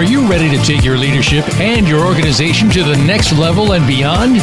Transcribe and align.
Are 0.00 0.12
you 0.12 0.26
ready 0.26 0.48
to 0.48 0.56
take 0.64 0.82
your 0.82 0.96
leadership 0.96 1.46
and 1.60 1.86
your 1.86 2.06
organization 2.06 2.70
to 2.70 2.82
the 2.82 2.96
next 2.96 3.32
level 3.32 3.74
and 3.74 3.86
beyond? 3.86 4.36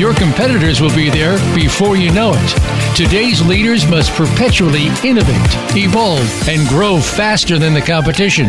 Your 0.00 0.12
competitors 0.12 0.80
will 0.80 0.92
be 0.96 1.10
there 1.10 1.38
before 1.54 1.96
you 1.96 2.10
know 2.10 2.32
it. 2.34 2.96
Today's 2.96 3.40
leaders 3.40 3.88
must 3.88 4.10
perpetually 4.14 4.88
innovate, 5.04 5.76
evolve, 5.76 6.48
and 6.48 6.66
grow 6.66 6.98
faster 6.98 7.56
than 7.56 7.72
the 7.72 7.80
competition. 7.80 8.46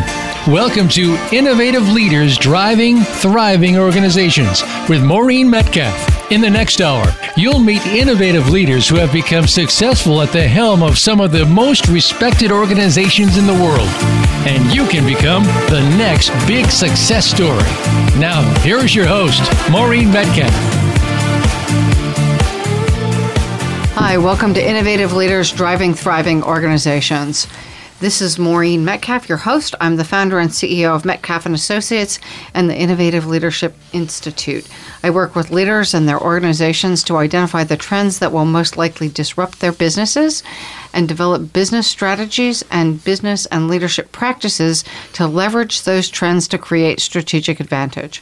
Welcome 0.47 0.89
to 0.89 1.15
Innovative 1.32 1.88
Leaders 1.89 2.39
Driving 2.39 3.01
Thriving 3.01 3.78
Organizations 3.78 4.64
with 4.89 5.04
Maureen 5.04 5.47
Metcalf. 5.51 6.32
In 6.32 6.42
the 6.42 6.50
next 6.50 6.82
hour, 6.82 7.05
you'll 7.37 7.60
meet 7.60 7.86
innovative 7.86 8.50
leaders 8.50 8.89
who 8.89 8.96
have 8.96 9.14
become 9.14 9.47
successful 9.47 10.21
at 10.21 10.33
the 10.33 10.46
helm 10.46 10.83
of 10.83 10.97
some 10.97 11.21
of 11.21 11.32
the 11.32 11.46
most 11.46 11.87
respected 11.87 12.51
organizations 12.51 13.37
in 13.37 13.47
the 13.47 13.54
world. 13.54 13.87
And 14.46 14.74
you 14.74 14.86
can 14.87 15.05
become 15.05 15.43
the 15.69 15.82
next 15.97 16.32
big 16.47 16.71
success 16.71 17.25
story. 17.25 17.60
Now, 18.18 18.42
here's 18.61 18.96
your 18.96 19.06
host, 19.06 19.42
Maureen 19.69 20.10
Metcalf. 20.10 20.50
Hi, 23.96 24.18
welcome 24.18 24.54
to 24.54 24.65
Innovative 24.65 25.11
Leaders 25.11 25.51
Driving 25.51 25.93
Thriving 25.93 26.42
Organizations. 26.42 27.50
This 28.00 28.21
is 28.21 28.37
Maureen 28.37 28.86
Metcalf, 28.86 29.28
your 29.28 29.39
host. 29.39 29.74
I'm 29.82 29.96
the 29.96 30.04
founder 30.04 30.37
and 30.37 30.51
CEO 30.51 30.96
of 30.96 31.04
Metcalf 31.04 31.47
and 31.47 31.56
Associates 31.56 32.20
and 32.53 32.70
the 32.70 32.78
Innovative 32.78 33.25
Leadership 33.25 33.73
Institute. 33.92 34.67
I 35.02 35.09
work 35.09 35.36
with 35.36 35.50
leaders 35.50 35.95
and 35.95 36.08
their 36.08 36.22
organizations 36.22 37.03
to 37.06 37.17
identify 37.17 37.64
the 37.64 37.75
trends 37.75 38.20
that 38.20 38.31
will 38.31 38.45
most 38.45 38.78
likely 38.78 39.09
disrupt 39.09 39.61
their 39.61 39.72
businesses 39.72 40.44
and 40.94 41.08
develop 41.08 41.52
business 41.53 41.88
strategies 41.88 42.64
and 42.70 43.03
business 43.03 43.47
and 43.47 43.67
leadership 43.67 44.11
practices 44.11 44.84
to 45.14 45.25
leverage 45.25 45.81
those 45.81 46.08
trends 46.08 46.48
to 46.50 46.59
create 46.59 47.00
strategic 47.00 47.59
advantage. 47.59 48.22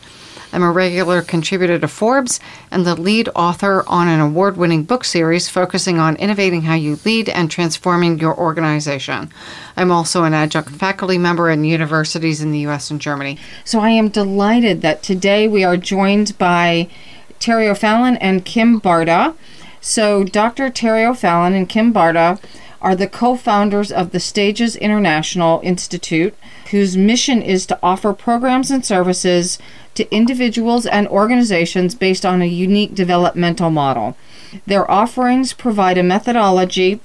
I'm 0.56 0.64
a 0.64 0.72
regular 0.72 1.22
contributor 1.22 1.78
to 1.80 1.88
Forbes 1.90 2.40
and 2.72 2.86
the 2.86 2.96
lead 2.96 3.28
author 3.36 3.84
on 3.88 4.08
an 4.08 4.22
award 4.22 4.56
winning 4.56 4.86
book 4.86 5.04
series 5.04 5.50
focusing 5.50 6.00
on 6.00 6.16
innovating 6.16 6.62
how 6.62 6.76
you 6.76 6.98
lead 7.04 7.28
and 7.28 7.52
transforming 7.52 8.20
your 8.20 8.34
organization. 8.34 9.34
I'm 9.76 9.92
also 9.92 10.24
an 10.24 10.34
adjunct 10.34 10.70
faculty 10.70 11.18
member 11.18 11.50
in 11.50 11.66
universities 11.66 12.42
in 12.42 12.54
the 12.54 12.60
US 12.68 12.90
and 12.90 13.02
Germany. 13.02 13.38
So 13.66 13.82
I 13.82 13.90
am 13.90 14.08
delighted 14.08 14.82
that 14.82 15.04
today 15.04 15.46
we 15.50 15.66
are 15.66 15.76
joined 15.76 16.38
by 16.38 16.88
Terri 17.38 17.70
O'Fallon 17.70 18.16
and 18.18 18.46
Kim 18.46 18.80
Barta. 18.80 19.36
So, 19.82 20.24
Dr. 20.24 20.70
Terri 20.70 21.06
O'Fallon 21.06 21.54
and 21.54 21.68
Kim 21.68 21.94
Barta 21.94 22.42
are 22.82 22.96
the 22.96 23.08
co 23.08 23.36
founders 23.36 23.92
of 23.92 24.12
the 24.12 24.22
Stages 24.22 24.78
International 24.78 25.60
Institute, 25.66 26.34
whose 26.72 26.98
mission 26.98 27.42
is 27.42 27.66
to 27.66 27.80
offer 27.84 28.14
programs 28.14 28.72
and 28.72 28.86
services 28.86 29.60
to 29.94 30.14
individuals 30.14 30.86
and 30.86 31.08
organizations 31.08 31.96
based 31.96 32.26
on 32.26 32.42
a 32.42 32.46
unique 32.46 32.94
developmental 32.94 33.70
model. 33.70 34.18
Their 34.66 34.90
offerings 34.90 35.54
provide 35.54 35.98
a 35.98 36.04
methodology 36.04 37.00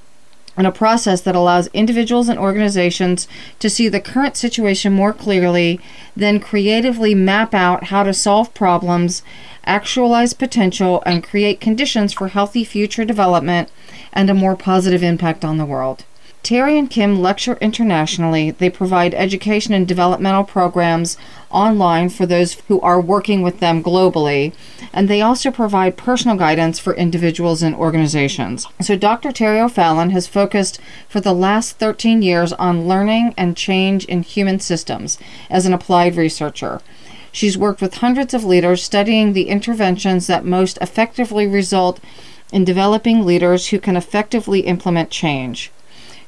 and 0.57 0.67
a 0.67 0.73
process 0.73 1.21
that 1.23 1.37
allows 1.37 1.69
individuals 1.69 2.29
and 2.29 2.39
organizations 2.39 3.29
to 3.61 3.71
see 3.71 3.89
the 3.89 4.01
current 4.01 4.37
situation 4.37 4.93
more 4.93 5.13
clearly, 5.13 5.81
then 6.17 6.41
creatively 6.41 7.15
map 7.15 7.55
out 7.55 7.85
how 7.85 8.03
to 8.03 8.13
solve 8.13 8.53
problems, 8.53 9.23
actualize 9.65 10.33
potential, 10.33 11.03
and 11.07 11.25
create 11.25 11.61
conditions 11.61 12.13
for 12.13 12.29
healthy 12.29 12.65
future 12.65 13.05
development 13.05 13.71
and 14.13 14.29
a 14.29 14.35
more 14.35 14.57
positive 14.57 15.03
impact 15.03 15.45
on 15.45 15.57
the 15.57 15.65
world. 15.65 16.05
Terri 16.43 16.79
and 16.79 16.91
Kim 16.91 17.21
lecture 17.21 17.59
internationally. 17.61 18.51
They 18.51 18.71
provide 18.71 19.15
education 19.15 19.75
and 19.75 19.87
developmental 19.87 20.45
programs 20.45 21.19
online 21.51 22.09
for 22.09 22.25
those 22.25 22.55
who 22.69 22.81
are 22.81 23.01
working 23.01 23.43
with 23.43 23.61
them 23.61 23.83
globally, 23.83 24.55
and 24.93 25.09
they 25.09 25.21
also 25.21 25.51
provide 25.51 25.99
personal 25.99 26.37
guidance 26.37 26.79
for 26.79 26.95
individuals 26.95 27.63
and 27.63 27.75
organizations. 27.75 28.67
So, 28.81 28.97
Dr. 28.97 29.31
Terri 29.31 29.63
O'Fallon 29.63 30.11
has 30.11 30.27
focused 30.27 30.81
for 31.09 31.21
the 31.21 31.35
last 31.35 31.79
13 31.79 32.23
years 32.23 32.55
on 32.55 32.89
learning 32.89 33.35
and 33.37 33.57
change 33.57 34.07
in 34.07 34.23
human 34.23 34.61
systems 34.61 35.19
as 35.51 35.67
an 35.67 35.75
applied 35.75 36.17
researcher. 36.17 36.81
She's 37.33 37.59
worked 37.59 37.83
with 37.83 37.95
hundreds 37.95 38.35
of 38.35 38.45
leaders 38.45 38.83
studying 38.83 39.35
the 39.35 39.49
interventions 39.49 40.27
that 40.27 40.45
most 40.45 40.79
effectively 40.81 41.47
result 41.47 42.01
in 42.51 42.65
developing 42.65 43.25
leaders 43.25 43.69
who 43.69 43.79
can 43.79 43.97
effectively 43.97 44.61
implement 44.61 45.11
change. 45.11 45.71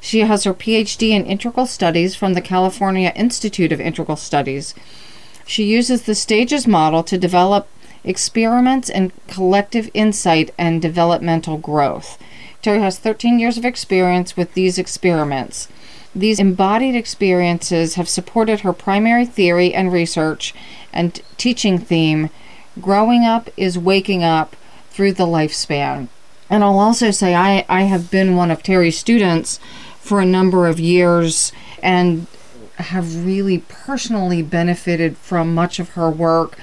She 0.05 0.21
has 0.21 0.43
her 0.43 0.53
PhD 0.53 1.11
in 1.11 1.25
Integral 1.25 1.65
Studies 1.65 2.17
from 2.17 2.35
the 2.35 2.41
California 2.41 3.13
Institute 3.15 3.71
of 3.71 3.81
Integral 3.81 4.17
Studies. 4.17 4.75
She 5.47 5.63
uses 5.63 6.03
the 6.03 6.17
stages 6.17 6.67
model 6.67 7.05
to 7.05 7.17
develop 7.17 7.69
experiments 8.03 8.91
in 8.91 9.13
collective 9.29 9.89
insight 9.95 10.53
and 10.59 10.83
developmental 10.83 11.57
growth. 11.57 12.19
Terri 12.65 12.81
has 12.81 12.99
13 12.99 13.39
years 13.39 13.57
of 13.57 13.65
experience 13.65 14.37
with 14.37 14.55
these 14.55 14.77
experiments. 14.77 15.69
These 16.17 16.41
embodied 16.41 16.97
experiences 16.97 17.95
have 17.95 18.09
supported 18.09 18.61
her 18.61 18.73
primary 18.73 19.25
theory 19.25 19.73
and 19.73 19.93
research 19.93 20.53
and 20.93 21.23
teaching 21.39 21.79
theme 21.79 22.29
Growing 22.81 23.25
Up 23.25 23.51
is 23.57 23.79
Waking 23.79 24.25
Up 24.25 24.57
through 24.91 25.13
the 25.13 25.27
Lifespan. 25.27 26.09
And 26.51 26.63
I'll 26.63 26.81
also 26.81 27.11
say 27.11 27.35
I, 27.35 27.65
I 27.69 27.83
have 27.85 28.11
been 28.11 28.37
one 28.37 28.51
of 28.51 28.63
Terri's 28.63 28.99
students 28.99 29.59
for 30.03 30.21
a 30.21 30.27
number 30.27 30.67
of 30.67 30.81
years 30.81 31.53
and 31.81 32.27
have 32.75 33.25
really 33.25 33.59
personally 33.69 34.43
benefited 34.43 35.17
from 35.17 35.55
much 35.55 35.79
of 35.79 35.91
her 35.91 36.11
work. 36.11 36.59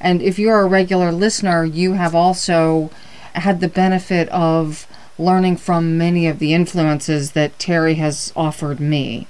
And 0.00 0.22
if 0.22 0.38
you're 0.38 0.60
a 0.60 0.68
regular 0.68 1.10
listener, 1.10 1.64
you 1.64 1.94
have 1.94 2.14
also 2.14 2.90
had 3.34 3.60
the 3.60 3.68
benefit 3.68 4.28
of 4.28 4.86
learning 5.18 5.56
from 5.56 5.98
many 5.98 6.28
of 6.28 6.38
the 6.38 6.54
influences 6.54 7.32
that 7.32 7.58
Terri 7.58 7.96
has 7.96 8.32
offered 8.36 8.78
me. 8.78 9.26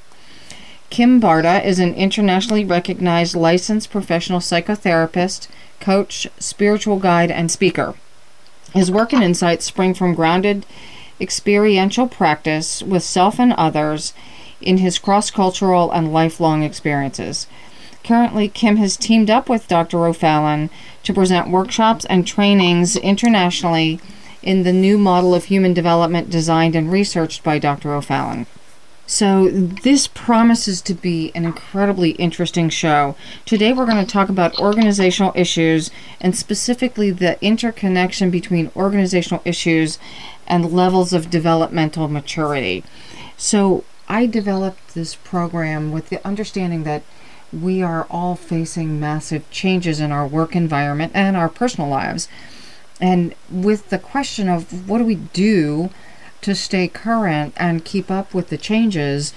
Kim 0.90 1.18
Barta 1.18 1.64
is 1.64 1.78
an 1.78 1.94
internationally 1.94 2.66
recognized 2.66 3.34
licensed 3.34 3.90
professional 3.90 4.40
psychotherapist, 4.40 5.48
coach, 5.80 6.26
spiritual 6.38 6.98
guide, 6.98 7.30
and 7.30 7.50
speaker. 7.50 7.94
His 8.74 8.90
work 8.90 9.14
and 9.14 9.24
insights 9.24 9.64
spring 9.64 9.94
from 9.94 10.14
grounded 10.14 10.66
experiential 11.24 12.06
practice 12.06 12.82
with 12.82 13.02
self 13.02 13.40
and 13.40 13.54
others 13.54 14.12
in 14.60 14.76
his 14.78 14.98
cross 14.98 15.30
cultural 15.30 15.90
and 15.90 16.12
lifelong 16.12 16.62
experiences. 16.62 17.46
Currently, 18.04 18.48
Kim 18.48 18.76
has 18.76 18.98
teamed 18.98 19.30
up 19.30 19.48
with 19.48 19.66
Dr. 19.66 20.06
O'Fallon 20.06 20.68
to 21.04 21.14
present 21.14 21.50
workshops 21.50 22.04
and 22.04 22.26
trainings 22.26 22.96
internationally 22.96 23.98
in 24.42 24.62
the 24.62 24.72
new 24.74 24.98
model 24.98 25.34
of 25.34 25.44
human 25.44 25.72
development 25.72 26.28
designed 26.28 26.76
and 26.76 26.92
researched 26.92 27.42
by 27.42 27.58
Dr. 27.58 27.94
O'Fallon. 27.94 28.46
So, 29.06 29.50
this 29.50 30.06
promises 30.06 30.80
to 30.82 30.94
be 30.94 31.30
an 31.34 31.44
incredibly 31.44 32.12
interesting 32.12 32.70
show. 32.70 33.16
Today, 33.44 33.72
we're 33.72 33.84
going 33.84 34.04
to 34.04 34.10
talk 34.10 34.30
about 34.30 34.58
organizational 34.58 35.32
issues 35.34 35.90
and 36.22 36.34
specifically 36.34 37.10
the 37.10 37.42
interconnection 37.44 38.30
between 38.30 38.70
organizational 38.74 39.42
issues 39.44 39.98
and 40.46 40.72
levels 40.72 41.12
of 41.12 41.30
developmental 41.30 42.08
maturity. 42.08 42.84
So, 43.36 43.84
I 44.08 44.26
developed 44.26 44.94
this 44.94 45.14
program 45.14 45.90
with 45.90 46.10
the 46.10 46.24
understanding 46.26 46.84
that 46.84 47.02
we 47.52 47.82
are 47.82 48.06
all 48.10 48.36
facing 48.36 49.00
massive 49.00 49.48
changes 49.50 50.00
in 50.00 50.12
our 50.12 50.26
work 50.26 50.54
environment 50.54 51.12
and 51.14 51.36
our 51.36 51.48
personal 51.48 51.88
lives. 51.88 52.28
And 53.00 53.34
with 53.50 53.90
the 53.90 53.98
question 53.98 54.48
of 54.48 54.88
what 54.88 54.98
do 54.98 55.04
we 55.04 55.16
do 55.16 55.90
to 56.42 56.54
stay 56.54 56.88
current 56.88 57.54
and 57.56 57.84
keep 57.84 58.10
up 58.10 58.34
with 58.34 58.48
the 58.50 58.58
changes, 58.58 59.32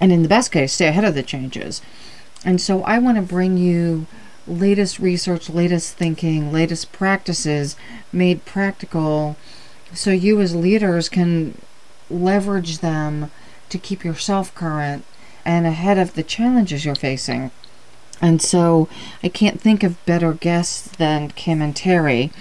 and 0.00 0.12
in 0.12 0.22
the 0.22 0.28
best 0.28 0.52
case, 0.52 0.72
stay 0.72 0.86
ahead 0.86 1.04
of 1.04 1.14
the 1.14 1.22
changes. 1.22 1.82
And 2.44 2.60
so 2.60 2.82
I 2.82 2.98
want 2.98 3.16
to 3.16 3.22
bring 3.22 3.56
you 3.56 4.06
latest 4.46 4.98
research, 4.98 5.50
latest 5.50 5.96
thinking, 5.96 6.52
latest 6.52 6.92
practices 6.92 7.76
made 8.12 8.44
practical 8.44 9.36
so 9.96 10.10
you 10.10 10.40
as 10.40 10.54
leaders 10.54 11.08
can 11.08 11.60
leverage 12.08 12.78
them 12.78 13.30
to 13.68 13.78
keep 13.78 14.04
yourself 14.04 14.54
current 14.54 15.04
and 15.44 15.66
ahead 15.66 15.98
of 15.98 16.14
the 16.14 16.22
challenges 16.22 16.84
you're 16.84 16.94
facing. 16.94 17.50
And 18.20 18.40
so 18.40 18.88
I 19.22 19.28
can't 19.28 19.60
think 19.60 19.82
of 19.82 20.04
better 20.06 20.32
guests 20.32 20.88
than 20.96 21.30
Kim 21.30 21.60
and 21.60 21.74
Terri. 21.74 22.32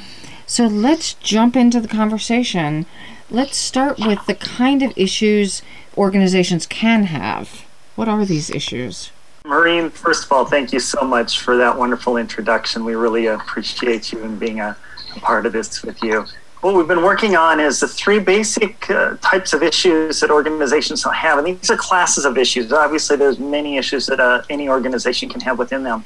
So 0.45 0.67
let's 0.67 1.15
jump 1.15 1.55
into 1.55 1.81
the 1.81 1.87
conversation 1.87 2.85
Let's 3.31 3.57
start 3.57 3.97
with 3.97 4.23
the 4.27 4.35
kind 4.35 4.83
of 4.83 4.93
issues 4.95 5.63
organizations 5.97 6.67
can 6.67 7.05
have. 7.05 7.65
What 7.95 8.07
are 8.07 8.23
these 8.23 8.51
issues? 8.51 9.09
Maureen, 9.43 9.89
first 9.89 10.25
of 10.25 10.31
all, 10.31 10.45
thank 10.45 10.71
you 10.71 10.79
so 10.79 11.01
much 11.01 11.41
for 11.41 11.57
that 11.57 11.75
wonderful 11.75 12.17
introduction. 12.17 12.85
We 12.85 12.93
really 12.93 13.25
appreciate 13.25 14.11
you 14.11 14.23
and 14.23 14.39
being 14.39 14.59
a, 14.59 14.77
a 15.15 15.19
part 15.21 15.47
of 15.47 15.53
this 15.53 15.81
with 15.81 16.03
you. 16.03 16.25
What 16.65 16.73
we've 16.73 16.87
been 16.87 17.03
working 17.03 17.35
on 17.35 17.59
is 17.59 17.79
the 17.79 17.87
three 17.87 18.17
basic 18.17 18.89
uh, 18.89 19.15
types 19.17 19.53
of 19.53 19.61
issues 19.61 20.19
that 20.19 20.31
organizations 20.31 21.03
have, 21.03 21.37
and 21.37 21.45
these 21.45 21.69
are 21.69 21.77
classes 21.77 22.25
of 22.25 22.39
issues. 22.39 22.73
Obviously, 22.73 23.15
there's 23.15 23.37
many 23.37 23.77
issues 23.77 24.07
that 24.07 24.19
uh, 24.19 24.41
any 24.49 24.67
organization 24.67 25.29
can 25.29 25.41
have 25.41 25.59
within 25.59 25.83
them, 25.83 26.03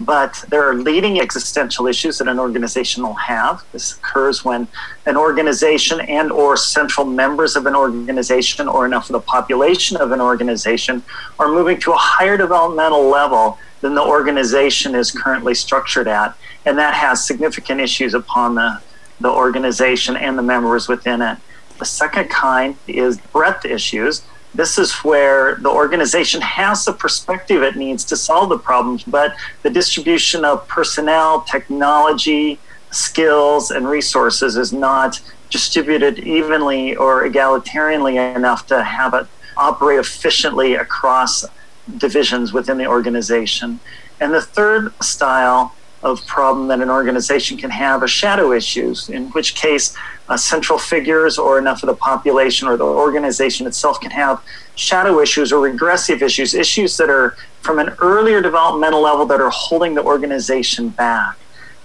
but 0.00 0.42
there 0.48 0.66
are 0.66 0.74
leading 0.74 1.20
existential 1.20 1.86
issues 1.86 2.16
that 2.16 2.28
an 2.28 2.38
organization 2.38 3.02
will 3.02 3.12
have. 3.12 3.62
This 3.72 3.98
occurs 3.98 4.42
when 4.42 4.66
an 5.04 5.18
organization 5.18 6.00
and 6.00 6.32
or 6.32 6.56
central 6.56 7.04
members 7.04 7.54
of 7.54 7.66
an 7.66 7.74
organization 7.74 8.68
or 8.68 8.86
enough 8.86 9.10
of 9.10 9.12
the 9.12 9.20
population 9.20 9.98
of 9.98 10.12
an 10.12 10.20
organization 10.22 11.02
are 11.38 11.48
moving 11.48 11.78
to 11.80 11.92
a 11.92 11.98
higher 11.98 12.38
developmental 12.38 13.06
level 13.10 13.58
than 13.82 13.94
the 13.94 14.02
organization 14.02 14.94
is 14.94 15.10
currently 15.10 15.54
structured 15.54 16.08
at, 16.08 16.34
and 16.64 16.78
that 16.78 16.94
has 16.94 17.22
significant 17.22 17.82
issues 17.82 18.14
upon 18.14 18.54
the 18.54 18.80
the 19.20 19.30
organization 19.30 20.16
and 20.16 20.38
the 20.38 20.42
members 20.42 20.88
within 20.88 21.22
it. 21.22 21.38
The 21.78 21.84
second 21.84 22.28
kind 22.28 22.76
is 22.86 23.18
breadth 23.18 23.64
issues. 23.64 24.22
This 24.54 24.78
is 24.78 24.92
where 25.04 25.56
the 25.56 25.68
organization 25.68 26.40
has 26.40 26.84
the 26.84 26.92
perspective 26.92 27.62
it 27.62 27.76
needs 27.76 28.04
to 28.06 28.16
solve 28.16 28.48
the 28.48 28.58
problems, 28.58 29.04
but 29.04 29.34
the 29.62 29.70
distribution 29.70 30.44
of 30.44 30.66
personnel, 30.66 31.42
technology, 31.42 32.58
skills, 32.90 33.70
and 33.70 33.88
resources 33.88 34.56
is 34.56 34.72
not 34.72 35.20
distributed 35.50 36.18
evenly 36.18 36.96
or 36.96 37.24
egalitarianly 37.28 38.36
enough 38.36 38.66
to 38.66 38.82
have 38.82 39.14
it 39.14 39.26
operate 39.56 39.98
efficiently 39.98 40.74
across 40.74 41.44
divisions 41.98 42.52
within 42.52 42.78
the 42.78 42.86
organization. 42.86 43.80
And 44.20 44.32
the 44.32 44.40
third 44.40 44.92
style 45.02 45.74
of 46.02 46.24
problem 46.26 46.68
that 46.68 46.80
an 46.80 46.88
organization 46.88 47.56
can 47.58 47.70
have 47.70 48.02
are 48.02 48.08
shadow 48.08 48.52
issues, 48.52 49.08
in 49.10 49.28
which 49.30 49.54
case 49.54 49.94
uh, 50.28 50.36
central 50.36 50.78
figures 50.78 51.38
or 51.38 51.58
enough 51.58 51.82
of 51.82 51.88
the 51.88 51.94
population 51.94 52.68
or 52.68 52.76
the 52.76 52.84
organization 52.84 53.66
itself 53.66 54.00
can 54.00 54.10
have 54.10 54.42
shadow 54.76 55.20
issues 55.20 55.52
or 55.52 55.60
regressive 55.60 56.22
issues, 56.22 56.54
issues 56.54 56.96
that 56.96 57.10
are 57.10 57.36
from 57.60 57.78
an 57.78 57.90
earlier 57.98 58.40
developmental 58.40 59.02
level 59.02 59.26
that 59.26 59.40
are 59.40 59.50
holding 59.50 59.94
the 59.94 60.02
organization 60.02 60.88
back. 60.88 61.36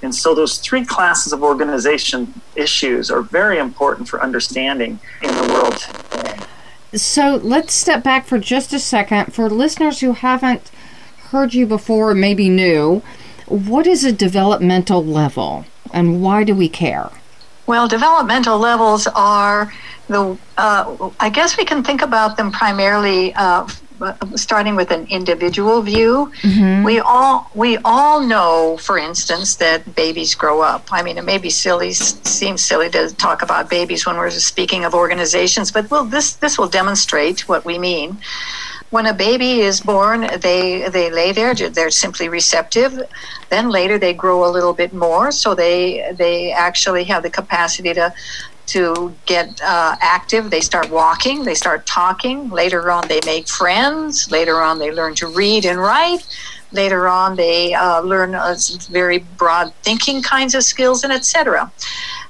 And 0.02 0.14
so 0.14 0.36
those 0.36 0.60
three 0.60 0.86
classes 0.86 1.34
of 1.34 1.44
organization 1.44 2.40
issues 2.56 3.10
are 3.10 3.22
very 3.22 3.58
important 3.58 4.08
for 4.08 4.22
understanding 4.22 5.00
in 5.22 5.30
the 5.30 5.54
world 5.54 5.78
today. 5.78 6.38
So 6.94 7.40
let's 7.44 7.74
step 7.74 8.04
back 8.04 8.26
for 8.26 8.38
just 8.38 8.72
a 8.72 8.80
second. 8.80 9.34
For 9.34 9.50
listeners 9.50 10.00
who 10.00 10.14
haven't 10.14 10.72
heard 11.30 11.54
you 11.54 11.66
before, 11.66 12.14
maybe 12.14 12.48
new, 12.48 13.02
what 13.48 13.88
is 13.88 14.04
a 14.04 14.12
developmental 14.12 15.04
level 15.04 15.66
and 15.94 16.22
why 16.22 16.44
do 16.44 16.56
we 16.56 16.70
care? 16.70 17.10
Well, 17.68 17.88
developmental 17.88 18.60
levels 18.60 19.08
are 19.08 19.74
the, 20.08 20.38
uh, 20.58 21.10
I 21.20 21.30
guess 21.30 21.58
we 21.58 21.66
can 21.66 21.84
think 21.84 22.02
about 22.02 22.38
them 22.38 22.52
primarily 22.52 23.34
uh, 23.34 23.68
starting 24.36 24.76
with 24.76 24.92
an 24.92 25.08
individual 25.08 25.82
view. 25.82 26.32
Mm-hmm. 26.42 26.84
We 26.84 27.00
all 27.00 27.50
we 27.56 27.78
all 27.86 28.20
know, 28.20 28.78
for 28.78 28.98
instance, 28.98 29.56
that 29.56 29.96
babies 29.96 30.36
grow 30.36 30.62
up. 30.62 30.88
I 30.92 31.02
mean, 31.02 31.18
it 31.18 31.24
may 31.24 31.38
be 31.38 31.50
silly, 31.50 31.94
seems 31.94 32.64
silly 32.64 32.90
to 32.90 33.14
talk 33.16 33.42
about 33.42 33.70
babies 33.70 34.06
when 34.06 34.18
we're 34.18 34.32
speaking 34.32 34.84
of 34.86 34.94
organizations, 34.94 35.72
but 35.72 35.90
well, 35.90 36.04
this 36.04 36.34
this 36.34 36.58
will 36.58 36.68
demonstrate 36.68 37.48
what 37.48 37.64
we 37.66 37.80
mean 37.80 38.18
when 38.96 39.08
a 39.08 39.14
baby 39.14 39.60
is 39.60 39.82
born, 39.82 40.22
they 40.40 40.88
they 40.88 41.12
lay 41.12 41.34
there. 41.34 41.54
They're 41.54 41.92
simply 42.06 42.30
receptive. 42.30 42.92
Then 43.50 43.66
later 43.70 43.98
they 44.00 44.14
grow 44.14 44.40
a 44.50 44.52
little 44.56 44.74
bit 44.74 44.94
more, 44.94 45.34
so 45.34 45.54
they 45.54 45.80
they 46.24 46.54
actually 46.54 47.04
have 47.12 47.22
the 47.22 47.30
capacity 47.30 47.94
to 47.94 48.14
to 48.68 49.14
get 49.26 49.48
uh, 49.62 49.98
active. 50.00 50.50
They 50.50 50.62
start 50.62 50.90
walking. 50.90 51.44
They 51.44 51.56
start 51.56 51.86
talking. 51.86 52.50
Later 52.50 52.90
on, 52.90 53.04
they 53.10 53.20
make 53.26 53.50
friends. 53.50 54.32
Later 54.32 54.62
on, 54.62 54.80
they 54.80 54.92
learn 55.00 55.14
to 55.16 55.28
read 55.28 55.66
and 55.66 55.78
write. 55.78 56.24
Later 56.72 57.02
on, 57.10 57.36
they 57.36 57.74
uh, 57.74 58.00
learn 58.00 58.34
uh, 58.34 58.56
very 58.90 59.20
broad 59.42 59.74
thinking 59.88 60.24
kinds 60.24 60.56
of 60.56 60.64
skills 60.64 61.04
and 61.04 61.12
etc. 61.12 61.70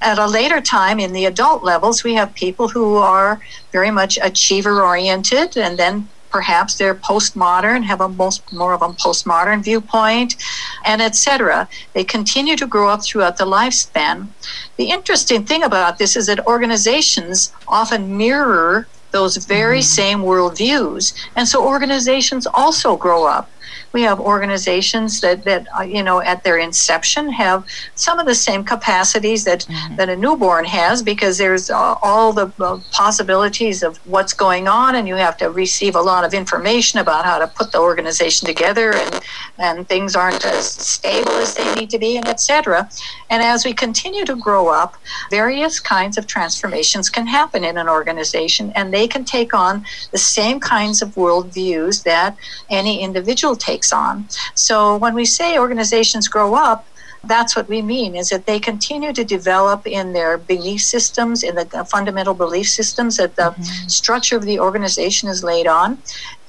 At 0.02 0.18
a 0.18 0.28
later 0.40 0.62
time, 0.62 1.00
in 1.00 1.14
the 1.14 1.26
adult 1.26 1.64
levels, 1.64 2.04
we 2.04 2.16
have 2.16 2.34
people 2.34 2.68
who 2.68 2.96
are 2.96 3.40
very 3.72 3.92
much 3.92 4.18
achiever 4.30 4.76
oriented, 4.84 5.58
and 5.58 5.78
then 5.78 6.10
perhaps 6.36 6.76
they're 6.76 6.94
postmodern, 7.12 7.82
have 7.82 8.02
a 8.02 8.10
most 8.10 8.42
more 8.52 8.74
of 8.74 8.82
a 8.82 8.90
postmodern 8.90 9.64
viewpoint, 9.64 10.36
and 10.84 11.02
etc. 11.02 11.66
They 11.94 12.04
continue 12.04 12.58
to 12.58 12.68
grow 12.68 12.90
up 12.90 13.06
throughout 13.06 13.38
the 13.38 13.46
lifespan. 13.46 14.28
The 14.76 14.90
interesting 14.90 15.46
thing 15.46 15.64
about 15.64 15.98
this 15.98 16.18
is 16.18 16.26
that 16.28 16.46
organizations 16.46 17.54
often 17.70 18.18
mirror 18.18 18.86
those 19.12 19.38
very 19.38 19.80
mm-hmm. 19.80 20.00
same 20.00 20.20
worldviews, 20.30 21.04
and 21.38 21.48
so 21.48 21.66
organizations 21.66 22.46
also 22.48 22.98
grow 22.98 23.22
up 23.26 23.50
we 23.96 24.02
have 24.02 24.20
organizations 24.20 25.22
that, 25.22 25.46
that 25.46 25.66
uh, 25.80 25.82
you 25.82 26.04
know, 26.04 26.20
at 26.20 26.44
their 26.44 26.58
inception 26.58 27.32
have 27.32 27.66
some 27.96 28.20
of 28.20 28.26
the 28.26 28.36
same 28.36 28.62
capacities 28.62 29.46
that, 29.46 29.62
mm-hmm. 29.62 29.96
that 29.96 30.10
a 30.10 30.16
newborn 30.18 30.66
has 30.66 31.02
because 31.02 31.38
there's 31.38 31.70
uh, 31.70 31.96
all 32.02 32.34
the 32.34 32.52
uh, 32.60 32.78
possibilities 32.92 33.84
of 33.84 33.96
what's 34.06 34.34
going 34.34 34.68
on 34.68 34.96
and 34.96 35.08
you 35.08 35.16
have 35.16 35.38
to 35.38 35.50
receive 35.50 35.96
a 35.96 36.02
lot 36.02 36.26
of 36.26 36.34
information 36.34 37.00
about 37.00 37.24
how 37.24 37.40
to 37.40 37.48
put 37.48 37.72
the 37.72 37.80
organization 37.80 38.46
together 38.46 38.94
and, 38.94 39.22
and 39.60 39.88
things 39.88 40.14
aren't 40.14 40.46
as 40.46 40.66
stable 40.68 41.32
as 41.32 41.56
they 41.56 41.74
need 41.76 41.90
to 41.90 41.98
be 41.98 42.18
and 42.18 42.28
etc. 42.28 42.90
And 43.30 43.42
as 43.42 43.64
we 43.64 43.74
continue 43.74 44.26
to 44.26 44.36
grow 44.36 44.68
up, 44.68 44.96
various 45.30 45.80
kinds 45.80 46.18
of 46.18 46.28
transformations 46.28 47.10
can 47.10 47.28
happen 47.28 47.64
in 47.64 47.78
an 47.78 47.88
organization 47.88 48.74
and 48.76 48.94
they 48.94 49.08
can 49.08 49.24
take 49.24 49.54
on 49.54 49.86
the 50.12 50.18
same 50.18 50.60
kinds 50.60 51.02
of 51.02 51.16
worldviews 51.16 52.04
that 52.04 52.36
any 52.70 53.00
individual 53.02 53.56
takes 53.56 53.85
takes 53.86 53.94
on. 53.94 54.28
So 54.56 54.98
when 54.98 55.14
we 55.14 55.26
say 55.26 55.58
organizations 55.58 56.28
grow 56.28 56.56
up, 56.56 56.86
that's 57.28 57.56
what 57.56 57.68
we 57.68 57.82
mean 57.82 58.16
is 58.16 58.30
that 58.30 58.46
they 58.46 58.60
continue 58.60 59.14
to 59.14 59.24
develop 59.24 59.86
in 59.88 60.14
their 60.14 60.38
belief 60.38 60.82
systems 60.82 61.44
in 61.44 61.56
the 61.56 61.88
fundamental 61.90 62.34
belief 62.34 62.68
systems 62.70 63.18
that 63.18 63.36
the 63.36 63.52
mm-hmm. 63.52 63.88
structure 63.88 64.38
of 64.38 64.44
the 64.44 64.60
organization 64.60 65.30
is 65.30 65.44
laid 65.44 65.68
on 65.68 65.98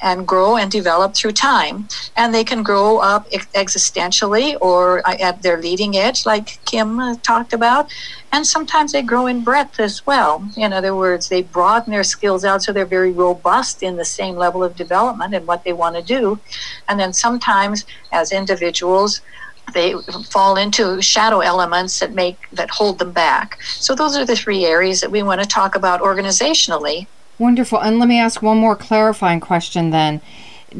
and 0.03 0.27
grow 0.27 0.57
and 0.57 0.71
develop 0.71 1.15
through 1.15 1.33
time. 1.33 1.89
And 2.17 2.35
they 2.35 2.45
can 2.45 2.63
grow 2.63 2.99
up 2.99 3.31
existentially 3.31 4.57
or 4.61 5.07
at 5.09 5.43
their 5.43 5.61
leading 5.61 5.97
edge, 5.97 6.27
like 6.27 6.63
Kim 6.65 7.01
uh, 7.01 7.17
talked 7.23 7.53
about. 7.53 7.91
And 8.33 8.47
sometimes 8.47 8.93
they 8.93 9.03
grow 9.03 9.27
in 9.27 9.43
breadth 9.43 9.81
as 9.81 10.07
well. 10.07 10.47
In 10.57 10.73
other 10.73 10.95
words, 10.95 11.29
they 11.29 11.43
broaden 11.43 11.93
their 11.93 12.05
skills 12.05 12.45
out 12.45 12.63
so 12.63 12.73
they're 12.73 12.85
very 12.85 13.13
robust 13.13 13.83
in 13.83 13.97
the 13.97 14.05
same 14.05 14.37
level 14.37 14.63
of 14.63 14.77
development 14.77 15.35
and 15.35 15.47
what 15.47 15.65
they 15.65 15.73
want 15.73 15.97
to 15.97 16.03
do. 16.03 16.39
And 16.89 17.01
then 17.01 17.13
sometimes, 17.13 17.85
as 18.13 18.33
individuals, 18.33 19.23
they 19.75 19.95
fall 20.31 20.57
into 20.57 21.01
shadow 21.03 21.41
elements 21.41 22.01
that 22.01 22.15
make 22.15 22.39
that 22.53 22.71
hold 22.71 22.99
them 22.99 23.13
back. 23.13 23.61
So 23.63 23.95
those 23.95 24.17
are 24.17 24.25
the 24.25 24.37
three 24.37 24.65
areas 24.65 25.01
that 25.01 25.11
we 25.11 25.23
want 25.23 25.43
to 25.43 25.49
talk 25.49 25.75
about 25.75 26.01
organizationally 26.01 27.07
Wonderful. 27.39 27.81
And 27.81 27.99
let 27.99 28.09
me 28.09 28.19
ask 28.19 28.41
one 28.41 28.59
more 28.59 28.77
clarifying 28.77 29.41
question 29.41 29.91
then. 29.91 30.21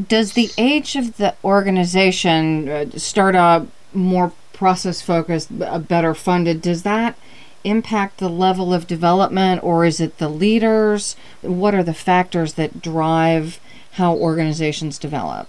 Does 0.09 0.33
the 0.33 0.51
age 0.57 0.97
of 0.97 1.17
the 1.19 1.35
organization, 1.45 2.69
uh, 2.69 2.87
startup, 2.97 3.67
more 3.93 4.33
process 4.53 5.03
focused, 5.03 5.49
better 5.89 6.15
funded, 6.15 6.63
does 6.63 6.83
that 6.83 7.17
impact 7.63 8.19
the 8.19 8.29
level 8.29 8.73
of 8.73 8.87
development 8.87 9.63
or 9.63 9.85
is 9.85 10.01
it 10.01 10.19
the 10.19 10.29
leaders? 10.29 11.15
What 11.43 11.75
are 11.75 11.83
the 11.83 11.95
factors 11.95 12.55
that 12.55 12.81
drive 12.81 13.61
how 13.93 14.15
organizations 14.15 14.99
develop? 14.99 15.49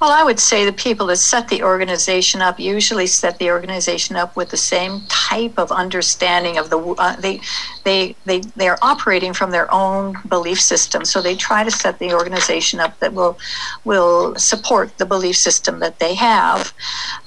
Well, 0.00 0.10
I 0.12 0.22
would 0.22 0.38
say 0.38 0.64
the 0.64 0.72
people 0.72 1.06
that 1.06 1.16
set 1.16 1.48
the 1.48 1.62
organization 1.64 2.40
up 2.40 2.60
usually 2.60 3.08
set 3.08 3.38
the 3.38 3.50
organization 3.50 4.14
up 4.14 4.36
with 4.36 4.50
the 4.50 4.56
same 4.56 5.02
type 5.08 5.58
of 5.58 5.72
understanding 5.72 6.56
of 6.56 6.70
the 6.70 6.78
uh, 6.78 7.16
they 7.16 7.40
they 7.84 8.14
they 8.24 8.40
they 8.54 8.68
are 8.68 8.78
operating 8.80 9.32
from 9.32 9.50
their 9.50 9.72
own 9.74 10.16
belief 10.28 10.60
system. 10.60 11.04
So 11.04 11.20
they 11.20 11.34
try 11.34 11.64
to 11.64 11.70
set 11.70 11.98
the 11.98 12.12
organization 12.14 12.78
up 12.78 12.98
that 13.00 13.12
will 13.12 13.38
will 13.84 14.36
support 14.36 14.96
the 14.98 15.06
belief 15.06 15.36
system 15.36 15.80
that 15.80 15.98
they 15.98 16.14
have. 16.14 16.72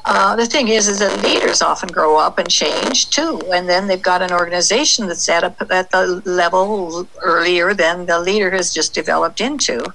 Uh, 0.06 0.36
the 0.38 0.46
thing 0.46 0.70
is, 0.70 0.88
is 0.88 1.00
that 1.00 1.22
leaders 1.24 1.62
often 1.62 1.90
grow 1.90 2.18
up 2.18 2.38
and 2.38 2.50
change 2.50 3.10
too, 3.10 3.42
and 3.54 3.68
then 3.68 3.88
they've 3.88 4.02
got 4.02 4.22
an 4.22 4.32
organization 4.32 5.08
that's 5.08 5.28
at 5.28 5.44
a, 5.44 5.54
at 5.72 5.92
the 5.92 6.22
level 6.26 7.06
earlier 7.22 7.74
than 7.74 8.06
the 8.06 8.20
leader 8.20 8.50
has 8.50 8.74
just 8.74 8.94
developed 8.94 9.42
into. 9.42 9.94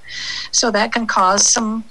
So 0.51 0.71
that 0.73 0.93
can 0.93 1.07
cause 1.07 1.49
some 1.49 1.85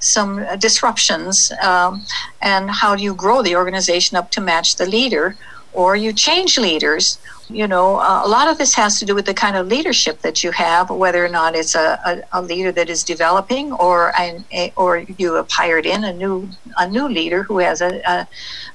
some 0.00 0.44
disruptions. 0.58 1.52
Um, 1.62 2.04
and 2.42 2.70
how 2.70 2.96
do 2.96 3.02
you 3.02 3.14
grow 3.14 3.42
the 3.42 3.56
organization 3.56 4.16
up 4.16 4.30
to 4.32 4.40
match 4.40 4.76
the 4.76 4.86
leader? 4.86 5.36
Or 5.72 5.94
you 5.94 6.12
change 6.12 6.58
leaders, 6.58 7.20
you 7.48 7.68
know, 7.68 8.00
uh, 8.00 8.22
a 8.24 8.28
lot 8.28 8.48
of 8.48 8.58
this 8.58 8.74
has 8.74 8.98
to 8.98 9.04
do 9.04 9.14
with 9.14 9.24
the 9.24 9.34
kind 9.34 9.54
of 9.54 9.68
leadership 9.68 10.20
that 10.22 10.42
you 10.42 10.50
have, 10.50 10.90
whether 10.90 11.24
or 11.24 11.28
not 11.28 11.54
it's 11.54 11.76
a, 11.76 12.00
a, 12.04 12.40
a 12.40 12.42
leader 12.42 12.72
that 12.72 12.90
is 12.90 13.04
developing, 13.04 13.72
or 13.74 14.12
an, 14.18 14.44
a, 14.52 14.72
or 14.74 14.98
you 14.98 15.34
have 15.34 15.48
hired 15.48 15.86
in 15.86 16.02
a 16.02 16.12
new 16.12 16.48
a 16.76 16.88
new 16.88 17.08
leader 17.08 17.44
who 17.44 17.58
has 17.58 17.80
a, 17.80 18.00
a, 18.04 18.28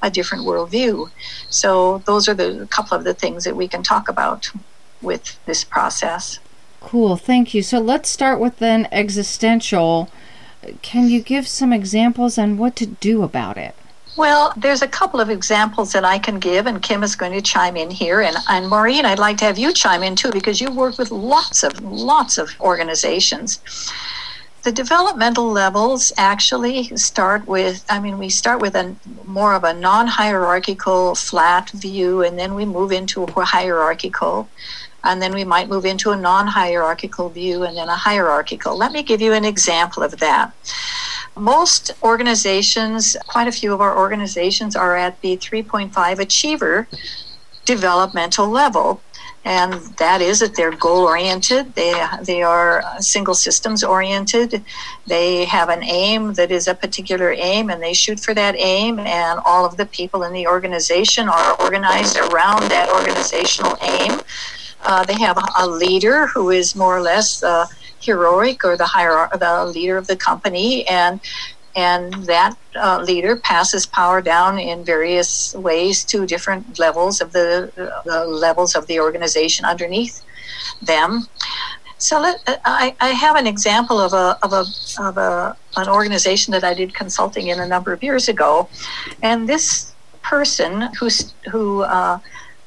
a 0.03 0.09
different 0.09 0.45
worldview. 0.45 1.09
So 1.49 1.97
those 2.05 2.29
are 2.29 2.33
the 2.33 2.65
couple 2.71 2.97
of 2.97 3.03
the 3.03 3.13
things 3.13 3.43
that 3.43 3.57
we 3.57 3.67
can 3.67 3.83
talk 3.83 4.07
about 4.07 4.49
with 5.01 5.37
this 5.45 5.65
process. 5.65 6.39
Cool, 6.79 7.17
thank 7.17 7.53
you. 7.53 7.61
So 7.61 7.79
let's 7.79 8.07
start 8.07 8.39
with 8.39 8.59
then 8.59 8.87
existential. 8.91 10.09
Can 10.81 11.09
you 11.09 11.21
give 11.21 11.47
some 11.47 11.71
examples 11.73 12.37
on 12.37 12.57
what 12.57 12.75
to 12.77 12.85
do 12.85 13.23
about 13.23 13.57
it? 13.57 13.75
Well, 14.17 14.53
there's 14.55 14.81
a 14.81 14.87
couple 14.87 15.19
of 15.19 15.29
examples 15.29 15.91
that 15.91 16.05
I 16.05 16.19
can 16.19 16.39
give, 16.39 16.67
and 16.67 16.81
Kim 16.81 17.03
is 17.03 17.15
going 17.15 17.33
to 17.33 17.41
chime 17.41 17.75
in 17.75 17.91
here. 17.91 18.21
And, 18.21 18.37
and 18.47 18.69
Maureen, 18.69 19.05
I'd 19.05 19.19
like 19.19 19.37
to 19.37 19.45
have 19.45 19.57
you 19.57 19.73
chime 19.73 20.03
in 20.03 20.15
too, 20.15 20.31
because 20.31 20.61
you 20.61 20.71
work 20.71 20.97
with 20.97 21.11
lots 21.11 21.63
of 21.63 21.81
lots 21.83 22.37
of 22.37 22.49
organizations. 22.61 23.59
The 24.65 24.71
developmental 24.71 25.51
levels 25.51 26.11
actually 26.17 26.85
start 26.97 27.47
with, 27.47 27.85
I 27.87 27.99
mean, 27.99 28.17
we 28.17 28.29
start 28.29 28.59
with 28.59 28.73
a 28.73 28.95
more 29.27 29.53
of 29.53 29.63
a 29.63 29.75
non 29.75 30.07
hierarchical, 30.07 31.13
flat 31.13 31.69
view, 31.69 32.23
and 32.23 32.39
then 32.39 32.55
we 32.55 32.65
move 32.65 32.91
into 32.91 33.25
a 33.25 33.45
hierarchical, 33.45 34.49
and 35.03 35.21
then 35.21 35.35
we 35.35 35.43
might 35.43 35.69
move 35.69 35.85
into 35.85 36.09
a 36.09 36.17
non 36.17 36.47
hierarchical 36.47 37.29
view 37.29 37.61
and 37.61 37.77
then 37.77 37.89
a 37.89 37.95
hierarchical. 37.95 38.75
Let 38.75 38.91
me 38.91 39.03
give 39.03 39.21
you 39.21 39.33
an 39.33 39.45
example 39.45 40.01
of 40.01 40.17
that. 40.17 40.51
Most 41.37 41.91
organizations, 42.01 43.15
quite 43.27 43.47
a 43.47 43.51
few 43.51 43.71
of 43.71 43.81
our 43.81 43.95
organizations, 43.95 44.75
are 44.75 44.97
at 44.97 45.21
the 45.21 45.37
3.5 45.37 46.17
achiever 46.17 46.87
developmental 47.65 48.49
level. 48.49 48.99
And 49.45 49.73
that 49.97 50.21
is 50.21 50.39
that 50.39 50.55
they're 50.55 50.71
goal 50.71 51.03
oriented, 51.03 51.75
they, 51.75 51.93
they 52.23 52.41
are 52.41 52.83
single 52.99 53.35
systems 53.35 53.83
oriented, 53.83 54.63
they 55.05 55.45
have 55.45 55.69
an 55.69 55.83
aim 55.83 56.33
that 56.33 56.51
is 56.51 56.67
a 56.67 56.73
particular 56.73 57.31
aim, 57.31 57.69
and 57.69 57.81
they 57.81 57.93
shoot 57.93 58.19
for 58.19 58.33
that 58.33 58.55
aim, 58.57 58.97
and 58.97 59.39
all 59.45 59.63
of 59.63 59.77
the 59.77 59.85
people 59.85 60.23
in 60.23 60.33
the 60.33 60.47
organization 60.47 61.29
are 61.29 61.61
organized 61.61 62.17
around 62.17 62.63
that 62.71 62.89
organizational 62.89 63.77
aim. 63.83 64.19
Uh, 64.81 65.03
they 65.03 65.17
have 65.19 65.37
a 65.59 65.67
leader 65.67 66.25
who 66.25 66.49
is 66.49 66.75
more 66.75 66.97
or 66.97 67.01
less 67.01 67.43
uh, 67.43 67.67
heroic 67.99 68.63
or 68.63 68.77
the 68.77 68.85
higher 68.85 69.27
the 69.37 69.65
leader 69.65 69.97
of 69.97 70.07
the 70.07 70.15
company 70.15 70.87
and 70.87 71.19
and 71.75 72.13
that 72.25 72.55
uh, 72.75 73.01
leader 73.01 73.35
passes 73.35 73.85
power 73.85 74.21
down 74.21 74.57
in 74.57 74.83
various 74.83 75.53
ways 75.55 76.03
to 76.05 76.25
different 76.25 76.79
levels 76.79 77.21
of 77.21 77.33
the, 77.33 77.71
the 78.05 78.25
levels 78.25 78.75
of 78.75 78.87
the 78.87 78.99
organization 78.99 79.65
underneath 79.65 80.23
them. 80.81 81.27
So 81.97 82.19
let, 82.19 82.41
I, 82.65 82.95
I 82.99 83.09
have 83.09 83.35
an 83.35 83.47
example 83.47 83.99
of 83.99 84.13
a 84.13 84.37
of 84.43 84.51
a 84.51 84.65
of 84.99 85.17
a 85.17 85.57
an 85.77 85.87
organization 85.87 86.51
that 86.51 86.63
I 86.63 86.73
did 86.73 86.93
consulting 86.93 87.47
in 87.47 87.59
a 87.59 87.67
number 87.67 87.93
of 87.93 88.03
years 88.03 88.27
ago, 88.27 88.69
and 89.23 89.47
this 89.47 89.93
person 90.21 90.89
who 90.99 91.09
who 91.49 91.83
uh, 91.83 92.19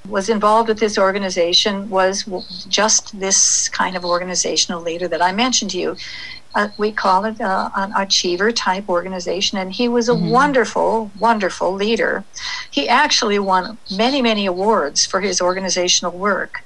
was 0.09 0.29
involved 0.31 0.69
with 0.69 0.79
this 0.79 0.97
organization 0.99 1.89
was 1.91 2.25
just 2.69 3.19
this 3.21 3.69
kind 3.69 3.97
of 3.97 4.05
organizational 4.05 4.81
leader 4.81 5.09
that 5.09 5.21
I 5.21 5.33
mentioned 5.33 5.73
to 5.73 5.79
you. 5.79 5.97
Uh, 6.59 6.69
we 6.77 6.91
call 6.91 7.25
it 7.25 7.41
uh, 7.41 7.71
an 7.77 7.93
achiever 7.97 8.51
type 8.51 8.89
organization, 8.89 9.59
and 9.59 9.73
he 9.73 9.87
was 9.87 10.09
a 10.09 10.13
mm-hmm. 10.13 10.31
wonderful, 10.31 11.09
wonderful 11.21 11.73
leader. 11.73 12.25
He 12.69 12.89
actually 12.89 13.39
won 13.39 13.79
many, 13.97 14.21
many 14.21 14.45
awards 14.45 15.07
for 15.07 15.21
his 15.21 15.41
organizational 15.41 16.19
work. 16.19 16.65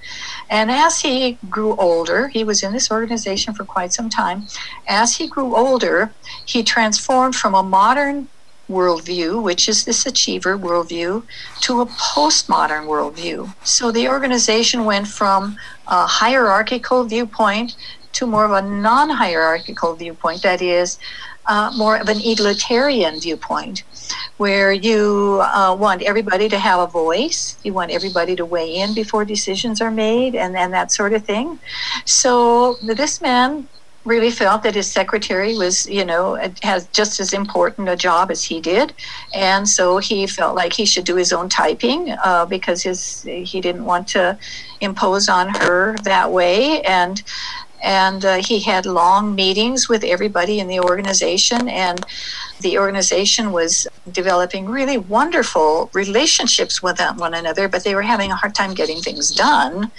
And 0.48 0.70
as 0.70 1.02
he 1.02 1.36
grew 1.50 1.76
older, 1.76 2.28
he 2.28 2.42
was 2.42 2.62
in 2.62 2.72
this 2.72 2.90
organization 2.90 3.52
for 3.52 3.64
quite 3.66 3.92
some 3.92 4.08
time. 4.08 4.46
As 4.88 5.16
he 5.18 5.28
grew 5.28 5.54
older, 5.54 6.10
he 6.46 6.62
transformed 6.62 7.34
from 7.34 7.54
a 7.54 7.62
modern 7.62 8.28
worldview, 8.70 9.42
which 9.42 9.68
is 9.68 9.84
this 9.84 10.06
achiever 10.06 10.56
worldview, 10.56 11.22
to 11.60 11.82
a 11.82 11.86
postmodern 11.86 12.86
worldview. 12.86 13.54
So 13.62 13.92
the 13.92 14.08
organization 14.08 14.86
went 14.86 15.06
from 15.06 15.58
a 15.86 16.06
hierarchical 16.06 17.04
viewpoint 17.04 17.76
to 18.12 18.26
more 18.26 18.44
of 18.44 18.52
a 18.52 18.62
non 18.62 19.10
hierarchical 19.10 19.94
viewpoint, 19.94 20.42
that 20.42 20.62
is, 20.62 20.98
uh, 21.46 21.72
more 21.76 21.96
of 21.96 22.08
an 22.08 22.18
egalitarian 22.20 23.18
viewpoint, 23.20 23.82
where 24.36 24.72
you 24.72 25.40
uh, 25.42 25.74
want 25.78 26.02
everybody 26.02 26.48
to 26.48 26.58
have 26.58 26.80
a 26.80 26.86
voice, 26.86 27.56
you 27.64 27.72
want 27.72 27.90
everybody 27.90 28.36
to 28.36 28.44
weigh 28.44 28.76
in 28.76 28.94
before 28.94 29.24
decisions 29.24 29.80
are 29.80 29.90
made, 29.90 30.34
and, 30.34 30.56
and 30.56 30.72
that 30.72 30.92
sort 30.92 31.12
of 31.12 31.24
thing. 31.24 31.58
So 32.04 32.74
this 32.82 33.20
man 33.20 33.68
really 34.04 34.30
felt 34.30 34.64
that 34.64 34.74
his 34.74 34.90
secretary 34.90 35.56
was, 35.56 35.88
you 35.88 36.04
know, 36.04 36.34
has 36.62 36.88
just 36.88 37.20
as 37.20 37.32
important 37.32 37.88
a 37.88 37.96
job 37.96 38.30
as 38.30 38.42
he 38.42 38.60
did, 38.60 38.92
and 39.34 39.68
so 39.68 39.98
he 39.98 40.26
felt 40.26 40.56
like 40.56 40.72
he 40.72 40.84
should 40.84 41.04
do 41.04 41.16
his 41.16 41.32
own 41.32 41.48
typing 41.48 42.10
uh, 42.24 42.44
because 42.46 42.82
his 42.82 43.22
he 43.22 43.60
didn't 43.60 43.84
want 43.84 44.08
to 44.08 44.36
impose 44.80 45.28
on 45.28 45.48
her 45.54 45.96
that 46.02 46.30
way, 46.30 46.80
and 46.82 47.22
and 47.82 48.24
uh, 48.24 48.36
he 48.36 48.60
had 48.60 48.86
long 48.86 49.34
meetings 49.34 49.88
with 49.88 50.04
everybody 50.04 50.60
in 50.60 50.68
the 50.68 50.80
organization 50.80 51.68
and 51.68 52.04
the 52.60 52.78
organization 52.78 53.50
was 53.50 53.88
developing 54.12 54.66
really 54.66 54.96
wonderful 54.96 55.90
relationships 55.92 56.82
with 56.82 57.00
one 57.16 57.34
another 57.34 57.68
but 57.68 57.82
they 57.82 57.94
were 57.94 58.02
having 58.02 58.30
a 58.30 58.36
hard 58.36 58.54
time 58.54 58.72
getting 58.72 59.00
things 59.00 59.30
done. 59.32 59.90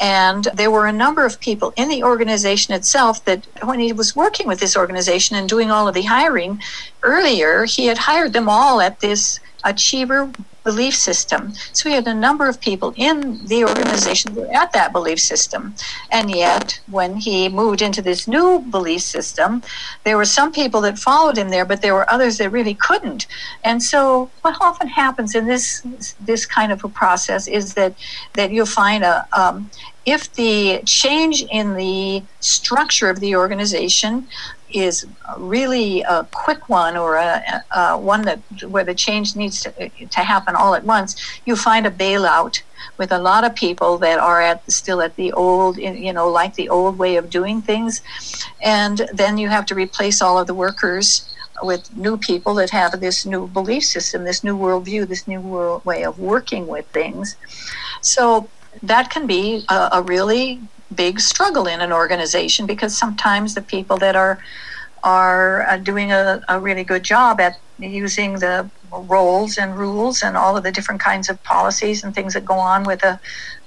And 0.00 0.44
there 0.54 0.70
were 0.70 0.86
a 0.86 0.92
number 0.92 1.26
of 1.26 1.38
people 1.40 1.74
in 1.76 1.90
the 1.90 2.02
organization 2.02 2.72
itself 2.72 3.22
that 3.26 3.46
when 3.62 3.80
he 3.80 3.92
was 3.92 4.16
working 4.16 4.46
with 4.46 4.60
this 4.60 4.76
organization 4.76 5.36
and 5.36 5.48
doing 5.48 5.70
all 5.70 5.86
of 5.86 5.94
the 5.94 6.02
hiring 6.02 6.62
earlier 7.02 7.64
he 7.64 7.86
had 7.86 7.98
hired 7.98 8.32
them 8.32 8.48
all 8.48 8.80
at 8.80 9.00
this 9.00 9.40
achiever 9.64 10.32
belief 10.64 10.94
system. 10.94 11.52
So 11.72 11.88
we 11.88 11.94
had 11.94 12.06
a 12.06 12.14
number 12.14 12.48
of 12.48 12.60
people 12.60 12.92
in 12.96 13.44
the 13.46 13.64
organization 13.64 14.34
that 14.34 14.40
were 14.40 14.54
at 14.54 14.72
that 14.72 14.92
belief 14.92 15.20
system. 15.20 15.74
And 16.10 16.30
yet, 16.30 16.80
when 16.90 17.16
he 17.16 17.48
moved 17.48 17.82
into 17.82 18.02
this 18.02 18.28
new 18.28 18.60
belief 18.60 19.02
system, 19.02 19.62
there 20.04 20.16
were 20.16 20.24
some 20.24 20.52
people 20.52 20.80
that 20.82 20.98
followed 20.98 21.38
him 21.38 21.48
there, 21.50 21.64
but 21.64 21.82
there 21.82 21.94
were 21.94 22.10
others 22.10 22.38
that 22.38 22.50
really 22.50 22.74
couldn't. 22.74 23.26
And 23.64 23.82
so, 23.82 24.30
what 24.42 24.56
often 24.60 24.88
happens 24.88 25.34
in 25.34 25.46
this 25.46 25.82
this 26.20 26.46
kind 26.46 26.72
of 26.72 26.84
a 26.84 26.88
process 26.88 27.46
is 27.46 27.74
that 27.74 27.94
that 28.34 28.50
you'll 28.50 28.66
find 28.66 29.04
a 29.04 29.26
um, 29.32 29.70
if 30.06 30.32
the 30.32 30.80
change 30.86 31.44
in 31.50 31.74
the 31.74 32.22
structure 32.40 33.10
of 33.10 33.20
the 33.20 33.36
organization 33.36 34.26
is 34.74 35.06
really 35.38 36.02
a 36.02 36.26
quick 36.32 36.68
one 36.68 36.96
or 36.96 37.16
a, 37.16 37.62
a, 37.74 37.98
one 37.98 38.22
that 38.22 38.38
where 38.68 38.84
the 38.84 38.94
change 38.94 39.36
needs 39.36 39.62
to, 39.62 39.88
to 39.88 40.20
happen 40.20 40.54
all 40.54 40.74
at 40.74 40.84
once, 40.84 41.40
you 41.44 41.56
find 41.56 41.86
a 41.86 41.90
bailout 41.90 42.62
with 42.98 43.12
a 43.12 43.18
lot 43.18 43.44
of 43.44 43.54
people 43.54 43.98
that 43.98 44.18
are 44.18 44.40
at 44.40 44.70
still 44.70 45.00
at 45.00 45.16
the 45.16 45.32
old, 45.32 45.76
you 45.78 46.12
know, 46.12 46.28
like 46.28 46.54
the 46.54 46.68
old 46.68 46.98
way 46.98 47.16
of 47.16 47.30
doing 47.30 47.62
things, 47.62 48.02
and 48.62 49.08
then 49.12 49.38
you 49.38 49.48
have 49.48 49.66
to 49.66 49.74
replace 49.74 50.20
all 50.20 50.38
of 50.38 50.46
the 50.46 50.54
workers 50.54 51.34
with 51.62 51.94
new 51.96 52.16
people 52.16 52.54
that 52.54 52.70
have 52.70 53.00
this 53.00 53.26
new 53.26 53.46
belief 53.48 53.84
system, 53.84 54.24
this 54.24 54.42
new 54.42 54.56
worldview, 54.56 55.06
this 55.06 55.26
new 55.28 55.40
world 55.40 55.84
way 55.84 56.04
of 56.04 56.18
working 56.18 56.66
with 56.66 56.86
things. 56.86 57.36
So 58.00 58.48
that 58.82 59.10
can 59.10 59.26
be 59.26 59.64
a, 59.68 59.88
a 59.92 60.02
really 60.02 60.60
big 60.94 61.20
struggle 61.20 61.66
in 61.66 61.80
an 61.80 61.92
organization 61.92 62.66
because 62.66 62.96
sometimes 62.96 63.54
the 63.54 63.62
people 63.62 63.96
that 63.98 64.16
are 64.16 64.38
are 65.02 65.62
uh, 65.62 65.78
doing 65.78 66.12
a, 66.12 66.42
a, 66.48 66.60
really 66.60 66.84
good 66.84 67.02
job 67.02 67.40
at 67.40 67.58
using 67.78 68.34
the 68.34 68.68
roles 68.92 69.56
and 69.56 69.78
rules 69.78 70.22
and 70.22 70.36
all 70.36 70.58
of 70.58 70.62
the 70.62 70.70
different 70.70 71.00
kinds 71.00 71.30
of 71.30 71.42
policies 71.42 72.04
and 72.04 72.14
things 72.14 72.34
that 72.34 72.44
go 72.44 72.54
on 72.54 72.84
with 72.84 73.02
a 73.02 73.18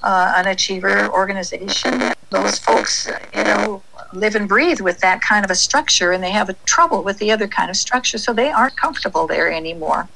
uh, 0.04 0.34
an 0.36 0.48
achiever 0.48 1.10
organization. 1.10 2.14
Those 2.30 2.60
folks, 2.60 3.10
you 3.36 3.44
know, 3.44 3.82
live 4.16 4.36
and 4.36 4.48
breathe 4.48 4.82
with 4.82 5.00
that 5.00 5.22
kind 5.22 5.44
of 5.44 5.52
a 5.52 5.56
structure 5.56 6.12
and 6.12 6.24
they 6.24 6.32
have 6.32 6.50
a 6.50 6.54
trouble 6.66 7.04
with 7.04 7.18
the 7.20 7.32
other 7.32 7.48
kind 7.48 7.70
of 7.70 7.76
structure 7.76 8.18
so 8.18 8.34
they 8.34 8.52
aren't 8.52 8.78
comfortable 8.78 9.28
there 9.28 9.52
anymore 9.52 10.08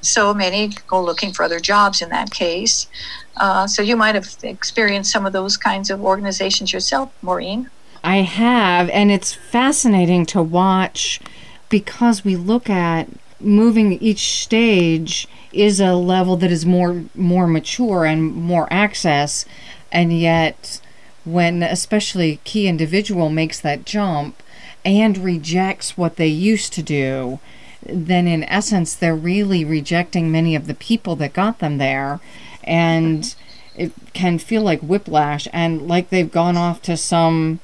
so 0.00 0.34
many 0.34 0.72
go 0.86 1.02
looking 1.02 1.32
for 1.32 1.42
other 1.42 1.60
jobs 1.60 2.02
in 2.02 2.08
that 2.10 2.30
case 2.30 2.88
uh, 3.36 3.66
so 3.66 3.82
you 3.82 3.96
might 3.96 4.14
have 4.14 4.36
experienced 4.42 5.10
some 5.10 5.26
of 5.26 5.32
those 5.32 5.56
kinds 5.56 5.90
of 5.90 6.00
organizations 6.02 6.72
yourself, 6.72 7.12
Maureen. 7.22 7.70
I 8.02 8.18
have, 8.18 8.88
and 8.90 9.10
it's 9.10 9.32
fascinating 9.32 10.26
to 10.26 10.42
watch 10.42 11.20
because 11.68 12.24
we 12.24 12.36
look 12.36 12.68
at 12.68 13.08
moving 13.40 13.94
each 13.94 14.42
stage 14.42 15.26
is 15.52 15.80
a 15.80 15.94
level 15.94 16.36
that 16.36 16.50
is 16.50 16.64
more 16.66 17.04
more 17.14 17.46
mature 17.46 18.04
and 18.04 18.34
more 18.34 18.68
access, 18.70 19.44
and 19.90 20.12
yet 20.12 20.80
when 21.24 21.62
especially 21.62 22.40
key 22.44 22.68
individual 22.68 23.30
makes 23.30 23.60
that 23.60 23.84
jump 23.84 24.42
and 24.84 25.18
rejects 25.18 25.96
what 25.96 26.16
they 26.16 26.26
used 26.26 26.72
to 26.74 26.82
do, 26.82 27.40
then 27.86 28.26
in 28.26 28.44
essence 28.44 28.94
they're 28.94 29.14
really 29.14 29.64
rejecting 29.64 30.30
many 30.30 30.54
of 30.54 30.66
the 30.66 30.74
people 30.74 31.16
that 31.16 31.32
got 31.32 31.58
them 31.58 31.78
there. 31.78 32.20
And 32.62 33.34
it 33.76 33.92
can 34.12 34.38
feel 34.38 34.62
like 34.62 34.80
whiplash 34.80 35.48
and 35.52 35.88
like 35.88 36.10
they've 36.10 36.30
gone 36.30 36.56
off 36.56 36.80
to 36.82 36.96
some 36.96 37.60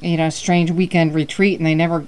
you 0.00 0.16
know 0.16 0.30
strange 0.30 0.70
weekend 0.70 1.14
retreat 1.14 1.58
and 1.58 1.66
they 1.66 1.74
never 1.74 2.06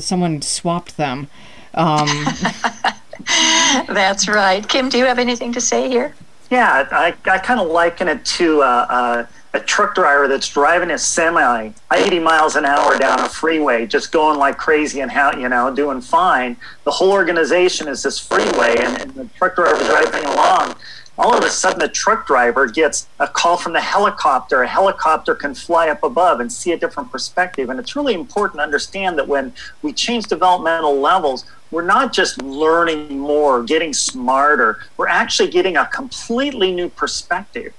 someone 0.00 0.42
swapped 0.42 0.96
them. 0.96 1.28
Um, 1.74 2.08
that's 3.88 4.28
right. 4.28 4.66
Kim 4.68 4.88
do 4.88 4.98
you 4.98 5.06
have 5.06 5.18
anything 5.18 5.52
to 5.52 5.60
say 5.60 5.88
here? 5.88 6.14
Yeah 6.50 6.88
i, 6.90 7.14
I 7.26 7.38
kind 7.38 7.60
of 7.60 7.68
liken 7.68 8.08
it 8.08 8.24
to 8.24 8.62
uh, 8.62 8.86
uh, 8.88 9.26
a 9.54 9.60
truck 9.60 9.94
driver 9.94 10.28
that's 10.28 10.48
driving 10.48 10.90
a 10.90 10.98
semi 10.98 11.70
80 11.92 12.18
miles 12.18 12.56
an 12.56 12.64
hour 12.64 12.98
down 12.98 13.20
a 13.20 13.28
freeway, 13.28 13.86
just 13.86 14.12
going 14.12 14.38
like 14.38 14.58
crazy 14.58 15.00
and 15.00 15.10
how 15.10 15.32
you 15.32 15.48
know 15.48 15.74
doing 15.74 16.00
fine. 16.00 16.56
The 16.84 16.90
whole 16.90 17.12
organization 17.12 17.88
is 17.88 18.02
this 18.02 18.18
freeway, 18.18 18.76
and, 18.78 19.00
and 19.00 19.14
the 19.14 19.24
truck 19.36 19.56
driver 19.56 19.80
is 19.80 19.86
driving 19.88 20.24
along. 20.24 20.76
All 21.18 21.36
of 21.36 21.42
a 21.42 21.50
sudden, 21.50 21.80
the 21.80 21.88
truck 21.88 22.28
driver 22.28 22.68
gets 22.68 23.08
a 23.18 23.26
call 23.26 23.56
from 23.56 23.72
the 23.72 23.80
helicopter. 23.80 24.62
A 24.62 24.68
helicopter 24.68 25.34
can 25.34 25.52
fly 25.52 25.88
up 25.88 26.04
above 26.04 26.38
and 26.38 26.52
see 26.52 26.70
a 26.70 26.78
different 26.78 27.10
perspective. 27.10 27.70
And 27.70 27.80
it's 27.80 27.96
really 27.96 28.14
important 28.14 28.58
to 28.58 28.62
understand 28.62 29.18
that 29.18 29.26
when 29.26 29.52
we 29.82 29.92
change 29.92 30.26
developmental 30.26 30.94
levels, 31.00 31.44
we're 31.72 31.82
not 31.82 32.12
just 32.12 32.40
learning 32.40 33.18
more, 33.18 33.64
getting 33.64 33.92
smarter, 33.92 34.78
we're 34.96 35.08
actually 35.08 35.50
getting 35.50 35.76
a 35.76 35.86
completely 35.86 36.72
new 36.72 36.88
perspective. 36.88 37.74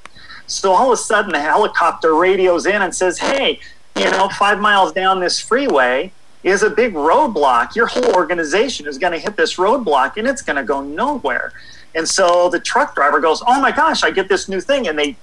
So 0.50 0.72
all 0.72 0.92
of 0.92 0.94
a 0.94 0.98
sudden, 0.98 1.32
the 1.32 1.40
helicopter 1.40 2.16
radios 2.16 2.66
in 2.66 2.82
and 2.82 2.94
says, 2.94 3.20
Hey, 3.20 3.60
you 3.96 4.10
know, 4.12 4.30
five 4.30 4.60
miles 4.60 4.92
down 4.92 5.20
this 5.20 5.40
freeway 5.40 6.12
is 6.44 6.64
a 6.64 6.70
big 6.70 6.94
roadblock. 6.94 7.76
Your 7.76 7.88
whole 7.88 8.16
organization 8.16 8.88
is 8.88 8.98
going 8.98 9.14
to 9.14 9.20
hit 9.20 9.36
this 9.36 9.58
roadblock 9.58 10.18
and 10.18 10.28
it's 10.28 10.42
going 10.42 10.56
to 10.56 10.64
go 10.64 10.82
nowhere. 10.82 11.54
And 11.96 12.08
so 12.08 12.50
the 12.50 12.60
truck 12.60 12.96
driver 12.96 13.20
goes, 13.20 13.44
Oh 13.46 13.62
my 13.62 13.72
gosh, 13.72 14.04
I 14.04 14.12
get 14.12 14.28
this 14.30 14.50
new 14.50 14.62
thing. 14.62 14.88
And 14.88 14.98
they 14.98 15.16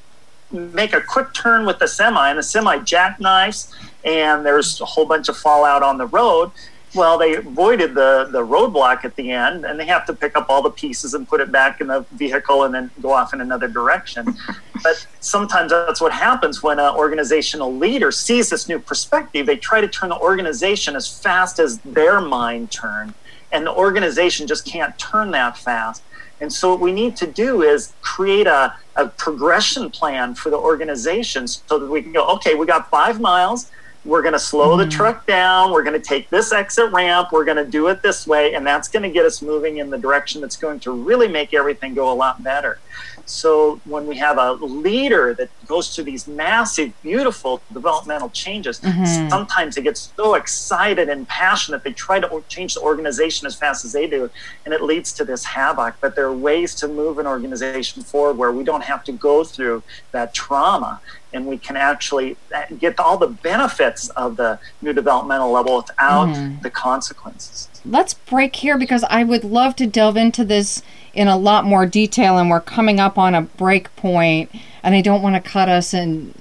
make 0.52 0.92
a 0.92 1.00
quick 1.00 1.33
turn 1.33 1.66
with 1.66 1.78
the 1.78 1.88
semi, 1.88 2.28
and 2.28 2.38
the 2.38 2.42
semi 2.42 2.78
jackknifes, 2.78 3.73
and 4.04 4.47
there's 4.47 4.80
a 4.80 4.85
whole 4.85 5.04
bunch 5.04 5.28
of 5.28 5.37
fallout 5.37 5.83
on 5.83 5.99
the 5.99 6.06
road. 6.06 6.50
Well, 6.96 7.18
they 7.18 7.34
avoided 7.34 7.94
the, 7.94 8.26
the 8.32 8.40
roadblock 8.40 9.04
at 9.04 9.14
the 9.16 9.30
end, 9.30 9.66
and 9.66 9.78
they 9.78 9.84
have 9.84 10.06
to 10.06 10.14
pick 10.14 10.34
up 10.34 10.46
all 10.48 10.62
the 10.62 10.70
pieces 10.70 11.12
and 11.12 11.28
put 11.28 11.42
it 11.42 11.52
back 11.52 11.82
in 11.82 11.88
the 11.88 12.06
vehicle 12.12 12.62
and 12.64 12.74
then 12.74 12.90
go 13.02 13.12
off 13.12 13.34
in 13.34 13.42
another 13.42 13.68
direction. 13.68 14.34
but 14.82 15.06
sometimes 15.20 15.72
that's 15.72 16.00
what 16.00 16.12
happens 16.12 16.62
when 16.62 16.78
an 16.78 16.94
organizational 16.94 17.76
leader 17.76 18.10
sees 18.10 18.48
this 18.48 18.66
new 18.66 18.78
perspective. 18.78 19.44
They 19.44 19.56
try 19.56 19.82
to 19.82 19.88
turn 19.88 20.08
the 20.08 20.18
organization 20.18 20.96
as 20.96 21.06
fast 21.06 21.58
as 21.58 21.78
their 21.80 22.18
mind 22.22 22.70
turned, 22.70 23.12
and 23.52 23.66
the 23.66 23.74
organization 23.74 24.46
just 24.46 24.64
can't 24.64 24.98
turn 24.98 25.32
that 25.32 25.58
fast. 25.58 26.02
And 26.40 26.50
so, 26.50 26.70
what 26.70 26.80
we 26.80 26.92
need 26.92 27.14
to 27.16 27.26
do 27.26 27.62
is 27.62 27.92
create 28.00 28.46
a, 28.46 28.74
a 28.96 29.08
progression 29.08 29.90
plan 29.90 30.34
for 30.34 30.48
the 30.48 30.58
organization 30.58 31.46
so 31.46 31.78
that 31.78 31.90
we 31.90 32.00
can 32.00 32.12
go, 32.12 32.26
okay, 32.36 32.54
we 32.54 32.64
got 32.64 32.88
five 32.88 33.20
miles 33.20 33.70
we're 34.06 34.22
going 34.22 34.32
to 34.32 34.38
slow 34.38 34.76
the 34.76 34.86
truck 34.86 35.26
down. 35.26 35.72
We're 35.72 35.82
going 35.82 36.00
to 36.00 36.06
take 36.06 36.30
this 36.30 36.52
exit 36.52 36.92
ramp. 36.92 37.30
We're 37.32 37.44
going 37.44 37.56
to 37.56 37.66
do 37.66 37.88
it 37.88 38.02
this 38.02 38.26
way. 38.26 38.54
And 38.54 38.66
that's 38.66 38.88
going 38.88 39.02
to 39.02 39.10
get 39.10 39.26
us 39.26 39.42
moving 39.42 39.78
in 39.78 39.90
the 39.90 39.98
direction 39.98 40.40
that's 40.40 40.56
going 40.56 40.80
to 40.80 40.92
really 40.92 41.28
make 41.28 41.52
everything 41.52 41.94
go 41.94 42.10
a 42.12 42.14
lot 42.14 42.42
better. 42.42 42.78
So 43.26 43.80
when 43.84 44.06
we 44.06 44.16
have 44.18 44.38
a 44.38 44.52
leader 44.52 45.34
that 45.34 45.50
goes 45.66 45.94
through 45.94 46.04
these 46.04 46.28
massive, 46.28 46.92
beautiful 47.02 47.60
developmental 47.72 48.30
changes, 48.30 48.78
mm-hmm. 48.78 49.28
sometimes 49.28 49.75
they 49.75 49.82
get 49.82 49.98
so 49.98 50.34
excited 50.34 51.08
and 51.08 51.26
passionate 51.26 51.82
they 51.82 51.92
try 51.92 52.20
to 52.20 52.44
change 52.48 52.75
the 52.75 52.80
organization 52.80 53.46
as 53.48 53.56
fast 53.56 53.84
as 53.84 53.92
they 53.92 54.06
do, 54.06 54.30
and 54.64 54.72
it 54.72 54.80
leads 54.80 55.12
to 55.14 55.25
this 55.25 55.44
havoc. 55.44 55.96
But 56.00 56.14
there 56.14 56.26
are 56.26 56.32
ways 56.32 56.75
to 56.76 56.88
move 56.88 57.18
an 57.18 57.26
organization 57.26 58.02
forward 58.04 58.38
where 58.38 58.52
we 58.52 58.62
don't 58.62 58.84
have 58.84 59.02
to 59.04 59.12
go 59.12 59.42
through 59.42 59.82
that 60.12 60.32
trauma 60.32 61.00
and 61.37 61.47
we 61.47 61.59
can 61.59 61.76
actually 61.76 62.37
uh, 62.55 62.62
get 62.78 62.99
all 62.99 63.19
the 63.19 63.28
benefits 63.28 64.09
of 64.11 64.37
the 64.37 64.59
new 64.83 64.93
developmental 64.93 65.52
level 65.52 65.76
without 65.76 66.28
mm. 66.28 66.61
the 66.62 66.71
consequences. 66.71 67.69
Let's 67.85 68.14
break 68.14 68.57
here 68.57 68.76
because 68.78 69.05
I 69.05 69.23
would 69.23 69.45
love 69.45 69.76
to 69.76 69.87
delve 69.87 70.16
into 70.16 70.45
this 70.45 70.83
in 71.14 71.28
a 71.28 71.37
lot 71.37 71.64
more 71.64 71.87
detail, 71.87 72.38
and 72.38 72.50
we're 72.50 72.61
coming 72.61 72.99
up 72.99 73.16
on 73.16 73.35
a 73.35 73.43
break 73.43 73.95
point, 73.97 74.50
and 74.83 74.95
I 74.95 75.02
don't 75.02 75.23
want 75.23 75.37
to 75.37 75.50
cut 75.50 75.69
us 75.69 75.95
in 75.95 76.35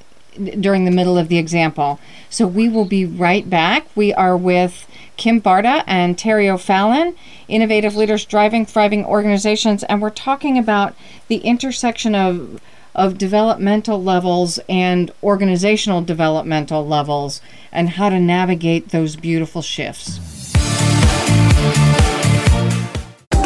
during 0.59 0.85
the 0.85 0.91
middle 0.91 1.17
of 1.17 1.29
the 1.29 1.37
example. 1.37 1.99
So 2.29 2.47
we 2.47 2.67
will 2.67 2.85
be 2.85 3.05
right 3.05 3.49
back. 3.49 3.87
We 3.95 4.13
are 4.13 4.35
with 4.35 4.87
Kim 5.17 5.41
Barta 5.41 5.83
and 5.87 6.17
Terri 6.17 6.49
O'Fallon, 6.49 7.15
innovative 7.47 7.95
leaders 7.95 8.25
driving 8.25 8.65
thriving 8.65 9.05
organizations, 9.05 9.83
and 9.83 10.01
we're 10.01 10.09
talking 10.09 10.57
about 10.57 10.95
the 11.27 11.37
intersection 11.37 12.15
of 12.15 12.59
of 12.95 13.17
developmental 13.17 14.01
levels 14.01 14.57
and 14.69 15.11
organizational 15.21 16.01
developmental 16.01 16.87
levels 16.87 17.41
and 17.71 17.89
how 17.89 18.09
to 18.09 18.19
navigate 18.19 18.89
those 18.89 19.15
beautiful 19.15 19.61
shifts. 19.61 20.19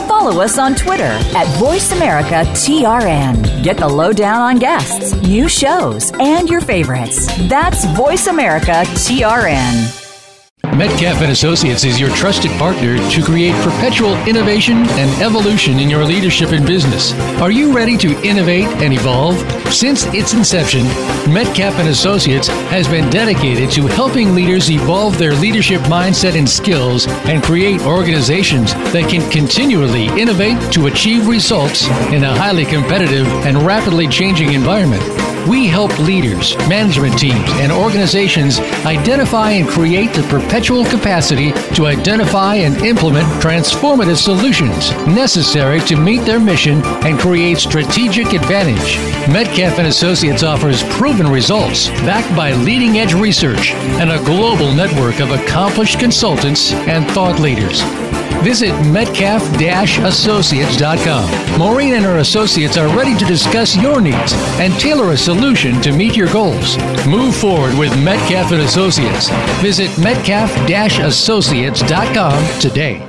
Follow 0.07 0.41
us 0.41 0.57
on 0.57 0.73
Twitter 0.75 1.03
at 1.03 1.45
VoiceAmericaTRN. 1.57 3.63
Get 3.63 3.77
the 3.77 3.87
lowdown 3.87 4.41
on 4.41 4.59
guests, 4.59 5.13
new 5.23 5.47
shows, 5.47 6.11
and 6.19 6.49
your 6.49 6.59
favorites. 6.61 7.27
That's 7.47 7.85
VoiceAmericaTRN. 7.85 10.08
Metcalf 10.77 11.21
and 11.21 11.31
Associates 11.31 11.83
is 11.83 11.99
your 11.99 12.09
trusted 12.11 12.51
partner 12.51 12.97
to 13.09 13.23
create 13.23 13.55
perpetual 13.63 14.15
innovation 14.27 14.77
and 14.77 15.21
evolution 15.21 15.79
in 15.79 15.89
your 15.89 16.05
leadership 16.05 16.51
and 16.51 16.65
business. 16.65 17.11
Are 17.41 17.51
you 17.51 17.75
ready 17.75 17.97
to 17.97 18.21
innovate 18.21 18.67
and 18.81 18.93
evolve? 18.93 19.35
Since 19.73 20.05
its 20.13 20.33
inception, 20.33 20.85
Metcalf 21.33 21.73
and 21.79 21.89
Associates 21.89 22.47
has 22.69 22.87
been 22.87 23.09
dedicated 23.09 23.71
to 23.71 23.87
helping 23.87 24.35
leaders 24.35 24.69
evolve 24.69 25.17
their 25.17 25.33
leadership 25.33 25.81
mindset 25.81 26.37
and 26.37 26.47
skills 26.47 27.07
and 27.25 27.43
create 27.43 27.81
organizations 27.81 28.73
that 28.93 29.09
can 29.09 29.29
continually 29.31 30.05
innovate 30.19 30.71
to 30.73 30.85
achieve 30.85 31.27
results 31.27 31.87
in 32.13 32.23
a 32.23 32.35
highly 32.35 32.65
competitive 32.65 33.27
and 33.45 33.63
rapidly 33.63 34.07
changing 34.07 34.53
environment. 34.53 35.03
We 35.47 35.67
help 35.67 35.97
leaders, 35.99 36.55
management 36.67 37.17
teams, 37.17 37.49
and 37.53 37.71
organizations 37.71 38.59
identify 38.85 39.51
and 39.51 39.67
create 39.67 40.13
the 40.13 40.21
perpetual 40.23 40.58
capacity 40.59 41.51
to 41.73 41.85
identify 41.85 42.55
and 42.55 42.75
implement 42.85 43.25
transformative 43.41 44.17
solutions 44.17 44.91
necessary 45.07 45.79
to 45.81 45.95
meet 45.95 46.25
their 46.25 46.39
mission 46.39 46.81
and 47.03 47.17
create 47.17 47.57
strategic 47.57 48.33
advantage. 48.33 48.97
Metcalf 49.31 49.79
and 49.79 49.87
Associates 49.87 50.43
offers 50.43 50.83
proven 50.83 51.27
results 51.27 51.89
backed 52.01 52.35
by 52.35 52.51
leading-edge 52.51 53.13
research 53.13 53.71
and 54.01 54.11
a 54.11 54.23
global 54.25 54.73
network 54.73 55.19
of 55.19 55.31
accomplished 55.31 55.99
consultants 55.99 56.73
and 56.73 57.05
thought 57.11 57.39
leaders. 57.39 57.81
Visit 58.43 58.73
Metcalf-Associates.com. 58.91 61.59
Maureen 61.59 61.95
and 61.95 62.05
her 62.05 62.19
associates 62.19 62.77
are 62.77 62.87
ready 62.95 63.17
to 63.17 63.25
discuss 63.25 63.75
your 63.75 63.99
needs 64.01 64.33
and 64.59 64.71
tailor 64.73 65.11
a 65.11 65.17
solution 65.17 65.81
to 65.81 65.91
meet 65.91 66.15
your 66.15 66.31
goals. 66.31 66.77
Move 67.07 67.35
forward 67.35 67.75
with 67.77 67.91
Metcalf 68.03 68.51
and 68.51 68.61
Associates. 68.61 69.29
Visit 69.61 69.97
Metcalf-Associates.com 69.97 72.59
today. 72.59 73.08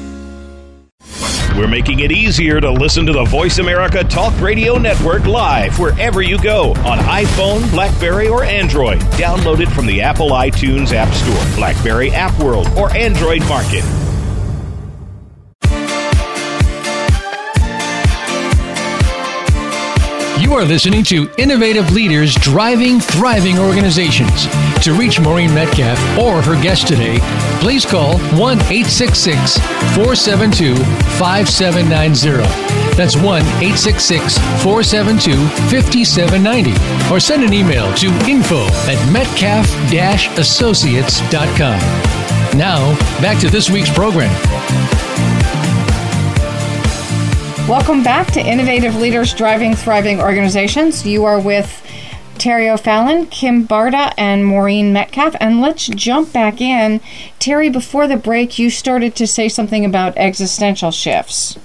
We're 1.57 1.67
making 1.67 1.99
it 1.99 2.13
easier 2.13 2.61
to 2.61 2.71
listen 2.71 3.05
to 3.05 3.11
the 3.11 3.25
Voice 3.25 3.59
America 3.59 4.05
Talk 4.05 4.39
Radio 4.39 4.77
Network 4.77 5.25
live 5.25 5.77
wherever 5.77 6.21
you 6.21 6.41
go 6.41 6.71
on 6.85 6.97
iPhone, 6.99 7.69
Blackberry, 7.71 8.29
or 8.29 8.45
Android. 8.45 8.99
Download 9.11 9.59
it 9.59 9.69
from 9.69 9.85
the 9.85 10.01
Apple 10.01 10.29
iTunes 10.29 10.93
App 10.93 11.13
Store, 11.13 11.55
Blackberry 11.57 12.09
App 12.11 12.41
World, 12.41 12.67
or 12.77 12.89
Android 12.95 13.41
Market. 13.49 13.83
You 20.41 20.53
are 20.57 20.65
listening 20.65 21.03
to 21.05 21.29
Innovative 21.37 21.91
Leaders 21.91 22.33
Driving 22.35 22.99
Thriving 22.99 23.59
Organizations. 23.59 24.47
To 24.83 24.93
reach 24.93 25.19
Maureen 25.19 25.53
Metcalf 25.53 25.99
or 26.17 26.41
her 26.41 26.61
guest 26.61 26.87
today, 26.87 27.19
please 27.61 27.85
call 27.85 28.17
1 28.17 28.57
866 28.57 29.59
472 29.95 30.75
5790. 31.19 32.41
That's 32.97 33.15
1 33.15 33.25
866 33.25 34.37
472 34.63 35.33
5790. 35.69 37.13
Or 37.13 37.19
send 37.19 37.43
an 37.43 37.53
email 37.53 37.93
to 37.95 38.07
info 38.27 38.65
at 38.89 38.97
metcalf 39.13 39.69
associates.com. 40.37 41.79
Now, 42.57 42.95
back 43.21 43.39
to 43.41 43.49
this 43.49 43.69
week's 43.69 43.93
program. 43.93 44.31
Welcome 47.69 48.03
back 48.03 48.27
to 48.33 48.41
Innovative 48.41 48.95
Leaders 48.95 49.33
Driving 49.33 49.75
Thriving 49.75 50.19
Organizations. 50.19 51.05
You 51.05 51.25
are 51.25 51.39
with 51.39 51.77
Terri 52.35 52.71
O'Fallon, 52.73 53.27
Kim 53.27 53.67
Barta, 53.67 54.13
and 54.17 54.45
Maureen 54.45 54.91
Metcalf. 54.91 55.35
And 55.39 55.61
let's 55.61 55.87
jump 55.87 56.33
back 56.33 56.59
in. 56.59 56.99
Terri, 57.39 57.71
before 57.71 58.07
the 58.07 58.17
break, 58.17 58.57
you 58.57 58.69
started 58.69 59.15
to 59.15 59.27
say 59.27 59.47
something 59.47 59.85
about 59.85 60.17
existential 60.17 60.91
shifts. 60.91 61.57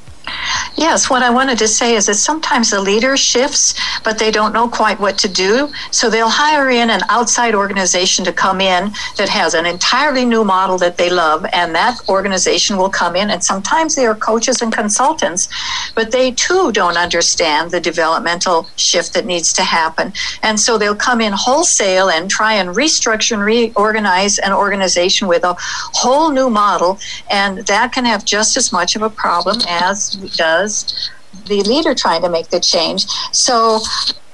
Yes, 0.76 1.08
what 1.08 1.22
I 1.22 1.30
wanted 1.30 1.58
to 1.58 1.68
say 1.68 1.94
is 1.94 2.06
that 2.06 2.16
sometimes 2.16 2.70
the 2.70 2.80
leader 2.80 3.16
shifts, 3.16 3.74
but 4.04 4.18
they 4.18 4.30
don't 4.30 4.52
know 4.52 4.68
quite 4.68 5.00
what 5.00 5.16
to 5.18 5.28
do. 5.28 5.72
So 5.90 6.10
they'll 6.10 6.28
hire 6.28 6.68
in 6.68 6.90
an 6.90 7.00
outside 7.08 7.54
organization 7.54 8.26
to 8.26 8.32
come 8.32 8.60
in 8.60 8.92
that 9.16 9.30
has 9.30 9.54
an 9.54 9.64
entirely 9.64 10.26
new 10.26 10.44
model 10.44 10.76
that 10.78 10.98
they 10.98 11.08
love, 11.08 11.46
and 11.54 11.74
that 11.74 11.98
organization 12.10 12.76
will 12.76 12.90
come 12.90 13.16
in. 13.16 13.30
And 13.30 13.42
sometimes 13.42 13.94
they 13.94 14.04
are 14.04 14.14
coaches 14.14 14.60
and 14.60 14.70
consultants, 14.70 15.48
but 15.94 16.10
they 16.10 16.32
too 16.32 16.72
don't 16.72 16.98
understand 16.98 17.70
the 17.70 17.80
developmental 17.80 18.68
shift 18.76 19.14
that 19.14 19.24
needs 19.24 19.54
to 19.54 19.62
happen. 19.62 20.12
And 20.42 20.60
so 20.60 20.76
they'll 20.76 20.94
come 20.94 21.22
in 21.22 21.32
wholesale 21.34 22.10
and 22.10 22.30
try 22.30 22.54
and 22.54 22.68
restructure 22.76 23.32
and 23.32 23.42
reorganize 23.42 24.38
an 24.38 24.52
organization 24.52 25.26
with 25.26 25.42
a 25.44 25.56
whole 25.58 26.30
new 26.30 26.50
model, 26.50 26.98
and 27.30 27.58
that 27.66 27.92
can 27.92 28.04
have 28.04 28.26
just 28.26 28.58
as 28.58 28.72
much 28.72 28.94
of 28.94 29.00
a 29.00 29.08
problem 29.08 29.56
as 29.68 30.18
does 30.34 31.10
the 31.46 31.62
leader 31.62 31.94
trying 31.94 32.22
to 32.22 32.30
make 32.30 32.48
the 32.48 32.60
change. 32.60 33.06
So 33.32 33.80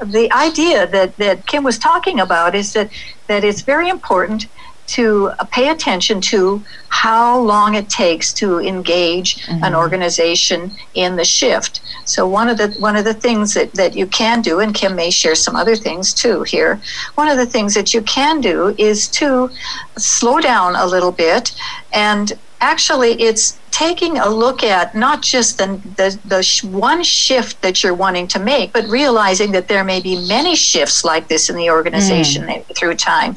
the 0.01 0.31
idea 0.33 0.87
that, 0.87 1.17
that 1.17 1.47
Kim 1.47 1.65
was 1.65 1.79
talking 1.79 2.21
about 2.21 2.55
is 2.55 2.73
that, 2.75 2.91
that 3.27 3.45
it's 3.45 3.63
very 3.63 3.89
important 3.89 4.47
to 4.85 5.31
pay 5.51 5.69
attention 5.69 6.21
to 6.21 6.63
how 6.89 7.39
long 7.39 7.75
it 7.75 7.89
takes 7.89 8.33
to 8.33 8.61
engage 8.61 9.37
mm-hmm. 9.47 9.65
an 9.65 9.75
organization 9.75 10.73
in 10.95 11.17
the 11.17 11.25
shift. 11.25 11.81
So 12.05 12.29
one 12.29 12.49
of 12.49 12.59
the 12.59 12.69
one 12.79 12.97
of 12.97 13.05
the 13.05 13.15
things 13.15 13.55
that, 13.55 13.73
that 13.73 13.95
you 13.95 14.07
can 14.07 14.43
do, 14.43 14.61
and 14.61 14.75
Kim 14.75 14.97
may 14.97 15.11
share 15.11 15.35
some 15.35 15.57
other 15.57 15.77
things 15.77 16.13
too 16.13 16.43
here. 16.43 16.81
One 17.15 17.29
of 17.29 17.39
the 17.39 17.47
things 17.47 17.75
that 17.75 17.95
you 17.95 18.03
can 18.03 18.41
do 18.41 18.75
is 18.77 19.09
to 19.09 19.51
slow 19.97 20.41
down 20.41 20.75
a 20.75 20.85
little 20.85 21.13
bit 21.13 21.53
and 21.93 22.33
actually 22.63 23.21
it's 23.21 23.59
taking 23.73 24.19
a 24.19 24.29
look 24.29 24.63
at 24.63 24.95
not 24.95 25.23
just 25.23 25.59
the, 25.59 25.67
the, 25.97 26.19
the 26.27 26.43
sh- 26.43 26.63
one 26.63 27.03
shift 27.03 27.61
that 27.63 27.83
you're 27.83 27.95
wanting 27.95 28.29
to 28.29 28.39
make, 28.39 28.73
but 28.73 28.87
realizing 28.87 29.51
that 29.53 29.67
there 29.67 29.83
may 29.83 30.01
be 30.01 30.15
many 30.29 30.55
shifts 30.55 31.05
like 31.05 31.27
this 31.29 31.51
in 31.51 31.57
the 31.57 31.69
organization 31.69 32.45
mm. 32.45 32.77
through 32.77 32.95
time. 32.95 33.35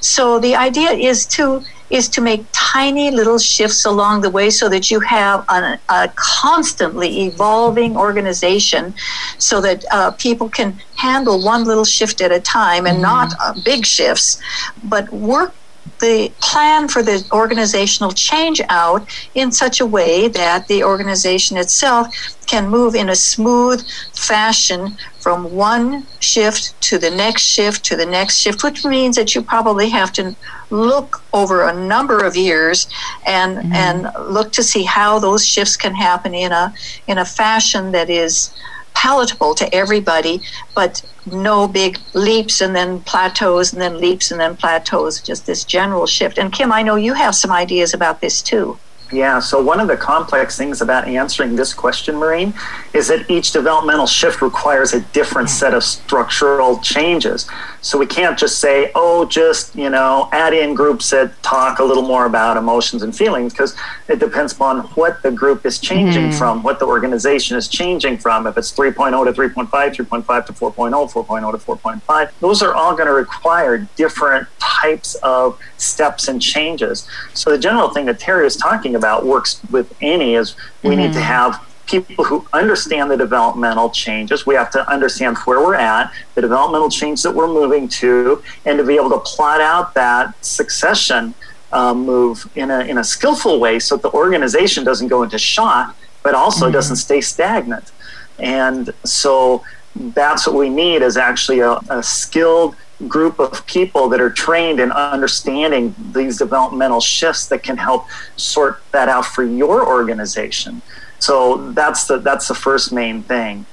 So 0.00 0.38
the 0.40 0.56
idea 0.56 0.90
is 0.90 1.24
to 1.36 1.62
is 1.90 2.08
to 2.08 2.20
make 2.20 2.44
tiny 2.52 3.10
little 3.10 3.38
shifts 3.38 3.84
along 3.84 4.22
the 4.22 4.30
way 4.30 4.48
so 4.50 4.68
that 4.70 4.90
you 4.90 4.98
have 5.00 5.44
a, 5.48 5.78
a 5.90 6.10
constantly 6.16 7.26
evolving 7.26 7.96
organization 7.96 8.94
so 9.38 9.60
that 9.60 9.84
uh, 9.92 10.10
people 10.12 10.48
can 10.48 10.72
handle 10.96 11.44
one 11.44 11.62
little 11.64 11.84
shift 11.84 12.20
at 12.22 12.32
a 12.32 12.40
time 12.40 12.86
and 12.86 12.98
mm. 12.98 13.02
not 13.02 13.32
uh, 13.38 13.54
big 13.64 13.84
shifts, 13.84 14.40
but 14.82 15.12
work 15.12 15.54
the 16.00 16.32
plan 16.40 16.88
for 16.88 17.02
the 17.02 17.26
organizational 17.32 18.10
change 18.12 18.60
out 18.68 19.06
in 19.34 19.52
such 19.52 19.80
a 19.80 19.86
way 19.86 20.28
that 20.28 20.66
the 20.68 20.82
organization 20.82 21.56
itself 21.56 22.08
can 22.46 22.68
move 22.68 22.94
in 22.94 23.08
a 23.08 23.14
smooth 23.14 23.86
fashion 24.12 24.96
from 25.20 25.54
one 25.54 26.06
shift 26.20 26.78
to 26.82 26.98
the 26.98 27.10
next 27.10 27.42
shift 27.42 27.84
to 27.84 27.96
the 27.96 28.06
next 28.06 28.38
shift, 28.38 28.62
which 28.62 28.84
means 28.84 29.16
that 29.16 29.34
you 29.34 29.42
probably 29.42 29.88
have 29.88 30.12
to 30.12 30.34
look 30.70 31.22
over 31.32 31.68
a 31.68 31.74
number 31.74 32.24
of 32.24 32.36
years 32.36 32.88
and 33.26 33.58
mm-hmm. 33.58 33.72
and 33.72 34.08
look 34.32 34.52
to 34.52 34.62
see 34.62 34.82
how 34.82 35.18
those 35.18 35.46
shifts 35.46 35.76
can 35.76 35.94
happen 35.94 36.34
in 36.34 36.52
a 36.52 36.72
in 37.06 37.18
a 37.18 37.24
fashion 37.24 37.92
that 37.92 38.10
is 38.10 38.54
palatable 38.94 39.54
to 39.54 39.74
everybody, 39.74 40.40
but 40.74 41.02
no 41.26 41.66
big 41.68 41.98
leaps 42.12 42.60
and 42.60 42.74
then 42.74 43.00
plateaus 43.00 43.72
and 43.72 43.80
then 43.80 44.00
leaps 44.00 44.30
and 44.30 44.40
then 44.40 44.56
plateaus, 44.56 45.20
just 45.20 45.46
this 45.46 45.64
general 45.64 46.06
shift. 46.06 46.38
And 46.38 46.52
Kim, 46.52 46.72
I 46.72 46.82
know 46.82 46.96
you 46.96 47.14
have 47.14 47.34
some 47.34 47.50
ideas 47.50 47.94
about 47.94 48.20
this 48.20 48.42
too. 48.42 48.78
Yeah, 49.12 49.38
so 49.38 49.62
one 49.62 49.80
of 49.80 49.86
the 49.86 49.96
complex 49.96 50.56
things 50.56 50.80
about 50.80 51.06
answering 51.06 51.56
this 51.56 51.74
question, 51.74 52.16
Maureen, 52.16 52.54
is 52.94 53.08
that 53.08 53.30
each 53.30 53.52
developmental 53.52 54.06
shift 54.06 54.42
requires 54.42 54.92
a 54.92 55.00
different 55.00 55.50
set 55.50 55.74
of 55.74 55.84
structural 55.84 56.78
changes. 56.78 57.48
So 57.84 57.98
we 57.98 58.06
can't 58.06 58.38
just 58.38 58.60
say, 58.60 58.90
oh, 58.94 59.26
just, 59.26 59.76
you 59.76 59.90
know, 59.90 60.30
add 60.32 60.54
in 60.54 60.74
groups 60.74 61.10
that 61.10 61.42
talk 61.42 61.80
a 61.80 61.84
little 61.84 62.02
more 62.02 62.24
about 62.24 62.56
emotions 62.56 63.02
and 63.02 63.14
feelings, 63.14 63.52
because 63.52 63.76
it 64.08 64.18
depends 64.18 64.54
upon 64.54 64.84
what 64.94 65.22
the 65.22 65.30
group 65.30 65.66
is 65.66 65.78
changing 65.78 66.28
mm-hmm. 66.28 66.38
from, 66.38 66.62
what 66.62 66.78
the 66.78 66.86
organization 66.86 67.58
is 67.58 67.68
changing 67.68 68.16
from. 68.16 68.46
If 68.46 68.56
it's 68.56 68.72
3.0 68.72 69.26
to 69.26 69.32
3.5, 69.38 69.68
3.5 69.68 70.46
to 70.46 70.52
4.0, 70.54 71.12
4.0 71.12 71.52
to 71.52 71.58
4.5, 71.58 72.30
those 72.40 72.62
are 72.62 72.72
all 72.72 72.94
going 72.94 73.06
to 73.06 73.12
require 73.12 73.86
different 73.96 74.48
types 74.58 75.14
of 75.16 75.58
steps 75.76 76.28
and 76.28 76.40
changes. 76.40 77.06
So 77.34 77.50
the 77.50 77.58
general 77.58 77.90
thing 77.90 78.06
that 78.06 78.18
Terri 78.18 78.44
was 78.44 78.56
talking 78.56 78.94
about 78.94 79.26
works 79.26 79.60
with 79.70 79.94
any 80.00 80.36
is 80.36 80.56
we 80.82 80.88
mm-hmm. 80.88 81.00
need 81.00 81.12
to 81.12 81.18
mm-hmm. 81.18 81.28
have 81.28 81.73
people 81.86 82.24
who 82.24 82.46
understand 82.52 83.10
the 83.10 83.16
developmental 83.16 83.90
changes. 83.90 84.46
We 84.46 84.54
have 84.54 84.70
to 84.72 84.88
understand 84.90 85.36
where 85.38 85.60
we're 85.60 85.74
at, 85.74 86.12
the 86.34 86.40
developmental 86.40 86.90
change 86.90 87.22
that 87.22 87.34
we're 87.34 87.48
moving 87.48 87.88
to, 87.88 88.42
and 88.64 88.78
to 88.78 88.84
be 88.84 88.96
able 88.96 89.10
to 89.10 89.18
plot 89.20 89.60
out 89.60 89.94
that 89.94 90.34
succession 90.44 91.34
uh, 91.72 91.94
move 91.94 92.48
in 92.54 92.70
a, 92.70 92.80
in 92.80 92.98
a 92.98 93.04
skillful 93.04 93.58
way 93.58 93.78
so 93.78 93.96
that 93.96 94.02
the 94.02 94.12
organization 94.12 94.84
doesn't 94.84 95.08
go 95.08 95.22
into 95.22 95.38
shock, 95.38 95.96
but 96.22 96.34
also 96.34 96.66
mm-hmm. 96.66 96.72
doesn't 96.72 96.96
stay 96.96 97.20
stagnant. 97.20 97.92
And 98.38 98.92
so 99.04 99.64
that's 99.94 100.46
what 100.46 100.56
we 100.56 100.68
need 100.68 101.02
is 101.02 101.16
actually 101.16 101.60
a, 101.60 101.72
a 101.90 102.02
skilled 102.02 102.76
group 103.08 103.38
of 103.38 103.66
people 103.66 104.08
that 104.08 104.20
are 104.20 104.30
trained 104.30 104.80
in 104.80 104.92
understanding 104.92 105.94
these 106.12 106.38
developmental 106.38 107.00
shifts 107.00 107.46
that 107.48 107.62
can 107.62 107.76
help 107.76 108.06
sort 108.36 108.82
that 108.92 109.08
out 109.08 109.26
for 109.26 109.44
your 109.44 109.86
organization. 109.86 110.80
So 111.24 111.70
that's 111.72 112.04
the 112.04 112.18
that's 112.18 112.48
the 112.48 112.54
first 112.54 112.92
main 112.92 113.22
thing. 113.22 113.64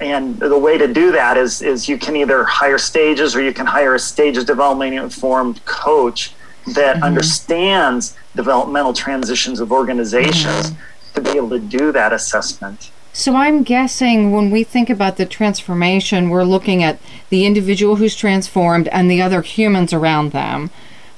And 0.00 0.38
the 0.38 0.56
way 0.56 0.78
to 0.78 0.86
do 0.86 1.10
that 1.10 1.36
is 1.36 1.60
is 1.60 1.88
you 1.88 1.98
can 1.98 2.14
either 2.14 2.44
hire 2.44 2.78
stages 2.78 3.34
or 3.34 3.42
you 3.42 3.52
can 3.52 3.66
hire 3.66 3.96
a 3.96 3.98
stages 3.98 4.44
development 4.44 4.94
informed 4.94 5.64
coach 5.64 6.32
that 6.74 6.94
mm-hmm. 6.94 7.02
understands 7.02 8.16
developmental 8.36 8.92
transitions 8.92 9.58
of 9.58 9.72
organizations 9.72 10.70
mm-hmm. 10.70 11.14
to 11.14 11.20
be 11.20 11.30
able 11.30 11.50
to 11.50 11.58
do 11.58 11.90
that 11.90 12.12
assessment. 12.12 12.92
So 13.12 13.34
I'm 13.34 13.64
guessing 13.64 14.30
when 14.30 14.52
we 14.52 14.62
think 14.62 14.88
about 14.88 15.16
the 15.16 15.26
transformation, 15.26 16.30
we're 16.30 16.44
looking 16.44 16.84
at 16.84 17.00
the 17.28 17.44
individual 17.44 17.96
who's 17.96 18.14
transformed 18.14 18.86
and 18.88 19.10
the 19.10 19.20
other 19.20 19.42
humans 19.42 19.92
around 19.92 20.30
them. 20.30 20.70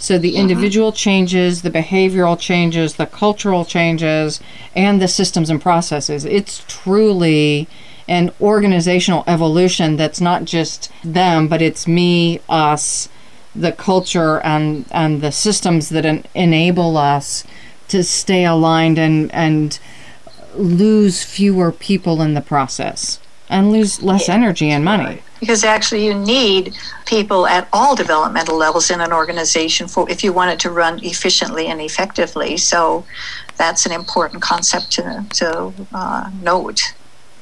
So 0.02 0.18
the 0.18 0.32
mm-hmm. 0.32 0.40
individual 0.40 0.90
changes, 0.90 1.62
the 1.62 1.70
behavioral 1.70 2.36
changes, 2.36 2.96
the 2.96 3.06
cultural 3.06 3.64
changes, 3.64 4.40
and 4.74 5.00
the 5.00 5.06
systems 5.06 5.48
and 5.48 5.62
processes. 5.62 6.24
It's 6.24 6.64
truly 6.66 7.68
an 8.08 8.32
organizational 8.40 9.22
evolution 9.28 9.96
that's 9.96 10.20
not 10.20 10.44
just 10.44 10.90
them, 11.04 11.46
but 11.46 11.62
it's 11.62 11.86
me, 11.86 12.40
us, 12.48 13.08
the 13.54 13.70
culture, 13.70 14.40
and 14.40 14.86
and 14.90 15.22
the 15.22 15.30
systems 15.30 15.90
that 15.90 16.04
en- 16.04 16.24
enable 16.34 16.96
us 16.96 17.44
to 17.86 18.02
stay 18.02 18.44
aligned 18.44 18.98
and 18.98 19.32
and 19.32 19.78
lose 20.56 21.22
fewer 21.22 21.70
people 21.70 22.20
in 22.20 22.34
the 22.34 22.40
process 22.40 23.20
and 23.48 23.70
lose 23.70 24.02
less 24.02 24.28
energy 24.28 24.68
and 24.68 24.84
money. 24.84 25.22
Because 25.42 25.64
actually 25.64 26.06
you 26.06 26.14
need 26.14 26.72
people 27.04 27.48
at 27.48 27.66
all 27.72 27.96
developmental 27.96 28.56
levels 28.56 28.92
in 28.92 29.00
an 29.00 29.12
organization 29.12 29.88
for 29.88 30.08
if 30.08 30.22
you 30.22 30.32
want 30.32 30.52
it 30.52 30.60
to 30.60 30.70
run 30.70 31.04
efficiently 31.04 31.66
and 31.66 31.80
effectively. 31.80 32.56
So 32.56 33.04
that's 33.56 33.84
an 33.84 33.90
important 33.90 34.40
concept 34.40 34.92
to, 34.92 35.26
to 35.30 35.72
uh, 35.92 36.30
note. 36.40 36.94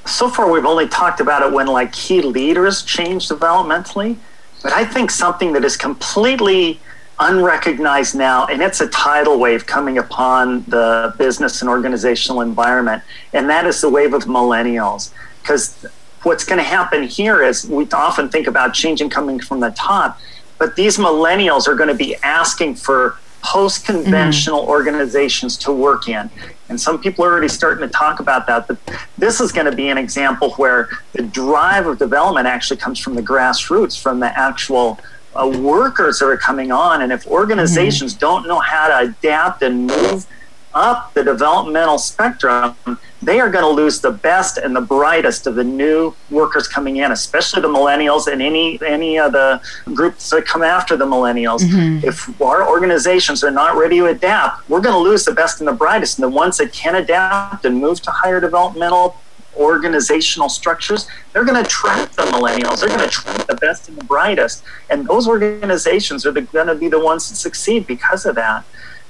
So 0.06 0.30
far, 0.30 0.50
we've 0.50 0.64
only 0.64 0.88
talked 0.88 1.20
about 1.20 1.42
it 1.42 1.52
when 1.52 1.66
like 1.66 1.92
key 1.92 2.22
leaders 2.22 2.84
change 2.84 3.28
developmentally, 3.28 4.16
but 4.62 4.72
I 4.72 4.86
think 4.86 5.10
something 5.10 5.52
that 5.52 5.62
is 5.62 5.76
completely 5.76 6.80
unrecognized 7.18 8.14
now, 8.14 8.46
and 8.46 8.62
it's 8.62 8.80
a 8.80 8.88
tidal 8.88 9.38
wave 9.38 9.66
coming 9.66 9.98
upon 9.98 10.64
the 10.68 11.14
business 11.18 11.60
and 11.60 11.68
organizational 11.68 12.40
environment, 12.40 13.02
and 13.34 13.50
that 13.50 13.66
is 13.66 13.82
the 13.82 13.90
wave 13.90 14.14
of 14.14 14.24
millennials. 14.24 15.12
Because 15.42 15.84
what's 16.22 16.44
going 16.44 16.58
to 16.58 16.64
happen 16.64 17.02
here 17.04 17.42
is 17.42 17.66
we 17.66 17.88
often 17.92 18.28
think 18.28 18.46
about 18.46 18.74
changing 18.74 19.10
coming 19.10 19.40
from 19.40 19.60
the 19.60 19.70
top, 19.70 20.18
but 20.58 20.76
these 20.76 20.96
millennials 20.98 21.66
are 21.66 21.74
going 21.74 21.88
to 21.88 21.94
be 21.94 22.16
asking 22.16 22.74
for 22.74 23.16
post 23.42 23.86
conventional 23.86 24.60
mm-hmm. 24.60 24.70
organizations 24.70 25.56
to 25.56 25.72
work 25.72 26.08
in. 26.08 26.30
And 26.68 26.80
some 26.80 27.00
people 27.00 27.24
are 27.24 27.32
already 27.32 27.48
starting 27.48 27.86
to 27.86 27.92
talk 27.92 28.20
about 28.20 28.46
that. 28.46 28.68
But 28.68 28.78
this 29.18 29.40
is 29.40 29.50
going 29.50 29.66
to 29.66 29.74
be 29.74 29.88
an 29.88 29.98
example 29.98 30.52
where 30.52 30.88
the 31.12 31.22
drive 31.22 31.86
of 31.86 31.98
development 31.98 32.46
actually 32.46 32.76
comes 32.76 32.98
from 32.98 33.14
the 33.14 33.22
grassroots, 33.22 34.00
from 34.00 34.20
the 34.20 34.38
actual 34.38 35.00
uh, 35.34 35.48
workers 35.60 36.18
that 36.18 36.26
are 36.26 36.36
coming 36.36 36.70
on. 36.70 37.02
And 37.02 37.12
if 37.12 37.26
organizations 37.26 38.12
mm-hmm. 38.12 38.20
don't 38.20 38.46
know 38.46 38.60
how 38.60 38.88
to 38.88 39.08
adapt 39.10 39.62
and 39.62 39.86
move 39.86 40.26
up 40.74 41.12
the 41.14 41.24
developmental 41.24 41.98
spectrum, 41.98 42.76
they 43.22 43.40
are 43.40 43.50
going 43.50 43.64
to 43.64 43.70
lose 43.70 44.00
the 44.00 44.10
best 44.10 44.56
and 44.56 44.74
the 44.74 44.80
brightest 44.80 45.46
of 45.46 45.54
the 45.54 45.64
new 45.64 46.14
workers 46.30 46.66
coming 46.66 46.96
in, 46.96 47.12
especially 47.12 47.60
the 47.60 47.68
millennials 47.68 48.26
and 48.26 48.40
any 48.40 48.80
any 48.86 49.18
of 49.18 49.32
the 49.32 49.60
groups 49.94 50.30
that 50.30 50.46
come 50.46 50.62
after 50.62 50.96
the 50.96 51.04
millennials. 51.04 51.60
Mm-hmm. 51.60 52.06
If 52.06 52.40
our 52.40 52.68
organizations 52.68 53.44
are 53.44 53.50
not 53.50 53.76
ready 53.76 53.98
to 53.98 54.06
adapt, 54.06 54.68
we're 54.68 54.80
going 54.80 54.94
to 54.94 55.00
lose 55.00 55.24
the 55.24 55.34
best 55.34 55.60
and 55.60 55.68
the 55.68 55.72
brightest, 55.72 56.18
and 56.18 56.24
the 56.24 56.34
ones 56.34 56.56
that 56.58 56.72
can 56.72 56.94
adapt 56.94 57.64
and 57.64 57.78
move 57.78 58.00
to 58.02 58.10
higher 58.10 58.40
developmental 58.40 59.16
organizational 59.56 60.48
structures, 60.48 61.06
they're 61.32 61.44
going 61.44 61.62
to 61.62 61.68
trap 61.68 62.10
the 62.12 62.22
millennials. 62.22 62.80
They're 62.80 62.88
going 62.88 63.00
to 63.00 63.08
trap 63.08 63.46
the 63.46 63.56
best 63.56 63.88
and 63.88 63.98
the 63.98 64.04
brightest. 64.04 64.62
And 64.88 65.06
those 65.06 65.26
organizations 65.26 66.24
are 66.24 66.32
going 66.32 66.68
to 66.68 66.74
be 66.74 66.88
the 66.88 67.00
ones 67.00 67.28
that 67.28 67.36
succeed 67.36 67.86
because 67.86 68.26
of 68.26 68.36
that. 68.36 68.64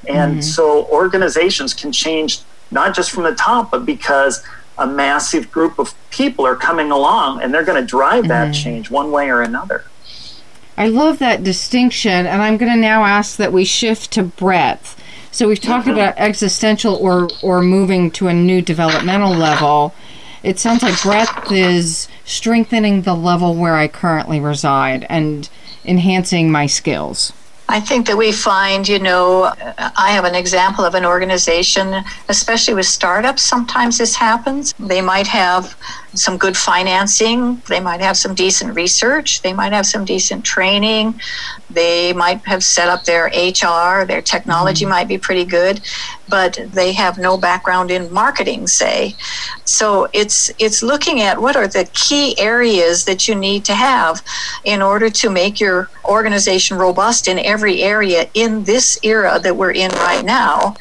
And 0.09 0.33
mm-hmm. 0.33 0.41
so 0.41 0.87
organizations 0.87 1.75
can 1.75 1.93
change 1.93 2.41
not 2.71 2.95
just 2.95 3.11
from 3.11 3.25
the 3.25 3.35
top, 3.35 3.71
but 3.71 3.85
because 3.85 4.43
a 4.79 4.87
massive 4.87 5.51
group 5.51 5.79
of 5.79 5.95
people 6.11 6.47
are 6.47 6.57
coming 6.57 6.91
along 6.91 7.43
and 7.43 7.53
they're 7.53 7.65
going 7.65 7.81
to 7.81 7.87
drive 7.87 8.29
that 8.29 8.53
mm-hmm. 8.53 8.63
change 8.63 8.91
one 8.91 9.13
way 9.13 9.29
or 9.29 9.43
another. 9.43 9.85
I 10.77 10.89
love 10.89 11.19
that 11.19 11.45
distinction, 11.45 12.27
and 12.27 12.41
I'm 12.41 12.57
going 12.57 12.73
to 12.73 12.79
now 12.79 13.05
ask 13.05 13.37
that 13.37 13.53
we 13.53 13.67
shift 13.67 14.13
to 14.13 14.23
breadth. 14.23 14.99
So 15.31 15.47
we've 15.47 15.61
talked 15.61 15.87
mm-hmm. 15.87 15.99
about 15.99 16.15
existential 16.17 16.95
or 16.95 17.29
or 17.43 17.61
moving 17.61 18.11
to 18.13 18.29
a 18.29 18.35
new 18.35 18.63
developmental 18.63 19.33
level. 19.33 19.95
It 20.43 20.59
sounds 20.59 20.83
like 20.83 21.01
breadth 21.03 21.53
is 21.53 22.09
strengthening 22.25 23.03
the 23.03 23.15
level 23.15 23.55
where 23.55 23.77
I 23.77 23.89
currently 23.89 24.41
reside 24.41 25.05
and 25.11 25.51
enhancing 25.85 26.51
my 26.51 26.65
skills. 26.65 27.35
I 27.70 27.78
think 27.78 28.09
that 28.09 28.16
we 28.16 28.33
find, 28.33 28.87
you 28.88 28.98
know, 28.98 29.54
I 29.78 30.11
have 30.11 30.24
an 30.24 30.35
example 30.35 30.85
of 30.85 30.96
an 30.96 31.04
organization, 31.04 32.02
especially 32.28 32.74
with 32.74 32.87
startups, 32.87 33.42
sometimes 33.42 33.96
this 33.96 34.16
happens. 34.16 34.74
They 34.80 35.00
might 35.00 35.28
have 35.28 35.76
some 36.14 36.37
good 36.37 36.56
financing, 36.56 37.62
they 37.68 37.78
might 37.78 38.00
have 38.00 38.16
some 38.16 38.35
decent 38.35 38.74
research, 38.74 39.42
they 39.42 39.52
might 39.52 39.72
have 39.72 39.87
some 39.87 40.04
decent 40.04 40.44
training, 40.44 41.20
they 41.70 42.12
might 42.12 42.44
have 42.44 42.64
set 42.64 42.88
up 42.88 43.04
their 43.04 43.26
HR, 43.26 44.04
their 44.04 44.20
technology 44.20 44.85
mm-hmm. 44.85 44.90
might 44.90 45.06
be 45.06 45.18
pretty 45.18 45.44
good, 45.44 45.80
but 46.31 46.59
they 46.73 46.93
have 46.93 47.19
no 47.19 47.37
background 47.37 47.90
in 47.90 48.12
marketing, 48.12 48.66
say. 48.66 49.14
So 49.64 50.09
it's 50.12 50.51
it's 50.59 50.83
looking 50.83 51.21
at 51.21 51.40
what 51.40 51.57
are 51.57 51.69
the 51.69 51.88
key 51.93 52.38
areas 52.38 53.05
that 53.05 53.29
you 53.29 53.35
need 53.35 53.64
to 53.66 53.75
have 53.75 54.23
in 54.64 54.81
order 54.83 55.11
to 55.11 55.31
make 55.31 55.61
your 55.61 55.90
organization 56.05 56.79
robust 56.79 57.29
in 57.29 57.38
every 57.38 57.83
area 57.83 58.29
in 58.35 58.64
this 58.64 58.99
era 59.03 59.38
that 59.43 59.57
we're 59.57 59.73
in 59.73 59.90
right 59.93 60.25
now. 60.25 60.75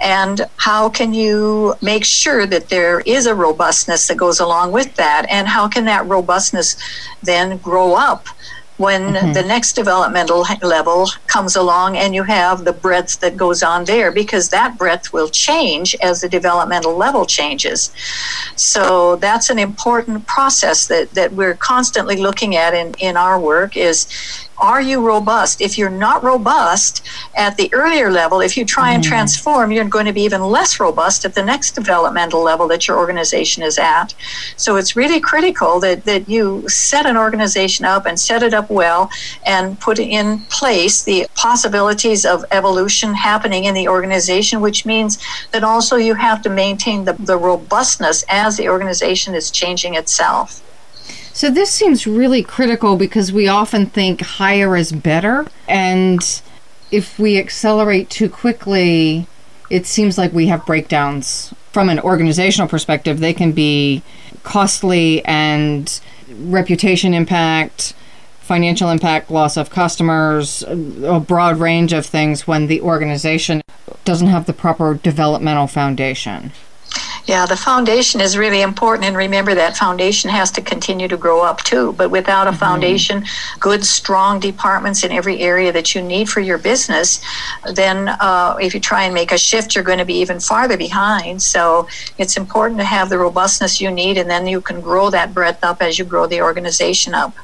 And 0.00 0.46
how 0.56 0.88
can 0.88 1.12
you 1.14 1.74
make 1.82 2.04
sure 2.04 2.46
that 2.46 2.68
there 2.68 3.00
is 3.00 3.26
a 3.26 3.34
robustness 3.34 4.08
that 4.08 4.16
goes 4.16 4.40
along 4.40 4.72
with 4.72 4.94
that? 4.96 5.26
And 5.30 5.46
how 5.48 5.68
can 5.68 5.84
that 5.86 6.06
robustness 6.06 6.76
then 7.22 7.58
grow 7.58 7.94
up? 7.94 8.26
When 8.82 9.14
mm-hmm. 9.14 9.32
the 9.32 9.44
next 9.44 9.74
developmental 9.74 10.44
level 10.60 11.06
comes 11.28 11.54
along 11.54 11.96
and 11.96 12.16
you 12.16 12.24
have 12.24 12.64
the 12.64 12.72
breadth 12.72 13.20
that 13.20 13.36
goes 13.36 13.62
on 13.62 13.84
there 13.84 14.10
because 14.10 14.48
that 14.48 14.76
breadth 14.76 15.12
will 15.12 15.28
change 15.28 15.94
as 16.02 16.20
the 16.20 16.28
developmental 16.28 16.96
level 16.96 17.24
changes. 17.24 17.92
So 18.56 19.14
that's 19.16 19.50
an 19.50 19.60
important 19.60 20.26
process 20.26 20.88
that, 20.88 21.12
that 21.12 21.32
we're 21.32 21.54
constantly 21.54 22.16
looking 22.16 22.56
at 22.56 22.74
in, 22.74 22.94
in 22.98 23.16
our 23.16 23.38
work 23.38 23.76
is 23.76 24.08
are 24.58 24.80
you 24.80 25.00
robust? 25.00 25.60
If 25.60 25.76
you're 25.76 25.90
not 25.90 26.22
robust 26.22 27.06
at 27.36 27.56
the 27.56 27.72
earlier 27.72 28.10
level, 28.10 28.40
if 28.40 28.56
you 28.56 28.64
try 28.64 28.92
and 28.92 29.02
mm. 29.02 29.08
transform, 29.08 29.72
you're 29.72 29.84
going 29.84 30.06
to 30.06 30.12
be 30.12 30.22
even 30.22 30.42
less 30.42 30.78
robust 30.78 31.24
at 31.24 31.34
the 31.34 31.42
next 31.42 31.72
developmental 31.72 32.42
level 32.42 32.68
that 32.68 32.86
your 32.86 32.98
organization 32.98 33.62
is 33.62 33.78
at. 33.78 34.14
So 34.56 34.76
it's 34.76 34.96
really 34.96 35.20
critical 35.20 35.80
that, 35.80 36.04
that 36.04 36.28
you 36.28 36.68
set 36.68 37.06
an 37.06 37.16
organization 37.16 37.84
up 37.84 38.06
and 38.06 38.18
set 38.18 38.42
it 38.42 38.54
up 38.54 38.70
well 38.70 39.10
and 39.44 39.78
put 39.80 39.98
in 39.98 40.40
place 40.50 41.02
the 41.02 41.26
possibilities 41.34 42.24
of 42.24 42.44
evolution 42.50 43.14
happening 43.14 43.64
in 43.64 43.74
the 43.74 43.88
organization, 43.88 44.60
which 44.60 44.86
means 44.86 45.18
that 45.50 45.64
also 45.64 45.96
you 45.96 46.14
have 46.14 46.42
to 46.42 46.50
maintain 46.50 47.04
the, 47.04 47.14
the 47.14 47.36
robustness 47.36 48.24
as 48.28 48.56
the 48.56 48.68
organization 48.68 49.34
is 49.34 49.50
changing 49.50 49.94
itself. 49.94 50.62
So 51.32 51.50
this 51.50 51.70
seems 51.70 52.06
really 52.06 52.42
critical 52.42 52.96
because 52.96 53.32
we 53.32 53.48
often 53.48 53.86
think 53.86 54.20
higher 54.20 54.76
is 54.76 54.92
better. 54.92 55.46
And 55.66 56.20
if 56.90 57.18
we 57.18 57.38
accelerate 57.38 58.10
too 58.10 58.28
quickly, 58.28 59.26
it 59.70 59.86
seems 59.86 60.18
like 60.18 60.32
we 60.32 60.48
have 60.48 60.66
breakdowns. 60.66 61.54
From 61.72 61.88
an 61.88 61.98
organizational 62.00 62.68
perspective, 62.68 63.20
they 63.20 63.32
can 63.32 63.52
be 63.52 64.02
costly 64.42 65.24
and 65.24 66.00
reputation 66.28 67.14
impact, 67.14 67.94
financial 68.40 68.90
impact, 68.90 69.30
loss 69.30 69.56
of 69.56 69.70
customers, 69.70 70.62
a 70.68 71.18
broad 71.18 71.56
range 71.56 71.94
of 71.94 72.04
things 72.04 72.46
when 72.46 72.66
the 72.66 72.82
organization 72.82 73.62
doesn't 74.04 74.28
have 74.28 74.44
the 74.44 74.52
proper 74.52 74.94
developmental 74.94 75.66
foundation. 75.66 76.52
Yeah, 77.26 77.46
the 77.46 77.56
foundation 77.56 78.20
is 78.20 78.36
really 78.36 78.62
important, 78.62 79.04
and 79.04 79.16
remember 79.16 79.54
that 79.54 79.76
foundation 79.76 80.28
has 80.28 80.50
to 80.52 80.60
continue 80.60 81.06
to 81.06 81.16
grow 81.16 81.40
up 81.40 81.62
too. 81.62 81.92
But 81.92 82.10
without 82.10 82.48
a 82.48 82.50
mm-hmm. 82.50 82.58
foundation, 82.58 83.24
good, 83.60 83.84
strong 83.84 84.40
departments 84.40 85.04
in 85.04 85.12
every 85.12 85.38
area 85.38 85.72
that 85.72 85.94
you 85.94 86.02
need 86.02 86.28
for 86.28 86.40
your 86.40 86.58
business, 86.58 87.22
then 87.74 88.08
uh, 88.08 88.56
if 88.60 88.74
you 88.74 88.80
try 88.80 89.04
and 89.04 89.14
make 89.14 89.30
a 89.30 89.38
shift, 89.38 89.74
you're 89.74 89.84
going 89.84 89.98
to 89.98 90.04
be 90.04 90.18
even 90.18 90.40
farther 90.40 90.76
behind. 90.76 91.40
So 91.40 91.86
it's 92.18 92.36
important 92.36 92.80
to 92.80 92.84
have 92.84 93.08
the 93.08 93.18
robustness 93.18 93.80
you 93.80 93.90
need, 93.92 94.18
and 94.18 94.28
then 94.28 94.48
you 94.48 94.60
can 94.60 94.80
grow 94.80 95.08
that 95.10 95.32
breadth 95.32 95.62
up 95.62 95.80
as 95.80 96.00
you 96.00 96.04
grow 96.04 96.26
the 96.26 96.42
organization 96.42 97.14
up. 97.14 97.36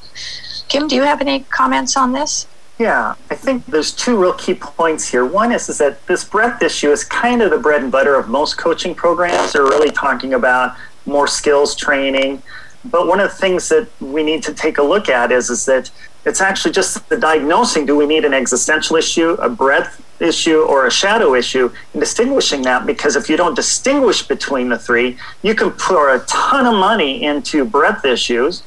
Kim, 0.67 0.89
do 0.89 0.97
you 0.97 1.03
have 1.03 1.21
any 1.21 1.41
comments 1.41 1.97
on 1.97 2.13
this? 2.13 2.49
Yeah, 2.79 3.17
I 3.29 3.35
think 3.35 3.67
there's 3.67 3.93
two 3.93 4.17
real 4.17 4.35
key 4.35 4.55
points 4.55 5.09
here. 5.09 5.25
One 5.25 5.51
is, 5.51 5.69
is 5.69 5.79
that 5.79 6.07
this 6.07 6.23
breadth 6.23 6.63
issue 6.63 6.93
is 6.93 7.03
kind 7.03 7.43
of 7.43 7.51
the 7.51 7.59
bread 7.59 7.83
and 7.83 7.91
butter 7.91 8.15
of 8.15 8.29
most 8.29 8.57
coaching 8.57 8.95
programs. 8.95 9.53
They're 9.53 9.65
really 9.65 9.91
talking 9.91 10.35
about 10.35 10.77
more 11.05 11.27
skills 11.27 11.75
training. 11.75 12.41
But 12.85 13.09
one 13.09 13.19
of 13.19 13.31
the 13.31 13.37
things 13.37 13.69
that 13.71 13.89
we 14.01 14.23
need 14.23 14.45
to 14.45 14.55
take 14.55 14.79
a 14.79 14.83
look 14.83 15.09
at 15.09 15.33
is, 15.33 15.51
is 15.51 15.67
that 15.67 15.91
it's 16.25 16.41
actually 16.41 16.73
just 16.73 17.09
the 17.09 17.17
diagnosing 17.17 17.85
do 17.85 17.97
we 17.97 18.07
need 18.07 18.25
an 18.25 18.33
existential 18.33 18.95
issue, 18.95 19.31
a 19.41 19.49
breadth 19.49 20.01
issue, 20.21 20.61
or 20.61 20.87
a 20.87 20.91
shadow 20.91 21.35
issue, 21.35 21.73
and 21.93 22.01
distinguishing 22.01 22.63
that 22.63 22.87
because 22.87 23.17
if 23.17 23.29
you 23.29 23.37
don't 23.37 23.55
distinguish 23.55 24.23
between 24.23 24.69
the 24.69 24.79
three, 24.79 25.19
you 25.43 25.55
can 25.55 25.73
pour 25.73 26.15
a 26.15 26.21
ton 26.27 26.67
of 26.67 26.75
money 26.75 27.25
into 27.25 27.65
breadth 27.65 28.05
issues 28.05 28.63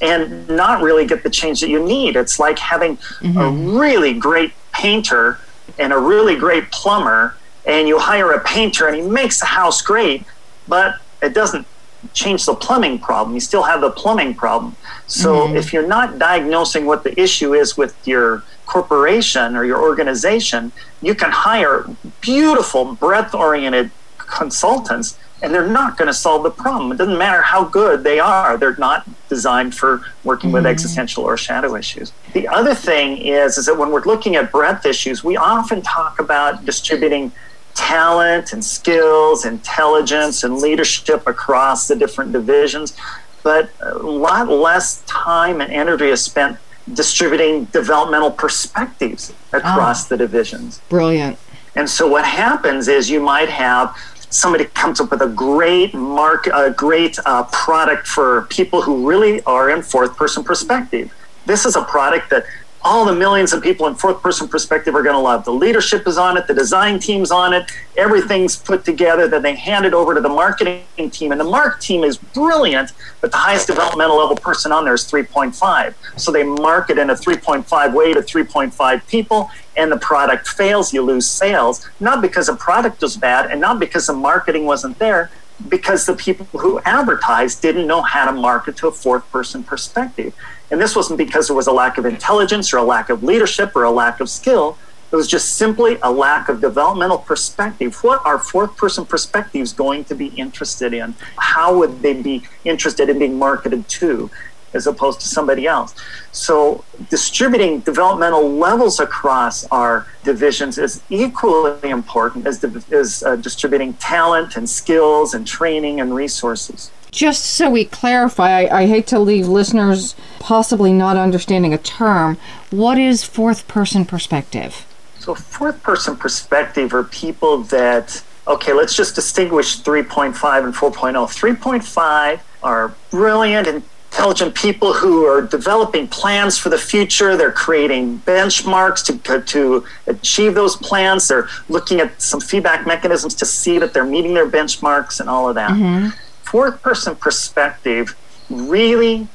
and 0.00 0.48
not 0.48 0.82
really 0.82 1.06
get 1.06 1.22
the 1.22 1.30
change 1.30 1.60
that 1.60 1.68
you 1.68 1.84
need. 1.84 2.16
It's 2.16 2.38
like 2.38 2.58
having 2.58 2.96
mm-hmm. 2.96 3.38
a 3.38 3.50
really 3.50 4.14
great 4.14 4.52
painter 4.72 5.38
and 5.78 5.92
a 5.92 5.98
really 5.98 6.36
great 6.36 6.70
plumber, 6.70 7.36
and 7.66 7.86
you 7.86 7.98
hire 7.98 8.32
a 8.32 8.40
painter 8.40 8.86
and 8.86 8.96
he 8.96 9.02
makes 9.02 9.40
the 9.40 9.46
house 9.46 9.82
great, 9.82 10.24
but 10.66 11.00
it 11.22 11.34
doesn't 11.34 11.66
change 12.14 12.46
the 12.46 12.54
plumbing 12.54 12.98
problem. 12.98 13.34
You 13.34 13.40
still 13.40 13.62
have 13.62 13.80
the 13.80 13.90
plumbing 13.90 14.34
problem. 14.34 14.74
So 15.06 15.34
mm-hmm. 15.34 15.56
if 15.56 15.72
you're 15.72 15.86
not 15.86 16.18
diagnosing 16.18 16.86
what 16.86 17.04
the 17.04 17.18
issue 17.20 17.54
is 17.54 17.76
with 17.76 17.96
your 18.06 18.42
corporation 18.66 19.56
or 19.56 19.64
your 19.64 19.80
organization, 19.82 20.72
you 21.02 21.14
can 21.14 21.30
hire 21.30 21.84
beautiful, 22.20 22.94
breadth 22.94 23.34
oriented 23.34 23.90
consultants 24.16 25.18
and 25.42 25.54
they're 25.54 25.66
not 25.66 25.96
going 25.96 26.06
to 26.06 26.14
solve 26.14 26.42
the 26.42 26.50
problem. 26.50 26.92
It 26.92 26.96
doesn't 26.96 27.18
matter 27.18 27.42
how 27.42 27.64
good 27.64 28.04
they 28.04 28.20
are, 28.20 28.56
they're 28.56 28.76
not 28.76 29.06
designed 29.28 29.74
for 29.74 30.02
working 30.24 30.48
mm-hmm. 30.48 30.54
with 30.54 30.66
existential 30.66 31.24
or 31.24 31.36
shadow 31.36 31.76
issues. 31.76 32.12
The 32.32 32.48
other 32.48 32.74
thing 32.74 33.18
is, 33.18 33.58
is 33.58 33.66
that 33.66 33.76
when 33.76 33.90
we're 33.90 34.04
looking 34.04 34.36
at 34.36 34.52
breadth 34.52 34.86
issues, 34.86 35.24
we 35.24 35.36
often 35.36 35.82
talk 35.82 36.18
about 36.18 36.64
distributing 36.64 37.32
talent 37.74 38.52
and 38.52 38.64
skills, 38.64 39.44
intelligence 39.44 40.44
and 40.44 40.58
leadership 40.58 41.26
across 41.26 41.88
the 41.88 41.96
different 41.96 42.32
divisions, 42.32 42.96
but 43.42 43.70
a 43.80 43.94
lot 43.94 44.48
less 44.48 45.02
time 45.02 45.60
and 45.60 45.72
energy 45.72 46.08
is 46.08 46.22
spent 46.22 46.58
distributing 46.92 47.64
developmental 47.66 48.30
perspectives 48.30 49.32
across 49.52 50.06
oh, 50.06 50.08
the 50.10 50.16
divisions. 50.16 50.80
Brilliant. 50.88 51.38
And 51.74 51.88
so 51.88 52.06
what 52.06 52.24
happens 52.24 52.88
is 52.88 53.08
you 53.08 53.20
might 53.20 53.48
have 53.48 53.96
somebody 54.30 54.64
comes 54.64 55.00
up 55.00 55.10
with 55.10 55.20
a 55.20 55.28
great 55.28 55.92
mark, 55.92 56.46
a 56.46 56.70
great 56.70 57.18
uh, 57.26 57.44
product 57.44 58.06
for 58.06 58.42
people 58.42 58.80
who 58.80 59.08
really 59.08 59.42
are 59.42 59.70
in 59.70 59.82
fourth 59.82 60.16
person 60.16 60.42
perspective. 60.42 61.12
This 61.46 61.66
is 61.66 61.76
a 61.76 61.82
product 61.82 62.30
that 62.30 62.44
all 62.82 63.04
the 63.04 63.14
millions 63.14 63.52
of 63.52 63.62
people 63.62 63.86
in 63.86 63.94
fourth 63.94 64.22
person 64.22 64.48
perspective 64.48 64.94
are 64.94 65.02
going 65.02 65.14
to 65.14 65.20
love. 65.20 65.44
The 65.44 65.52
leadership 65.52 66.06
is 66.06 66.16
on 66.16 66.36
it, 66.36 66.46
the 66.46 66.54
design 66.54 66.98
team's 66.98 67.30
on 67.30 67.52
it, 67.52 67.70
everything's 67.96 68.56
put 68.56 68.84
together. 68.84 69.28
Then 69.28 69.42
they 69.42 69.54
hand 69.54 69.84
it 69.84 69.92
over 69.92 70.14
to 70.14 70.20
the 70.20 70.28
marketing 70.28 71.10
team, 71.10 71.32
and 71.32 71.40
the 71.40 71.44
mark 71.44 71.80
team 71.80 72.04
is 72.04 72.16
brilliant, 72.16 72.92
but 73.20 73.32
the 73.32 73.36
highest 73.36 73.66
developmental 73.66 74.16
level 74.16 74.36
person 74.36 74.72
on 74.72 74.84
there 74.84 74.94
is 74.94 75.04
3.5. 75.10 75.94
So 76.18 76.32
they 76.32 76.42
market 76.42 76.98
in 76.98 77.10
a 77.10 77.14
3.5 77.14 77.92
way 77.92 78.14
to 78.14 78.20
3.5 78.20 79.06
people, 79.08 79.50
and 79.80 79.90
the 79.90 79.96
product 79.96 80.46
fails. 80.46 80.92
You 80.92 81.02
lose 81.02 81.26
sales, 81.26 81.88
not 82.00 82.20
because 82.20 82.46
the 82.48 82.56
product 82.56 83.00
was 83.00 83.16
bad 83.16 83.50
and 83.50 83.60
not 83.60 83.80
because 83.80 84.06
the 84.06 84.12
marketing 84.12 84.66
wasn't 84.66 84.98
there, 84.98 85.30
because 85.68 86.04
the 86.04 86.14
people 86.14 86.46
who 86.52 86.80
advertised 86.84 87.62
didn't 87.62 87.86
know 87.86 88.02
how 88.02 88.26
to 88.30 88.32
market 88.32 88.76
to 88.76 88.88
a 88.88 88.92
fourth 88.92 89.28
person 89.32 89.64
perspective. 89.64 90.34
And 90.70 90.80
this 90.80 90.94
wasn't 90.94 91.16
because 91.16 91.46
there 91.48 91.56
was 91.56 91.66
a 91.66 91.72
lack 91.72 91.96
of 91.96 92.04
intelligence 92.04 92.74
or 92.74 92.76
a 92.76 92.82
lack 92.82 93.08
of 93.08 93.22
leadership 93.22 93.74
or 93.74 93.84
a 93.84 93.90
lack 93.90 94.20
of 94.20 94.28
skill. 94.28 94.76
It 95.10 95.16
was 95.16 95.26
just 95.26 95.56
simply 95.56 95.98
a 96.02 96.12
lack 96.12 96.48
of 96.48 96.60
developmental 96.60 97.18
perspective. 97.18 97.96
What 98.04 98.24
are 98.24 98.38
fourth 98.38 98.76
person 98.76 99.04
perspectives 99.04 99.72
going 99.72 100.04
to 100.04 100.14
be 100.14 100.26
interested 100.44 100.94
in? 100.94 101.14
How 101.36 101.76
would 101.78 102.02
they 102.02 102.22
be 102.22 102.44
interested 102.64 103.08
in 103.08 103.18
being 103.18 103.36
marketed 103.38 103.88
to? 103.88 104.30
As 104.74 104.86
opposed 104.86 105.20
to 105.20 105.28
somebody 105.28 105.66
else. 105.66 105.94
So, 106.32 106.84
distributing 107.08 107.80
developmental 107.80 108.48
levels 108.50 109.00
across 109.00 109.66
our 109.66 110.06
divisions 110.24 110.78
is 110.78 111.02
equally 111.10 111.90
important 111.90 112.46
as, 112.46 112.62
as 112.92 113.22
uh, 113.22 113.36
distributing 113.36 113.94
talent 113.94 114.56
and 114.56 114.68
skills 114.68 115.34
and 115.34 115.46
training 115.46 116.00
and 116.00 116.14
resources. 116.14 116.90
Just 117.10 117.44
so 117.44 117.68
we 117.68 117.84
clarify, 117.84 118.62
I, 118.62 118.82
I, 118.82 118.86
hate 118.86 119.08
to 119.08 119.18
leave 119.18 119.48
listeners 119.48 120.14
possibly 120.38 120.92
not 120.92 121.16
understanding 121.16 121.74
a 121.74 121.78
term. 121.78 122.38
What 122.70 122.98
is 122.98 123.24
fourth 123.24 123.66
person 123.66 124.04
perspective? 124.04 124.86
So, 125.18 125.34
fourth 125.34 125.82
person 125.82 126.16
perspective 126.16 126.94
are 126.94 127.02
people 127.02 127.64
that, 127.64 128.22
okay, 128.46 128.72
let's 128.72 128.94
just 128.94 129.16
distinguish 129.16 129.80
3.5 129.80 130.64
and 130.64 130.74
4.0. 130.74 131.58
3.5 131.58 132.40
are 132.62 132.94
brilliant, 133.10 133.66
intelligent 134.10 134.54
people 134.54 134.92
who 134.92 135.24
are 135.24 135.40
developing 135.40 136.08
plans 136.08 136.58
for 136.58 136.68
the 136.68 136.78
future. 136.78 137.36
They're 137.36 137.52
creating 137.52 138.20
benchmarks 138.20 139.04
to, 139.06 139.40
to 139.40 139.84
achieve 140.06 140.54
those 140.54 140.76
plans. 140.76 141.28
They're 141.28 141.48
looking 141.68 142.00
at 142.00 142.20
some 142.20 142.40
feedback 142.40 142.86
mechanisms 142.86 143.34
to 143.36 143.46
see 143.46 143.78
that 143.78 143.94
they're 143.94 144.04
meeting 144.04 144.34
their 144.34 144.48
benchmarks 144.48 145.20
and 145.20 145.30
all 145.30 145.48
of 145.48 145.54
that. 145.54 145.70
Mm-hmm 145.70 146.08
fourth 146.50 146.82
person 146.82 147.14
perspective 147.14 148.16
really 148.50 149.28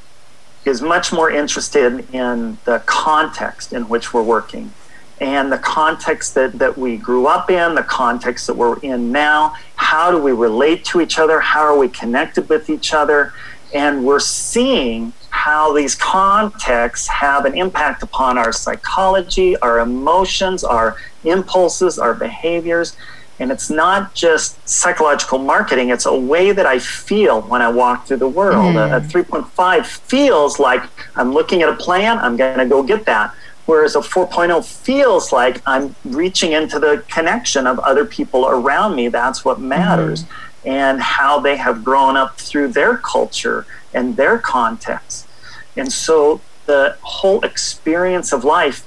is 0.65 0.81
much 0.81 1.13
more 1.13 1.31
interested 1.31 2.13
in 2.13 2.57
the 2.65 2.83
context 2.85 3.71
in 3.71 3.87
which 3.87 4.13
we're 4.13 4.21
working 4.21 4.73
and 5.21 5.49
the 5.49 5.57
context 5.57 6.35
that, 6.35 6.51
that 6.59 6.77
we 6.77 6.97
grew 6.97 7.25
up 7.25 7.49
in, 7.49 7.73
the 7.73 7.83
context 7.83 8.47
that 8.47 8.57
we're 8.57 8.77
in 8.79 9.13
now. 9.13 9.55
How 9.77 10.11
do 10.11 10.21
we 10.21 10.33
relate 10.33 10.83
to 10.85 10.99
each 10.99 11.17
other? 11.17 11.39
How 11.39 11.61
are 11.61 11.77
we 11.77 11.87
connected 11.87 12.49
with 12.49 12.69
each 12.69 12.93
other? 12.93 13.31
And 13.75 14.05
we're 14.05 14.21
seeing 14.21 15.11
how 15.31 15.73
these 15.73 15.95
contexts 15.95 17.09
have 17.09 17.43
an 17.43 17.57
impact 17.57 18.01
upon 18.03 18.37
our 18.37 18.53
psychology, 18.53 19.57
our 19.57 19.79
emotions, 19.79 20.63
our 20.63 20.95
impulses, 21.25 21.99
our 21.99 22.13
behaviors. 22.13 22.95
And 23.37 23.51
it's 23.51 23.69
not 23.69 24.13
just 24.13 24.65
psychological 24.67 25.39
marketing, 25.39 25.89
it's 25.89 26.05
a 26.05 26.17
way 26.17 26.53
that 26.53 26.65
I 26.65 26.79
feel 26.79 27.41
when 27.41 27.61
I 27.61 27.69
walk 27.69 28.07
through 28.07 28.17
the 28.17 28.29
world. 28.29 28.75
Mm. 28.75 28.93
A, 28.93 28.97
a 28.97 29.01
3.5 29.01 29.85
feels 29.85 30.57
like 30.57 30.81
I'm 31.17 31.33
looking 31.33 31.61
at 31.61 31.67
a 31.67 31.75
plan, 31.75 32.17
I'm 32.17 32.37
going 32.37 32.57
to 32.57 32.65
go 32.65 32.81
get 32.81 33.05
that. 33.07 33.35
Whereas 33.65 33.95
a 33.95 33.99
4.0 33.99 34.63
feels 34.63 35.33
like 35.33 35.61
I'm 35.65 35.95
reaching 36.05 36.53
into 36.53 36.79
the 36.79 37.03
connection 37.09 37.67
of 37.67 37.79
other 37.79 38.05
people 38.05 38.47
around 38.47 38.95
me. 38.95 39.09
That's 39.09 39.43
what 39.43 39.59
matters. 39.59 40.23
Mm. 40.23 40.27
And 40.65 40.99
how 40.99 41.39
they 41.39 41.57
have 41.57 41.83
grown 41.83 42.17
up 42.17 42.37
through 42.37 42.69
their 42.69 42.97
culture 42.97 43.65
and 43.93 44.17
their 44.17 44.37
context. 44.39 45.27
And 45.77 45.91
so 45.91 46.41
the 46.65 46.97
whole 47.01 47.41
experience 47.41 48.33
of 48.33 48.43
life 48.43 48.85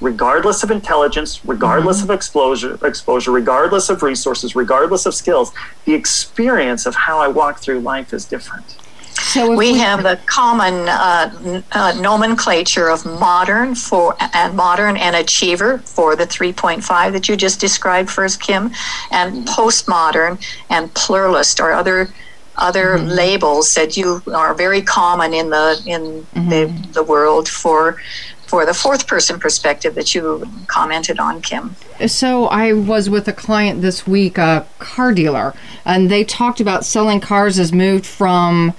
regardless 0.00 0.62
of 0.62 0.70
intelligence, 0.70 1.44
regardless 1.44 2.00
mm-hmm. 2.00 2.10
of 2.10 2.14
exposure, 2.14 2.78
exposure, 2.86 3.30
regardless 3.30 3.88
of 3.88 4.02
resources, 4.02 4.54
regardless 4.54 5.06
of 5.06 5.14
skills, 5.14 5.52
the 5.84 5.94
experience 5.94 6.86
of 6.86 6.94
how 6.94 7.18
I 7.18 7.28
walk 7.28 7.60
through 7.60 7.80
life 7.80 8.12
is 8.12 8.24
different. 8.24 8.76
So 9.22 9.50
we, 9.50 9.56
we, 9.56 9.74
have 9.78 10.02
the 10.02 10.18
common 10.26 10.88
uh, 10.88 11.62
uh, 11.72 11.92
nomenclature 12.00 12.88
of 12.88 13.04
modern 13.04 13.74
for 13.74 14.16
and 14.34 14.54
modern 14.54 14.96
and 14.96 15.16
achiever 15.16 15.78
for 15.78 16.16
the 16.16 16.26
3.5 16.26 17.12
that 17.12 17.28
you 17.28 17.36
just 17.36 17.60
described 17.60 18.10
first, 18.10 18.40
Kim, 18.40 18.70
and 19.10 19.32
mm-hmm. 19.32 19.44
postmodern 19.44 20.42
and 20.70 20.92
pluralist 20.94 21.60
or 21.60 21.72
other 21.72 22.12
other 22.56 22.96
mm-hmm. 22.96 23.08
labels 23.08 23.74
that 23.74 23.96
you 23.96 24.22
are 24.34 24.54
very 24.54 24.82
common 24.82 25.34
in 25.34 25.50
the 25.50 25.82
in 25.86 26.00
mm-hmm. 26.02 26.48
the, 26.48 26.88
the 26.92 27.02
world 27.02 27.48
for 27.48 28.00
for 28.46 28.64
the 28.64 28.74
fourth 28.74 29.06
person 29.06 29.40
perspective 29.40 29.94
that 29.96 30.14
you 30.14 30.48
commented 30.68 31.18
on, 31.18 31.42
Kim. 31.42 31.74
So 32.06 32.46
I 32.46 32.72
was 32.72 33.10
with 33.10 33.26
a 33.26 33.32
client 33.32 33.82
this 33.82 34.06
week, 34.06 34.38
a 34.38 34.66
car 34.78 35.12
dealer, 35.12 35.52
and 35.84 36.10
they 36.10 36.22
talked 36.22 36.60
about 36.60 36.84
selling 36.84 37.20
cars 37.20 37.56
has 37.56 37.72
moved 37.72 38.06
from 38.06 38.72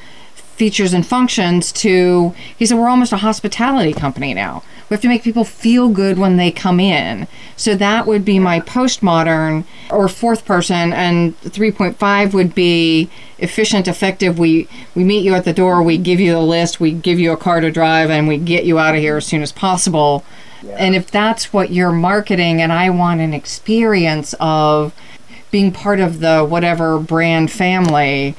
features 0.57 0.91
and 0.91 1.05
functions 1.05 1.71
to 1.71 2.33
he 2.57 2.65
said 2.65 2.77
we're 2.77 2.89
almost 2.89 3.13
a 3.13 3.17
hospitality 3.17 3.93
company 3.93 4.33
now. 4.33 4.63
We 4.89 4.93
have 4.95 5.01
to 5.01 5.07
make 5.07 5.23
people 5.23 5.43
feel 5.43 5.89
good 5.89 6.17
when 6.17 6.37
they 6.37 6.49
come 6.49 6.79
in. 6.79 7.27
So 7.55 7.75
that 7.75 8.07
would 8.07 8.25
be 8.25 8.39
my 8.39 8.59
postmodern 8.61 9.65
or 9.91 10.07
fourth 10.07 10.45
person 10.45 10.93
and 10.93 11.39
3.5 11.41 12.33
would 12.33 12.55
be 12.55 13.09
efficient 13.37 13.87
effective. 13.87 14.39
We 14.39 14.67
we 14.95 15.03
meet 15.03 15.23
you 15.23 15.35
at 15.35 15.45
the 15.45 15.53
door 15.53 15.83
we 15.83 15.97
give 15.97 16.19
you 16.19 16.31
the 16.31 16.41
list 16.41 16.79
we 16.79 16.91
give 16.91 17.19
you 17.19 17.31
a 17.31 17.37
car 17.37 17.61
to 17.61 17.71
drive 17.71 18.09
and 18.09 18.27
we 18.27 18.37
get 18.37 18.65
you 18.65 18.79
out 18.79 18.95
of 18.95 19.01
here 19.01 19.17
as 19.17 19.25
soon 19.25 19.43
as 19.43 19.51
possible. 19.51 20.25
Yeah. 20.63 20.75
and 20.79 20.95
if 20.95 21.11
that's 21.11 21.53
what 21.53 21.69
you're 21.69 21.91
marketing 21.91 22.63
and 22.63 22.73
i 22.73 22.89
want 22.89 23.21
an 23.21 23.31
experience 23.31 24.33
of 24.39 24.91
being 25.51 25.71
part 25.71 25.99
of 25.99 26.19
the 26.19 26.43
whatever 26.43 26.97
brand 26.97 27.51
family 27.51 28.35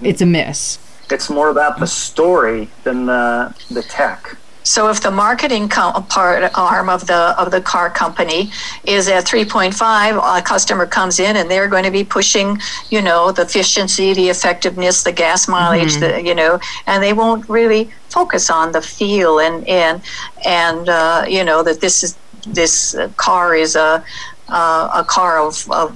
it's 0.00 0.22
a 0.22 0.26
miss 0.26 0.78
it's 1.10 1.30
more 1.30 1.50
about 1.50 1.78
the 1.78 1.86
story 1.86 2.68
than 2.84 3.06
the 3.06 3.54
the 3.70 3.82
tech. 3.82 4.36
So 4.66 4.88
if 4.88 5.02
the 5.02 5.10
marketing 5.10 5.68
part 5.68 6.50
arm 6.54 6.88
of 6.88 7.06
the 7.06 7.38
of 7.38 7.50
the 7.50 7.60
car 7.60 7.90
company 7.90 8.50
is 8.84 9.08
at 9.08 9.26
3.5, 9.26 10.38
a 10.38 10.42
customer 10.42 10.86
comes 10.86 11.20
in 11.20 11.36
and 11.36 11.50
they're 11.50 11.68
going 11.68 11.84
to 11.84 11.90
be 11.90 12.02
pushing, 12.02 12.58
you 12.88 13.02
know, 13.02 13.30
the 13.30 13.42
efficiency, 13.42 14.14
the 14.14 14.30
effectiveness, 14.30 15.02
the 15.02 15.12
gas 15.12 15.48
mileage, 15.48 15.96
mm-hmm. 15.96 16.22
the, 16.22 16.22
you 16.22 16.34
know, 16.34 16.58
and 16.86 17.02
they 17.02 17.12
won't 17.12 17.46
really 17.46 17.90
focus 18.08 18.48
on 18.48 18.72
the 18.72 18.80
feel 18.80 19.38
and 19.38 19.68
and 19.68 20.00
and 20.46 20.88
uh, 20.88 21.26
you 21.28 21.44
know 21.44 21.62
that 21.62 21.82
this 21.82 22.02
is 22.02 22.16
this 22.46 22.96
car 23.16 23.54
is 23.54 23.76
a 23.76 24.02
uh, 24.48 24.90
a 24.94 25.04
car 25.04 25.40
of, 25.40 25.70
of 25.70 25.90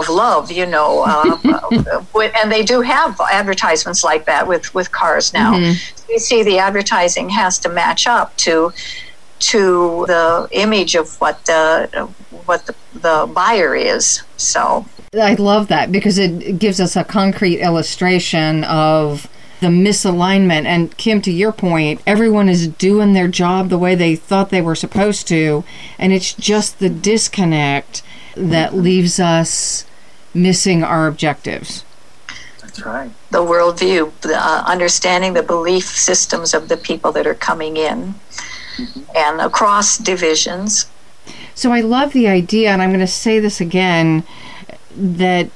of 0.00 0.08
love, 0.08 0.50
you 0.50 0.66
know, 0.66 1.04
uh, 1.06 2.30
and 2.42 2.50
they 2.50 2.62
do 2.62 2.80
have 2.80 3.20
advertisements 3.20 4.02
like 4.02 4.24
that 4.26 4.46
with 4.46 4.74
with 4.74 4.90
cars 4.92 5.32
now. 5.32 5.54
Mm-hmm. 5.54 6.10
You 6.10 6.18
see, 6.18 6.42
the 6.42 6.58
advertising 6.58 7.28
has 7.30 7.58
to 7.60 7.68
match 7.68 8.06
up 8.06 8.36
to 8.38 8.72
to 9.40 10.04
the 10.06 10.48
image 10.52 10.94
of 10.94 11.20
what 11.20 11.44
the 11.46 12.08
what 12.46 12.66
the, 12.66 12.74
the 12.94 13.30
buyer 13.32 13.74
is. 13.74 14.22
So 14.36 14.86
I 15.14 15.34
love 15.34 15.68
that 15.68 15.90
because 15.90 16.18
it 16.18 16.58
gives 16.58 16.80
us 16.80 16.96
a 16.96 17.04
concrete 17.04 17.60
illustration 17.60 18.64
of 18.64 19.28
the 19.60 19.66
misalignment. 19.66 20.64
And 20.64 20.96
Kim, 20.96 21.20
to 21.22 21.32
your 21.32 21.52
point, 21.52 22.00
everyone 22.06 22.48
is 22.48 22.68
doing 22.68 23.12
their 23.12 23.28
job 23.28 23.68
the 23.68 23.78
way 23.78 23.94
they 23.94 24.16
thought 24.16 24.50
they 24.50 24.62
were 24.62 24.74
supposed 24.74 25.28
to, 25.28 25.64
and 25.98 26.12
it's 26.12 26.32
just 26.34 26.78
the 26.78 26.88
disconnect 26.88 28.02
that 28.36 28.74
leaves 28.74 29.20
us 29.20 29.84
missing 30.34 30.82
our 30.82 31.06
objectives. 31.06 31.84
That's 32.60 32.84
right. 32.84 33.10
The 33.30 33.38
worldview, 33.38 34.12
the, 34.20 34.36
uh, 34.36 34.62
understanding 34.66 35.34
the 35.34 35.42
belief 35.42 35.84
systems 35.84 36.54
of 36.54 36.68
the 36.68 36.76
people 36.76 37.12
that 37.12 37.26
are 37.26 37.34
coming 37.34 37.76
in, 37.76 38.14
mm-hmm. 38.76 39.00
and 39.14 39.40
across 39.40 39.98
divisions. 39.98 40.86
So 41.54 41.72
I 41.72 41.80
love 41.80 42.12
the 42.12 42.28
idea, 42.28 42.70
and 42.70 42.80
I'm 42.80 42.90
going 42.90 43.00
to 43.00 43.06
say 43.06 43.40
this 43.40 43.60
again 43.60 44.24
that 44.96 45.50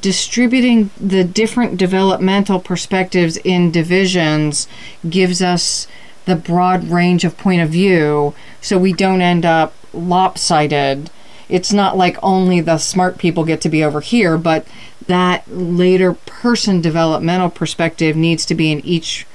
distributing 0.00 0.90
the 1.00 1.24
different 1.24 1.76
developmental 1.76 2.60
perspectives 2.60 3.38
in 3.38 3.70
divisions 3.70 4.68
gives 5.08 5.40
us 5.40 5.88
the 6.26 6.36
broad 6.36 6.84
range 6.84 7.24
of 7.24 7.38
point 7.38 7.62
of 7.62 7.70
view 7.70 8.34
so 8.60 8.78
we 8.78 8.92
don't 8.92 9.22
end 9.22 9.46
up 9.46 9.72
lopsided. 9.94 11.10
It's 11.48 11.72
not 11.72 11.96
like 11.96 12.18
only 12.22 12.60
the 12.60 12.78
smart 12.78 13.18
people 13.18 13.44
get 13.44 13.60
to 13.62 13.68
be 13.68 13.82
over 13.82 14.00
here, 14.00 14.36
but 14.36 14.66
that 15.06 15.44
later 15.50 16.12
person 16.12 16.80
developmental 16.80 17.50
perspective 17.50 18.16
needs 18.16 18.44
to 18.46 18.54
be 18.54 18.70
in 18.70 18.80
each 18.80 19.26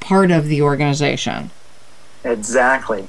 part 0.00 0.30
of 0.30 0.46
the 0.46 0.60
organization. 0.60 1.50
Exactly. 2.24 3.08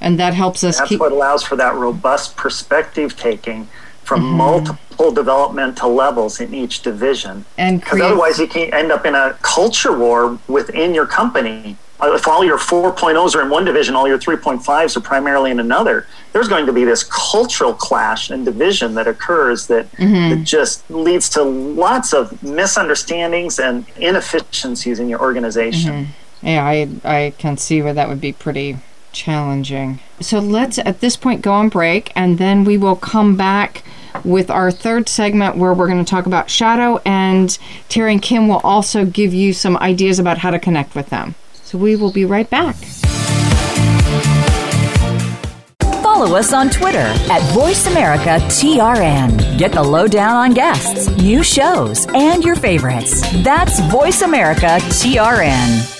And 0.00 0.18
that 0.18 0.32
helps 0.32 0.64
us 0.64 0.78
That's 0.78 0.88
keep 0.88 1.00
what 1.00 1.12
allows 1.12 1.42
for 1.42 1.56
that 1.56 1.74
robust 1.74 2.36
perspective 2.36 3.16
taking 3.16 3.68
from 4.02 4.22
mm-hmm. 4.22 4.36
multiple 4.38 5.12
developmental 5.12 5.94
levels 5.94 6.40
in 6.40 6.54
each 6.54 6.82
division. 6.82 7.44
And 7.58 7.80
because 7.80 8.00
otherwise 8.00 8.38
you 8.38 8.48
can 8.48 8.72
end 8.72 8.90
up 8.90 9.04
in 9.04 9.14
a 9.14 9.36
culture 9.42 9.96
war 9.96 10.38
within 10.48 10.94
your 10.94 11.06
company. 11.06 11.76
Uh, 12.02 12.14
if 12.14 12.26
all 12.26 12.44
your 12.44 12.58
4.0s 12.58 13.34
are 13.34 13.42
in 13.42 13.50
one 13.50 13.64
division, 13.64 13.94
all 13.94 14.08
your 14.08 14.18
3.5s 14.18 14.96
are 14.96 15.00
primarily 15.00 15.50
in 15.50 15.60
another, 15.60 16.06
there's 16.32 16.48
going 16.48 16.66
to 16.66 16.72
be 16.72 16.84
this 16.84 17.02
cultural 17.04 17.74
clash 17.74 18.30
and 18.30 18.44
division 18.44 18.94
that 18.94 19.06
occurs 19.06 19.66
that, 19.66 19.90
mm-hmm. 19.92 20.30
that 20.30 20.44
just 20.44 20.88
leads 20.90 21.28
to 21.30 21.42
lots 21.42 22.12
of 22.14 22.42
misunderstandings 22.42 23.58
and 23.58 23.84
inefficiencies 23.96 24.98
in 24.98 25.08
your 25.08 25.20
organization. 25.20 25.92
Mm-hmm. 25.92 26.46
Yeah, 26.46 26.64
I, 26.64 26.88
I 27.04 27.34
can 27.36 27.58
see 27.58 27.82
where 27.82 27.92
that 27.92 28.08
would 28.08 28.20
be 28.20 28.32
pretty 28.32 28.78
challenging. 29.12 30.00
So 30.20 30.38
let's 30.38 30.78
at 30.78 31.00
this 31.00 31.16
point 31.16 31.42
go 31.42 31.52
on 31.52 31.68
break 31.68 32.12
and 32.14 32.38
then 32.38 32.64
we 32.64 32.78
will 32.78 32.96
come 32.96 33.36
back 33.36 33.82
with 34.24 34.50
our 34.50 34.70
third 34.70 35.08
segment 35.08 35.56
where 35.56 35.74
we're 35.74 35.86
going 35.86 36.04
to 36.04 36.10
talk 36.10 36.26
about 36.26 36.50
shadow 36.50 37.00
and 37.04 37.48
Terri 37.88 38.12
and 38.12 38.22
Kim 38.22 38.48
will 38.48 38.60
also 38.64 39.04
give 39.04 39.34
you 39.34 39.52
some 39.52 39.76
ideas 39.78 40.18
about 40.18 40.38
how 40.38 40.50
to 40.50 40.58
connect 40.58 40.94
with 40.94 41.10
them. 41.10 41.34
So 41.70 41.78
we 41.78 41.94
will 41.94 42.10
be 42.10 42.24
right 42.24 42.50
back. 42.50 42.74
Follow 46.02 46.36
us 46.36 46.52
on 46.52 46.68
Twitter 46.68 46.98
at 46.98 47.42
VoiceAmericaTRN. 47.54 49.56
Get 49.56 49.70
the 49.70 49.84
lowdown 49.84 50.34
on 50.34 50.52
guests, 50.52 51.08
new 51.18 51.44
shows, 51.44 52.08
and 52.12 52.42
your 52.42 52.56
favorites. 52.56 53.20
That's 53.44 53.78
VoiceAmericaTRN. 53.82 55.99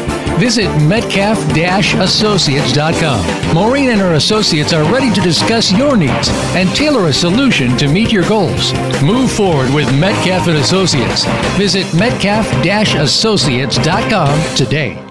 Visit 0.41 0.73
Metcalf-Associates.com. 0.81 3.53
Maureen 3.53 3.91
and 3.91 4.01
her 4.01 4.15
associates 4.15 4.73
are 4.73 4.91
ready 4.91 5.13
to 5.13 5.21
discuss 5.21 5.71
your 5.71 5.95
needs 5.95 6.29
and 6.55 6.67
tailor 6.75 7.09
a 7.09 7.13
solution 7.13 7.77
to 7.77 7.87
meet 7.87 8.11
your 8.11 8.27
goals. 8.27 8.73
Move 9.03 9.31
forward 9.31 9.71
with 9.71 9.85
Metcalf 9.99 10.47
and 10.47 10.57
Associates. 10.57 11.25
Visit 11.59 11.93
Metcalf-Associates.com 11.93 14.55
today. 14.55 15.10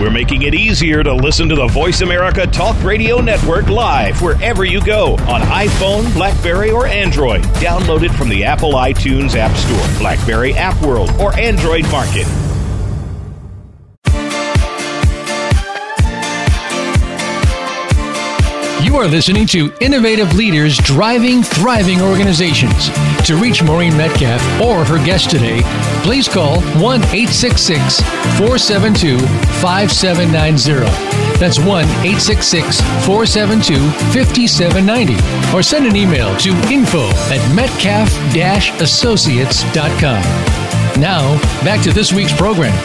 We're 0.00 0.08
making 0.10 0.42
it 0.42 0.54
easier 0.54 1.02
to 1.02 1.12
listen 1.12 1.50
to 1.50 1.54
the 1.54 1.66
Voice 1.66 2.00
America 2.00 2.46
Talk 2.46 2.82
Radio 2.82 3.20
Network 3.20 3.68
live 3.68 4.22
wherever 4.22 4.64
you 4.64 4.82
go 4.82 5.12
on 5.28 5.42
iPhone, 5.42 6.10
Blackberry, 6.14 6.70
or 6.70 6.86
Android. 6.86 7.42
Download 7.60 8.02
it 8.02 8.10
from 8.12 8.30
the 8.30 8.42
Apple 8.42 8.72
iTunes 8.72 9.36
App 9.36 9.54
Store, 9.58 9.98
Blackberry 9.98 10.54
App 10.54 10.80
World, 10.82 11.10
or 11.20 11.38
Android 11.38 11.82
Market. 11.90 12.26
You 18.82 18.96
are 18.96 19.06
listening 19.06 19.46
to 19.48 19.70
Innovative 19.82 20.34
Leaders 20.34 20.78
Driving 20.78 21.42
Thriving 21.42 22.00
Organizations. 22.00 22.88
To 23.24 23.36
reach 23.36 23.62
Maureen 23.62 23.96
Metcalf 23.96 24.42
or 24.60 24.84
her 24.84 25.04
guest 25.04 25.30
today, 25.30 25.60
please 26.02 26.26
call 26.28 26.60
1 26.80 27.00
866 27.00 28.00
472 28.38 29.18
5790. 29.60 30.84
That's 31.38 31.58
1 31.58 31.84
866 31.84 32.80
472 33.06 33.78
5790. 34.12 35.56
Or 35.56 35.62
send 35.62 35.86
an 35.86 35.96
email 35.96 36.36
to 36.38 36.50
info 36.72 37.08
at 37.30 37.54
metcalf 37.54 38.10
associates.com. 38.80 40.22
Now, 41.00 41.38
back 41.64 41.82
to 41.84 41.92
this 41.92 42.12
week's 42.12 42.32
program. 42.32 42.76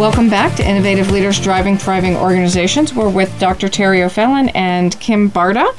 Welcome 0.00 0.30
back 0.30 0.56
to 0.56 0.66
Innovative 0.66 1.10
Leaders 1.10 1.38
Driving 1.38 1.76
Thriving 1.76 2.16
Organizations. 2.16 2.94
We're 2.94 3.10
with 3.10 3.38
Dr. 3.38 3.68
Terri 3.68 4.02
O'Fallon 4.02 4.48
and 4.54 4.98
Kim 4.98 5.30
Barta, 5.30 5.76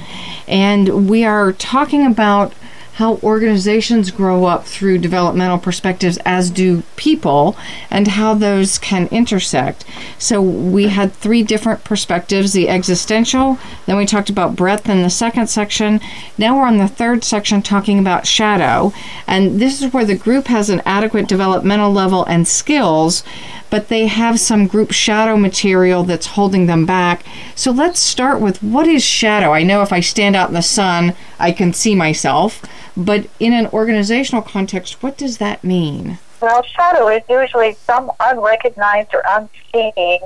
and 0.48 1.10
we 1.10 1.26
are 1.26 1.54
talking 1.54 2.06
about 2.06 2.54
how 2.94 3.16
organizations 3.24 4.12
grow 4.12 4.46
up 4.46 4.66
through 4.66 5.00
developmental 5.00 5.58
perspectives, 5.58 6.20
as 6.24 6.52
do 6.52 6.84
people, 6.98 7.58
and 7.90 8.10
how 8.10 8.36
those 8.36 8.78
can 8.78 9.08
intersect. 9.08 9.86
So, 10.20 10.40
we 10.40 10.90
had 10.90 11.14
three 11.14 11.42
different 11.42 11.84
perspectives 11.84 12.54
the 12.54 12.70
existential, 12.70 13.58
then 13.88 13.98
we 13.98 14.06
talked 14.06 14.30
about 14.30 14.56
breadth 14.56 14.88
in 14.88 15.02
the 15.02 15.10
second 15.10 15.48
section. 15.48 16.00
Now 16.38 16.58
we're 16.58 16.68
on 16.68 16.78
the 16.78 16.88
third 16.88 17.24
section 17.24 17.64
talking 17.64 17.98
about 17.98 18.28
shadow, 18.28 18.94
and 19.26 19.60
this 19.60 19.82
is 19.82 19.92
where 19.92 20.06
the 20.06 20.16
group 20.16 20.46
has 20.46 20.70
an 20.70 20.84
adequate 20.86 21.28
developmental 21.28 21.92
level 21.92 22.24
and 22.26 22.48
skills 22.48 23.24
but 23.72 23.88
they 23.88 24.06
have 24.06 24.40
some 24.40 24.68
group 24.68 24.92
shadow 24.92 25.38
material 25.38 26.04
that's 26.04 26.28
holding 26.28 26.68
them 26.68 26.86
back. 26.86 27.26
So 27.56 27.72
let's 27.72 28.00
start 28.00 28.40
with 28.40 28.62
what 28.62 28.86
is 28.86 29.02
shadow? 29.02 29.54
I 29.54 29.64
know 29.64 29.82
if 29.82 29.92
I 29.92 30.02
stand 30.02 30.36
out 30.36 30.50
in 30.50 30.54
the 30.54 30.62
sun, 30.62 31.16
I 31.40 31.52
can 31.52 31.74
see 31.74 31.96
myself, 31.96 32.62
but 32.96 33.28
in 33.40 33.54
an 33.54 33.68
organizational 33.68 34.44
context, 34.44 35.02
what 35.02 35.18
does 35.18 35.38
that 35.40 35.64
mean? 35.64 36.20
Well, 36.42 36.64
shadow 36.64 37.08
is 37.08 37.24
usually 37.30 37.74
some 37.86 38.12
unrecognized 38.20 39.14
or 39.14 39.24
unseen 39.26 40.20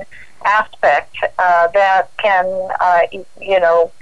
aspect 0.44 1.16
uh, 1.38 1.68
that 1.68 2.08
can, 2.16 2.46
uh, 2.80 3.02
you 3.40 3.60
know, 3.60 3.92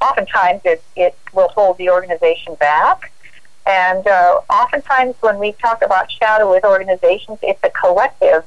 oftentimes 0.00 0.60
it, 0.64 0.82
it 0.94 1.16
will 1.32 1.48
hold 1.48 1.76
the 1.78 1.90
organization 1.90 2.54
back. 2.54 3.10
And 3.66 4.06
uh, 4.06 4.40
oftentimes 4.48 5.16
when 5.20 5.38
we 5.38 5.52
talk 5.52 5.82
about 5.82 6.10
shadow 6.10 6.50
with 6.50 6.64
organizations, 6.64 7.38
it's 7.42 7.60
a 7.62 7.70
collective 7.70 8.44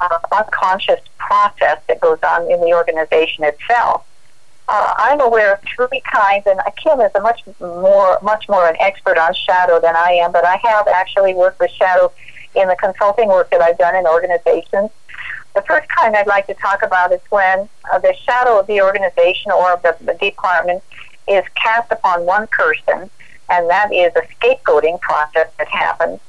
uh, 0.00 0.18
unconscious 0.32 1.00
process 1.18 1.78
that 1.88 2.00
goes 2.00 2.18
on 2.22 2.50
in 2.50 2.60
the 2.60 2.72
organization 2.74 3.44
itself. 3.44 4.06
Uh, 4.68 4.94
I'm 4.98 5.20
aware 5.20 5.54
of 5.54 5.60
three 5.74 6.00
kinds, 6.12 6.46
and 6.46 6.60
Kim 6.76 7.00
is 7.00 7.10
a 7.16 7.20
much 7.20 7.42
more, 7.58 8.18
much 8.22 8.48
more 8.48 8.68
an 8.68 8.76
expert 8.78 9.18
on 9.18 9.34
shadow 9.34 9.80
than 9.80 9.96
I 9.96 10.12
am. 10.22 10.30
But 10.30 10.44
I 10.44 10.60
have 10.62 10.86
actually 10.86 11.34
worked 11.34 11.58
with 11.58 11.72
shadow 11.72 12.12
in 12.54 12.68
the 12.68 12.76
consulting 12.76 13.28
work 13.28 13.50
that 13.50 13.60
I've 13.60 13.78
done 13.78 13.96
in 13.96 14.06
organizations. 14.06 14.90
The 15.54 15.62
first 15.62 15.88
kind 15.88 16.14
I'd 16.14 16.28
like 16.28 16.46
to 16.46 16.54
talk 16.54 16.84
about 16.84 17.12
is 17.12 17.20
when 17.30 17.68
uh, 17.92 17.98
the 17.98 18.14
shadow 18.14 18.60
of 18.60 18.68
the 18.68 18.80
organization 18.82 19.50
or 19.50 19.72
of 19.72 19.82
the, 19.82 19.96
the 20.00 20.14
department 20.14 20.84
is 21.26 21.44
cast 21.56 21.90
upon 21.90 22.24
one 22.24 22.46
person, 22.46 23.10
and 23.48 23.70
that 23.70 23.92
is 23.92 24.12
a 24.14 24.22
scapegoating 24.34 25.00
process 25.00 25.48
that 25.58 25.68
happens. 25.68 26.20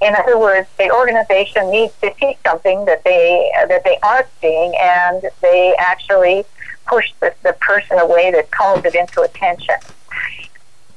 In 0.00 0.14
other 0.14 0.38
words, 0.38 0.68
the 0.78 0.90
organization 0.90 1.70
needs 1.70 1.92
to 2.00 2.12
see 2.18 2.36
something 2.46 2.86
that 2.86 3.04
they 3.04 3.50
that 3.68 3.84
they 3.84 3.98
aren't 4.02 4.28
seeing, 4.40 4.74
and 4.80 5.22
they 5.42 5.74
actually 5.78 6.44
push 6.86 7.12
the, 7.20 7.34
the 7.42 7.52
person 7.60 7.98
away 7.98 8.30
that 8.30 8.50
calls 8.50 8.84
it 8.84 8.94
into 8.94 9.20
attention. 9.20 9.76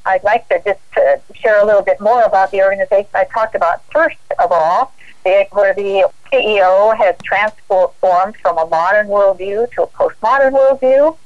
I'd 0.06 0.24
like 0.24 0.48
to 0.50 0.62
just 0.66 0.80
uh, 0.98 1.18
share 1.34 1.62
a 1.62 1.66
little 1.66 1.82
bit 1.82 2.00
more 2.02 2.24
about 2.24 2.52
the 2.52 2.62
organization 2.62 3.10
I 3.14 3.26
talked 3.26 3.56
about 3.56 3.84
first 3.92 4.18
of 4.40 4.52
all 4.52 4.94
where 5.24 5.74
the 5.74 6.10
CEO 6.32 6.98
has 6.98 7.16
transformed 7.24 8.36
from 8.42 8.58
a 8.58 8.66
modern 8.68 9.08
worldview 9.08 9.72
to 9.72 9.84
a 9.84 9.88
postmodern 9.88 10.52
worldview. 10.52 11.18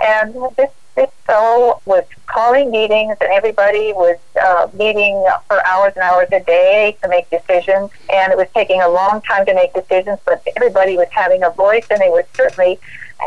And 0.00 0.34
this, 0.56 0.70
fellow 1.26 1.80
was 1.86 2.04
calling 2.26 2.70
meetings, 2.70 3.16
and 3.20 3.30
everybody 3.30 3.92
was 3.92 4.18
uh, 4.40 4.68
meeting 4.74 5.24
for 5.48 5.64
hours 5.66 5.92
and 5.96 6.02
hours 6.02 6.28
a 6.32 6.40
day 6.40 6.96
to 7.02 7.08
make 7.08 7.28
decisions. 7.30 7.90
And 8.12 8.32
it 8.32 8.36
was 8.36 8.48
taking 8.54 8.80
a 8.80 8.88
long 8.88 9.22
time 9.22 9.46
to 9.46 9.54
make 9.54 9.72
decisions, 9.72 10.18
but 10.24 10.42
everybody 10.56 10.96
was 10.96 11.08
having 11.10 11.42
a 11.42 11.50
voice, 11.50 11.86
and 11.90 12.00
they 12.00 12.10
were 12.10 12.24
certainly 12.34 12.78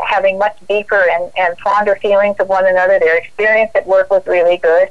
having 0.08 0.38
much 0.38 0.56
deeper 0.68 1.02
and, 1.12 1.32
and 1.36 1.58
fonder 1.58 1.96
feelings 1.96 2.36
of 2.38 2.48
one 2.48 2.66
another. 2.66 2.98
Their 2.98 3.16
experience 3.16 3.70
at 3.74 3.86
work 3.86 4.10
was 4.10 4.26
really 4.26 4.58
good. 4.58 4.90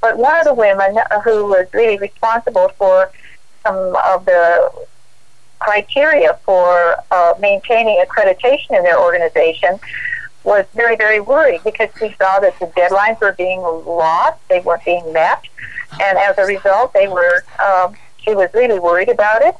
But 0.00 0.18
one 0.18 0.36
of 0.38 0.44
the 0.44 0.54
women 0.54 0.98
who 1.24 1.46
was 1.46 1.66
really 1.72 1.98
responsible 1.98 2.68
for 2.76 3.10
some 3.62 3.96
of 4.04 4.24
the 4.24 4.70
criteria 5.60 6.38
for 6.44 6.96
uh, 7.12 7.34
maintaining 7.38 8.02
accreditation 8.04 8.76
in 8.76 8.82
their 8.82 9.00
organization 9.00 9.78
was 10.44 10.66
very, 10.74 10.96
very 10.96 11.20
worried 11.20 11.60
because 11.64 11.88
she 11.98 12.14
saw 12.18 12.40
that 12.40 12.58
the 12.58 12.66
deadlines 12.66 13.20
were 13.20 13.32
being 13.32 13.60
lost, 13.60 14.38
they 14.48 14.60
weren't 14.60 14.84
being 14.84 15.12
met, 15.12 15.42
and 16.00 16.18
as 16.18 16.36
a 16.38 16.44
result, 16.44 16.92
they 16.92 17.08
were. 17.08 17.44
Um, 17.64 17.96
she 18.18 18.34
was 18.34 18.48
really 18.54 18.78
worried 18.78 19.08
about 19.08 19.42
it. 19.42 19.56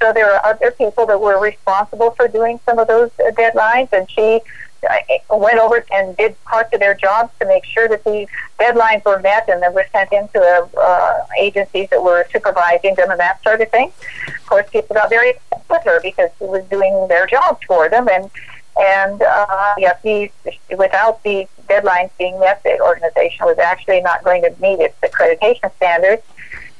So 0.00 0.12
there 0.12 0.30
are 0.30 0.44
other 0.44 0.70
people 0.70 1.06
that 1.06 1.20
were 1.20 1.40
responsible 1.40 2.10
for 2.10 2.28
doing 2.28 2.60
some 2.66 2.78
of 2.78 2.86
those 2.86 3.10
uh, 3.18 3.30
deadlines, 3.30 3.92
and 3.92 4.10
she 4.10 4.40
uh, 4.88 5.38
went 5.38 5.58
over 5.58 5.84
and 5.90 6.16
did 6.16 6.42
parts 6.44 6.72
of 6.74 6.80
their 6.80 6.94
jobs 6.94 7.32
to 7.40 7.46
make 7.46 7.64
sure 7.64 7.88
that 7.88 8.04
the 8.04 8.26
deadlines 8.58 9.04
were 9.04 9.20
met 9.20 9.48
and 9.48 9.62
they 9.62 9.68
were 9.70 9.86
sent 9.92 10.12
into 10.12 10.34
the 10.34 10.68
uh, 10.78 11.26
agencies 11.40 11.88
that 11.90 12.02
were 12.02 12.26
supervising 12.30 12.94
them 12.96 13.10
and 13.10 13.20
that 13.20 13.42
sort 13.42 13.60
of 13.60 13.70
thing. 13.70 13.90
Of 14.28 14.46
course, 14.46 14.68
people 14.70 14.94
got 14.94 15.08
very 15.08 15.30
upset 15.52 15.64
with 15.70 15.82
her 15.84 16.00
because 16.02 16.28
she 16.38 16.44
was 16.44 16.64
doing 16.64 17.08
their 17.08 17.26
jobs 17.26 17.60
for 17.66 17.88
them, 17.88 18.08
and 18.08 18.30
and 18.76 19.22
uh, 19.22 19.74
yet 19.78 20.02
these, 20.02 20.30
without 20.76 21.22
the 21.22 21.46
deadlines 21.68 22.10
being 22.18 22.38
met, 22.40 22.62
the 22.62 22.80
organization 22.80 23.46
was 23.46 23.58
actually 23.58 24.00
not 24.00 24.24
going 24.24 24.42
to 24.42 24.54
meet 24.60 24.80
its 24.80 24.98
accreditation 25.00 25.74
standards. 25.76 26.22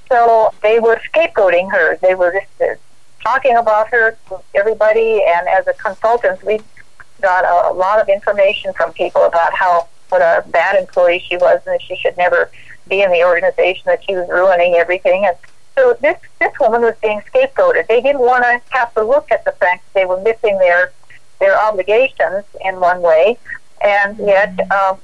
So 0.08 0.52
they 0.62 0.80
were 0.80 1.00
scapegoating 1.12 1.70
her. 1.70 1.96
They 1.96 2.14
were 2.14 2.32
just 2.32 2.60
uh, 2.60 2.74
talking 3.22 3.56
about 3.56 3.88
her 3.88 4.16
to 4.28 4.40
everybody, 4.54 5.22
and 5.26 5.48
as 5.48 5.66
a 5.66 5.72
consultant, 5.74 6.42
we 6.44 6.60
got 7.22 7.44
a, 7.44 7.72
a 7.72 7.74
lot 7.74 8.00
of 8.00 8.08
information 8.08 8.72
from 8.74 8.92
people 8.92 9.24
about 9.24 9.54
how 9.54 9.88
what 10.10 10.20
a 10.20 10.44
bad 10.48 10.76
employee 10.76 11.24
she 11.26 11.36
was 11.36 11.60
and 11.66 11.74
that 11.74 11.82
she 11.82 11.96
should 11.96 12.16
never 12.16 12.50
be 12.88 13.02
in 13.02 13.10
the 13.10 13.24
organization, 13.24 13.82
that 13.86 14.04
she 14.04 14.14
was 14.14 14.28
ruining 14.28 14.74
everything. 14.74 15.24
And 15.26 15.36
so 15.76 15.96
this 16.00 16.18
this 16.38 16.52
woman 16.60 16.82
was 16.82 16.94
being 17.02 17.20
scapegoated. 17.32 17.86
They 17.86 18.00
didn't 18.00 18.20
want 18.20 18.44
to 18.44 18.60
have 18.70 18.92
to 18.94 19.02
look 19.02 19.30
at 19.30 19.44
the 19.44 19.52
fact 19.52 19.84
that 19.84 20.00
they 20.00 20.04
were 20.04 20.20
missing 20.20 20.58
their 20.58 20.92
their 21.38 21.58
obligations 21.58 22.44
in 22.64 22.80
one 22.80 23.02
way, 23.02 23.38
and 23.82 24.18
yet 24.18 24.58
um, 24.70 24.98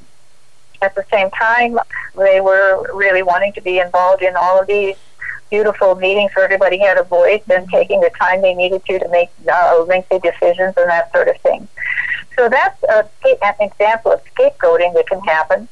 at 0.82 0.94
the 0.94 1.04
same 1.10 1.30
time 1.30 1.78
they 2.16 2.40
were 2.40 2.90
really 2.94 3.22
wanting 3.22 3.52
to 3.52 3.60
be 3.60 3.78
involved 3.78 4.22
in 4.22 4.34
all 4.36 4.60
of 4.60 4.66
these 4.66 4.96
beautiful 5.50 5.96
meetings 5.96 6.30
where 6.34 6.44
everybody 6.44 6.78
had 6.78 6.96
a 6.96 7.02
voice 7.02 7.42
and 7.50 7.68
taking 7.68 8.00
the 8.00 8.10
time 8.10 8.40
they 8.40 8.54
needed 8.54 8.84
to 8.86 8.98
to 8.98 9.08
make 9.08 9.28
uh, 9.52 9.84
lengthy 9.86 10.18
decisions 10.20 10.74
and 10.76 10.88
that 10.88 11.12
sort 11.12 11.28
of 11.28 11.36
thing. 11.38 11.66
So 12.36 12.48
that's 12.48 12.82
a, 12.84 13.08
an 13.44 13.54
example 13.60 14.12
of 14.12 14.22
scapegoating 14.32 14.94
that 14.94 15.06
can 15.08 15.20
happen. 15.20 15.68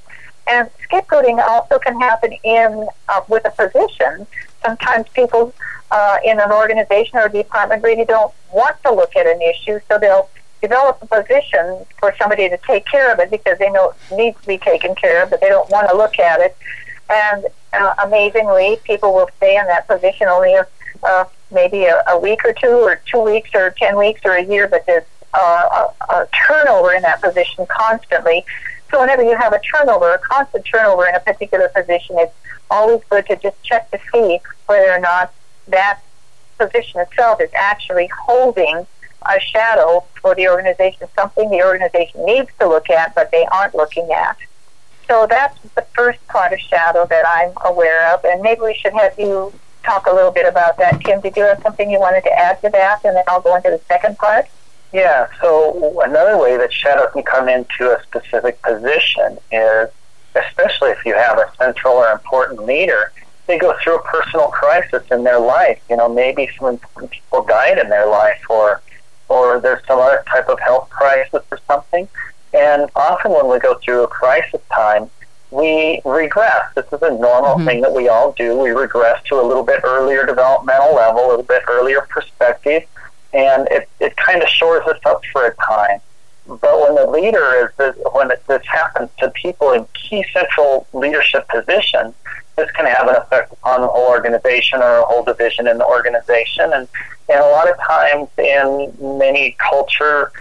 And 0.49 0.69
scapegoating 0.91 1.39
also 1.39 1.79
can 1.79 1.99
happen 2.01 2.33
in 2.43 2.89
uh, 3.09 3.21
with 3.29 3.45
a 3.47 3.51
position. 3.51 4.27
Sometimes 4.65 5.09
people 5.11 5.55
uh, 5.91 6.19
in 6.25 6.41
an 6.41 6.51
organization 6.51 7.19
or 7.19 7.27
a 7.27 7.33
department 7.33 7.83
really 7.85 8.05
don't 8.05 8.35
want 8.53 8.83
to 8.83 8.93
look 8.93 9.15
at 9.17 9.27
an 9.27 9.41
issue, 9.41 9.79
so 9.89 9.99
they'll 9.99 10.29
develop 10.61 10.99
a 11.03 11.07
position 11.07 11.87
for 11.99 12.15
somebody 12.19 12.49
to 12.49 12.59
take 12.67 12.85
care 12.87 13.13
of 13.13 13.19
it 13.19 13.31
because 13.31 13.59
they 13.59 13.71
know 13.71 13.91
it 13.91 14.17
needs 14.17 14.41
to 14.41 14.47
be 14.47 14.59
taken 14.59 14.95
care 14.95 15.23
of, 15.23 15.31
but 15.31 15.41
they 15.41 15.49
don't 15.49 15.71
want 15.71 15.89
to 15.89 15.97
look 15.97 16.19
at 16.19 16.41
it. 16.41 16.57
And 17.11 17.47
uh, 17.73 17.95
amazingly, 18.05 18.79
people 18.85 19.15
will 19.15 19.31
stay 19.37 19.57
in 19.57 19.67
that 19.67 19.87
position 19.87 20.29
only 20.29 20.55
a, 20.55 20.67
uh, 21.03 21.25
maybe 21.51 21.85
a, 21.85 22.03
a 22.09 22.19
week 22.19 22.45
or 22.45 22.53
two, 22.53 22.69
or 22.69 23.01
two 23.07 23.21
weeks, 23.21 23.51
or 23.55 23.71
ten 23.79 23.97
weeks, 23.97 24.21
or 24.25 24.33
a 24.33 24.43
year, 24.43 24.69
but 24.69 24.85
there's 24.87 25.05
uh, 25.35 25.91
a, 26.09 26.15
a 26.15 26.29
turnover 26.47 26.93
in 26.93 27.03
that 27.03 27.21
position 27.23 27.67
constantly. 27.67 28.45
So 28.91 29.01
whenever 29.01 29.23
you 29.23 29.37
have 29.37 29.53
a 29.53 29.61
turnover, 29.61 30.13
a 30.13 30.19
constant 30.19 30.65
turnover 30.65 31.07
in 31.07 31.15
a 31.15 31.21
particular 31.21 31.69
position, 31.69 32.17
it's 32.19 32.35
always 32.71 33.03
good 33.11 33.27
to 33.27 33.37
just 33.37 33.63
check 33.63 33.91
to 33.91 33.99
see 34.13 34.41
whether 34.67 34.91
or 34.91 35.01
not 35.01 35.33
that 35.69 36.01
position 36.59 37.01
itself 37.01 37.41
is 37.41 37.51
actually 37.55 38.09
holding 38.09 38.87
a 39.29 39.41
shadow 39.41 40.05
for 40.21 40.35
the 40.35 40.49
organization, 40.49 41.07
something 41.15 41.51
the 41.51 41.63
organization 41.63 42.25
needs 42.25 42.51
to 42.59 42.69
look 42.69 42.91
at, 42.91 43.15
but 43.15 43.31
they 43.31 43.47
aren't 43.53 43.75
looking 43.75 44.11
at. 44.13 44.37
So 45.07 45.27
that's 45.29 45.59
the 45.75 45.83
first 45.95 46.27
part 46.29 46.53
of 46.53 46.61
shadow 46.61 47.07
that 47.07 47.25
I'm 47.27 47.53
aware 47.65 48.15
of, 48.15 48.25
and 48.25 48.43
maybe 48.43 48.61
we 48.61 48.75
should 48.75 48.93
have 48.93 49.19
you 49.19 49.53
talk 49.83 50.07
a 50.07 50.13
little 50.13 50.31
bit 50.31 50.47
about 50.47 50.77
that. 50.79 51.03
Kim, 51.03 51.21
did 51.21 51.37
you 51.37 51.45
have 51.45 51.63
something 51.63 51.91
you 51.91 51.99
wanted 51.99 52.23
to 52.25 52.33
add 52.33 52.61
to 52.61 52.69
that, 52.71 53.05
and 53.05 53.17
then 53.17 53.25
I'll 53.29 53.41
go 53.41 53.57
into 53.57 53.71
the 53.71 53.81
second 53.89 54.19
part? 54.19 54.47
Yeah, 54.93 55.29
so 55.41 56.01
another 56.01 56.39
way 56.39 56.57
that 56.57 56.73
shadow 56.73 57.11
can 57.11 57.23
come 57.23 57.49
into 57.49 57.91
a 57.91 58.03
specific 58.03 58.61
position 58.63 59.39
is, 59.53 59.89
especially 60.35 60.91
if 60.91 61.05
you 61.05 61.15
have 61.15 61.39
a 61.39 61.51
central 61.59 61.95
or 61.95 62.11
important 62.11 62.65
leader, 62.65 63.13
they 63.47 63.59
go 63.59 63.75
through 63.83 63.97
a 63.97 64.03
personal 64.03 64.49
crisis 64.49 65.03
in 65.11 65.25
their 65.25 65.39
life. 65.39 65.81
You 65.89 65.97
know, 65.97 66.09
maybe 66.09 66.51
some 66.59 66.69
important 66.69 67.13
people 67.13 67.45
died 67.45 67.79
in 67.79 67.89
their 67.89 68.07
life, 68.07 68.43
or 68.51 68.83
or 69.29 69.61
there's 69.61 69.85
some 69.87 69.99
other 69.99 70.25
type 70.27 70.49
of 70.49 70.59
health 70.61 70.89
crisis 70.91 71.43
or 71.51 71.59
something. 71.67 72.09
And 72.55 72.91
often 72.97 73.33
when 73.33 73.49
we 73.49 73.59
go 73.59 73.75
through 73.79 74.05
a 74.05 74.09
crisis 74.09 74.61
time, 74.73 75.11
we 75.51 76.01
regress. 76.05 76.75
This 76.75 76.87
is 76.93 77.03
a 77.03 77.11
normal 77.11 77.57
mm-hmm. 77.57 77.67
thing 77.67 77.81
that 77.83 77.93
we 77.93 78.09
all 78.09 78.33
do. 78.33 78.59
We 78.59 78.71
regress 78.71 79.23
to 79.25 79.41
a 79.41 79.43
little 79.43 79.63
bit 79.65 79.81
earlier 79.85 80.27
developmental 80.27 80.95
level, 80.95 81.27
a 81.27 81.29
little 81.29 81.45
bit 81.45 81.63
earlier 81.69 82.03
perspective, 82.03 82.85
and 83.33 83.69
it, 83.71 83.89
it 84.01 84.17
kind 84.17 84.43
of 84.43 84.49
shores 84.49 84.87
us 84.87 85.01
up 85.05 85.25
for 85.33 85.47
a 85.47 85.55
time. 85.57 86.01
But 86.49 86.81
when 86.81 86.95
the 86.95 87.07
leader 87.11 87.71
is, 87.79 87.95
when 88.13 88.29
this 88.49 88.67
happens 88.67 89.11
to 89.19 89.31
people 89.31 89.73
in 89.73 89.87
key 89.93 90.25
central 90.33 90.87
leadership 90.95 91.47
positions, 91.49 92.15
this 92.57 92.71
can 92.71 92.87
have 92.87 93.07
an 93.07 93.17
effect 93.17 93.53
upon 93.53 93.83
the 93.83 93.87
whole 93.87 94.09
organization 94.09 94.81
or 94.81 94.99
a 94.99 95.05
whole 95.05 95.23
division 95.23 95.69
in 95.69 95.77
the 95.77 95.87
organization. 95.87 96.73
And, 96.73 96.89
and 97.29 97.41
a 97.41 97.49
lot 97.51 97.71
of 97.71 97.79
times 97.79 98.29
in 98.39 98.97
many 99.19 99.57
culture, 99.59 100.33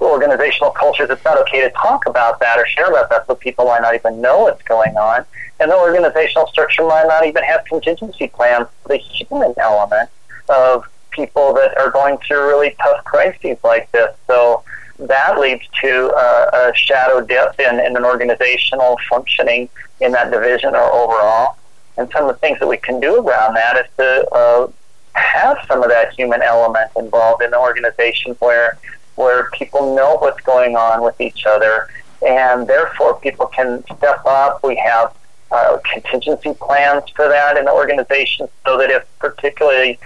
organizational 0.00 0.70
cultures, 0.70 1.10
it's 1.10 1.24
not 1.24 1.38
okay 1.42 1.60
to 1.60 1.70
talk 1.70 2.06
about 2.06 2.40
that 2.40 2.58
or 2.58 2.66
share 2.66 2.88
about 2.88 3.10
that 3.10 3.26
so 3.26 3.34
people 3.34 3.66
might 3.66 3.82
not 3.82 3.94
even 3.94 4.20
know 4.20 4.40
what's 4.40 4.62
going 4.62 4.96
on. 4.96 5.26
And 5.60 5.70
the 5.70 5.76
organizational 5.76 6.46
structure 6.46 6.86
might 6.86 7.06
not 7.06 7.26
even 7.26 7.44
have 7.44 7.66
contingency 7.66 8.28
plans 8.28 8.66
for 8.82 8.88
the 8.88 8.96
human 8.96 9.52
element 9.58 10.08
of 10.48 10.86
people 11.10 11.52
that 11.54 11.76
are 11.76 11.90
going 11.90 12.16
through 12.18 12.48
really 12.48 12.74
tough 12.82 13.04
crises 13.04 13.58
like 13.62 13.92
this. 13.92 14.16
So 14.26 14.64
that 15.08 15.38
leads 15.38 15.62
to 15.82 16.12
uh, 16.14 16.70
a 16.70 16.74
shadow 16.74 17.20
dip 17.20 17.58
in, 17.58 17.80
in 17.80 17.96
an 17.96 18.04
organizational 18.04 18.98
functioning 19.08 19.68
in 20.00 20.12
that 20.12 20.30
division 20.30 20.74
or 20.74 20.92
overall. 20.92 21.56
And 21.96 22.10
some 22.12 22.28
of 22.28 22.34
the 22.34 22.38
things 22.38 22.58
that 22.60 22.68
we 22.68 22.76
can 22.76 23.00
do 23.00 23.16
around 23.16 23.54
that 23.54 23.76
is 23.76 23.86
to 23.98 24.28
uh, 24.30 24.70
have 25.12 25.58
some 25.66 25.82
of 25.82 25.90
that 25.90 26.12
human 26.14 26.42
element 26.42 26.90
involved 26.96 27.42
in 27.42 27.50
the 27.50 27.58
organization 27.58 28.36
where 28.38 28.78
where 29.16 29.50
people 29.50 29.94
know 29.94 30.16
what's 30.16 30.40
going 30.42 30.76
on 30.76 31.02
with 31.02 31.20
each 31.20 31.44
other 31.44 31.88
and 32.26 32.66
therefore 32.66 33.20
people 33.20 33.46
can 33.46 33.84
step 33.84 34.24
up. 34.24 34.62
We 34.62 34.76
have 34.76 35.14
uh, 35.50 35.78
contingency 35.92 36.54
plans 36.54 37.04
for 37.14 37.28
that 37.28 37.56
in 37.56 37.64
the 37.64 37.72
organization 37.72 38.48
so 38.64 38.78
that 38.78 38.90
if 38.90 39.04
particularly 39.18 39.98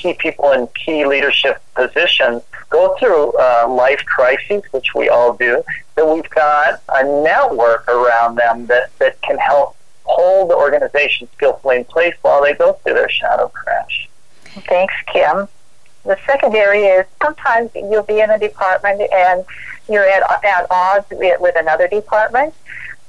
key 0.00 0.14
people 0.14 0.52
in 0.52 0.66
key 0.68 1.04
leadership 1.04 1.60
positions 1.74 2.42
go 2.70 2.94
through 2.98 3.32
uh, 3.32 3.66
life 3.68 4.04
crises, 4.04 4.62
which 4.70 4.94
we 4.94 5.08
all 5.08 5.34
do, 5.34 5.62
that 5.96 6.06
we've 6.06 6.30
got 6.30 6.80
a 6.88 7.02
network 7.22 7.86
around 7.88 8.36
them 8.36 8.66
that, 8.66 8.96
that 8.98 9.20
can 9.22 9.38
help 9.38 9.76
hold 10.04 10.50
the 10.50 10.56
organization 10.56 11.28
skillfully 11.34 11.76
in 11.76 11.84
place 11.84 12.14
while 12.22 12.42
they 12.42 12.54
go 12.54 12.72
through 12.74 12.94
their 12.94 13.10
shadow 13.10 13.48
crash. 13.48 14.08
Thanks, 14.68 14.94
Kim. 15.12 15.48
The 16.04 16.18
second 16.26 16.54
area 16.54 17.00
is 17.00 17.06
sometimes 17.22 17.70
you'll 17.74 18.02
be 18.02 18.20
in 18.20 18.30
a 18.30 18.38
department 18.38 19.02
and 19.12 19.44
you're 19.88 20.08
at, 20.08 20.22
at 20.44 20.66
odds 20.70 21.06
with, 21.10 21.40
with 21.40 21.56
another 21.56 21.88
department. 21.88 22.54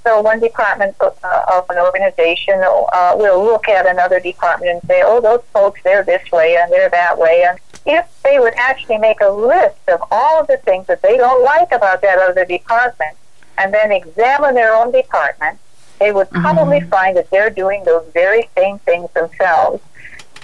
So 0.09 0.21
one 0.21 0.39
department 0.39 0.95
uh, 0.99 1.11
of 1.53 1.69
an 1.69 1.77
organization 1.77 2.55
uh, 2.63 3.13
will 3.15 3.45
look 3.45 3.69
at 3.69 3.85
another 3.85 4.19
department 4.19 4.71
and 4.71 4.81
say, 4.87 5.03
"Oh, 5.05 5.21
those 5.21 5.43
folks, 5.53 5.81
they're 5.83 6.03
this 6.03 6.31
way 6.31 6.57
and 6.59 6.71
they're 6.71 6.89
that 6.89 7.19
way." 7.19 7.45
And 7.47 7.59
if 7.85 8.07
they 8.23 8.39
would 8.39 8.55
actually 8.55 8.97
make 8.97 9.21
a 9.21 9.29
list 9.29 9.77
of 9.87 10.01
all 10.09 10.41
of 10.41 10.47
the 10.47 10.57
things 10.57 10.87
that 10.87 11.03
they 11.03 11.15
don't 11.15 11.43
like 11.43 11.71
about 11.71 12.01
that 12.01 12.17
other 12.17 12.43
department, 12.43 13.17
and 13.59 13.71
then 13.71 13.91
examine 13.91 14.55
their 14.55 14.73
own 14.73 14.91
department, 14.91 15.59
they 15.99 16.11
would 16.11 16.31
probably 16.31 16.79
mm-hmm. 16.79 16.89
find 16.89 17.15
that 17.15 17.29
they're 17.29 17.51
doing 17.51 17.83
those 17.83 18.03
very 18.11 18.49
same 18.57 18.79
things 18.79 19.11
themselves. 19.11 19.79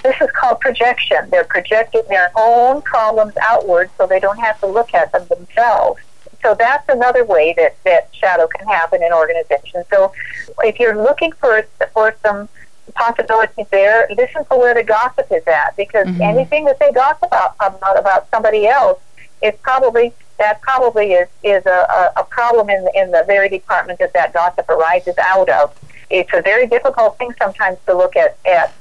This 0.03 0.21
is 0.21 0.29
called 0.35 0.59
projection. 0.59 1.27
They're 1.31 1.43
projecting 1.43 2.03
their 2.07 2.29
own 2.35 2.83
problems 2.83 3.33
outward 3.41 3.89
so 3.97 4.05
they 4.05 4.19
don't 4.19 4.37
have 4.37 4.59
to 4.59 4.67
look 4.67 4.93
at 4.93 5.11
them 5.11 5.25
themselves. 5.25 6.01
So 6.45 6.53
that's 6.53 6.87
another 6.89 7.25
way 7.25 7.55
that, 7.57 7.75
that 7.85 8.09
shadow 8.13 8.45
can 8.45 8.67
happen 8.67 9.01
in 9.01 9.11
organizations. 9.11 9.87
So 9.89 10.13
if 10.59 10.79
you're 10.79 10.95
looking 10.95 11.31
for, 11.31 11.65
for 11.91 12.13
some 12.23 12.47
possibilities 12.93 13.65
there, 13.71 14.07
listen 14.15 14.45
to 14.45 14.55
where 14.55 14.75
the 14.75 14.83
gossip 14.83 15.25
is 15.31 15.41
at 15.47 15.75
because 15.75 16.05
mm-hmm. 16.05 16.21
anything 16.21 16.65
that 16.65 16.77
they 16.77 16.91
gossip 16.91 17.29
about, 17.29 17.55
about, 17.59 17.99
about 17.99 18.29
somebody 18.29 18.67
else 18.67 19.01
is 19.41 19.55
probably 19.63 20.13
that 20.37 20.61
probably 20.61 21.13
is, 21.13 21.27
is 21.41 21.65
a, 21.65 22.11
a, 22.17 22.23
problem 22.23 22.69
in, 22.69 22.85
in 22.93 23.09
the 23.09 23.23
very 23.25 23.49
department 23.49 23.97
that 23.97 24.13
that 24.13 24.33
gossip 24.33 24.69
arises 24.69 25.17
out 25.17 25.49
of. 25.49 25.73
It's 26.11 26.29
a 26.33 26.41
very 26.41 26.67
difficult 26.67 27.17
thing 27.17 27.33
sometimes 27.39 27.79
to 27.87 27.97
look 27.97 28.15
at, 28.15 28.37
at 28.45 28.71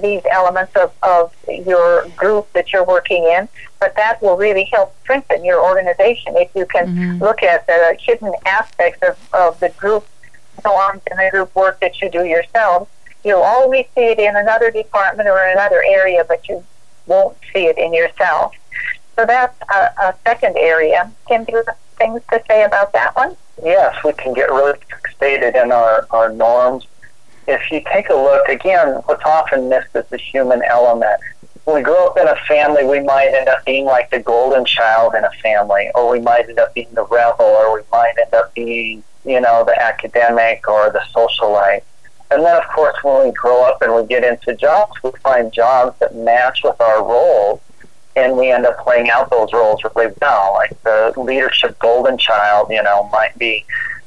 these 0.00 0.22
elements 0.30 0.74
of, 0.76 0.92
of 1.02 1.34
your 1.48 2.08
group 2.16 2.52
that 2.52 2.72
you're 2.72 2.84
working 2.84 3.24
in, 3.24 3.48
but 3.78 3.94
that 3.96 4.20
will 4.22 4.36
really 4.36 4.64
help 4.64 4.94
strengthen 5.02 5.44
your 5.44 5.62
organization 5.62 6.36
if 6.36 6.50
you 6.54 6.66
can 6.66 6.86
mm-hmm. 6.86 7.22
look 7.22 7.42
at 7.42 7.66
the 7.66 7.96
hidden 8.00 8.32
aspects 8.46 9.02
of, 9.06 9.16
of 9.32 9.60
the 9.60 9.70
group 9.70 10.06
norms 10.64 11.02
and 11.10 11.18
the 11.18 11.30
group 11.30 11.54
work 11.54 11.80
that 11.80 12.00
you 12.00 12.10
do 12.10 12.24
yourself. 12.24 12.88
You'll 13.24 13.42
always 13.42 13.86
see 13.94 14.04
it 14.04 14.18
in 14.18 14.36
another 14.36 14.70
department 14.70 15.28
or 15.28 15.38
another 15.38 15.82
area, 15.86 16.24
but 16.26 16.48
you 16.48 16.64
won't 17.06 17.36
see 17.52 17.66
it 17.66 17.78
in 17.78 17.92
yourself. 17.92 18.54
So 19.16 19.26
that's 19.26 19.58
a, 19.70 19.90
a 20.02 20.14
second 20.24 20.56
area. 20.56 21.10
Kim, 21.28 21.44
do 21.44 21.52
you 21.52 21.62
have 21.66 21.76
things 21.96 22.22
to 22.30 22.42
say 22.48 22.64
about 22.64 22.92
that 22.92 23.14
one? 23.14 23.36
Yes, 23.62 24.02
we 24.04 24.12
can 24.14 24.32
get 24.32 24.48
really 24.48 24.78
fixated 24.90 25.62
in 25.62 25.70
our, 25.70 26.06
our 26.10 26.32
norms 26.32 26.86
if 27.46 27.70
you 27.70 27.82
take 27.92 28.08
a 28.10 28.14
look, 28.14 28.48
again, 28.48 28.94
what's 29.06 29.24
often 29.24 29.68
missed 29.68 29.88
is 29.94 30.04
the 30.10 30.16
human 30.16 30.62
element. 30.62 31.20
When 31.64 31.76
we 31.76 31.82
grow 31.82 32.06
up 32.06 32.16
in 32.16 32.26
a 32.26 32.36
family, 32.48 32.84
we 32.84 33.00
might 33.00 33.28
end 33.28 33.48
up 33.48 33.64
being 33.64 33.84
like 33.84 34.10
the 34.10 34.20
golden 34.20 34.64
child 34.64 35.14
in 35.14 35.24
a 35.24 35.30
family, 35.42 35.90
or 35.94 36.10
we 36.10 36.20
might 36.20 36.48
end 36.48 36.58
up 36.58 36.74
being 36.74 36.92
the 36.92 37.04
rebel, 37.04 37.44
or 37.44 37.74
we 37.74 37.82
might 37.92 38.14
end 38.22 38.34
up 38.34 38.54
being, 38.54 39.02
you 39.24 39.40
know, 39.40 39.64
the 39.64 39.80
academic 39.80 40.66
or 40.68 40.90
the 40.90 41.02
socialite. 41.14 41.82
And 42.30 42.44
then, 42.44 42.56
of 42.56 42.68
course, 42.68 42.96
when 43.02 43.26
we 43.26 43.32
grow 43.32 43.64
up 43.64 43.82
and 43.82 43.94
we 43.94 44.04
get 44.06 44.24
into 44.24 44.54
jobs, 44.54 44.92
we 45.02 45.10
find 45.22 45.52
jobs 45.52 45.98
that 45.98 46.14
match 46.14 46.60
with 46.62 46.80
our 46.80 47.04
roles, 47.04 47.60
and 48.16 48.36
we 48.36 48.50
end 48.50 48.66
up 48.66 48.78
playing 48.78 49.10
out 49.10 49.30
those 49.30 49.52
roles 49.52 49.80
really 49.96 50.12
well. 50.20 50.54
Like 50.54 50.82
the 50.82 51.12
leadership 51.16 51.78
golden 51.78 52.18
child, 52.18 52.68
you 52.70 52.82
know, 52.82 53.08
might 53.12 53.36
be. 53.38 53.64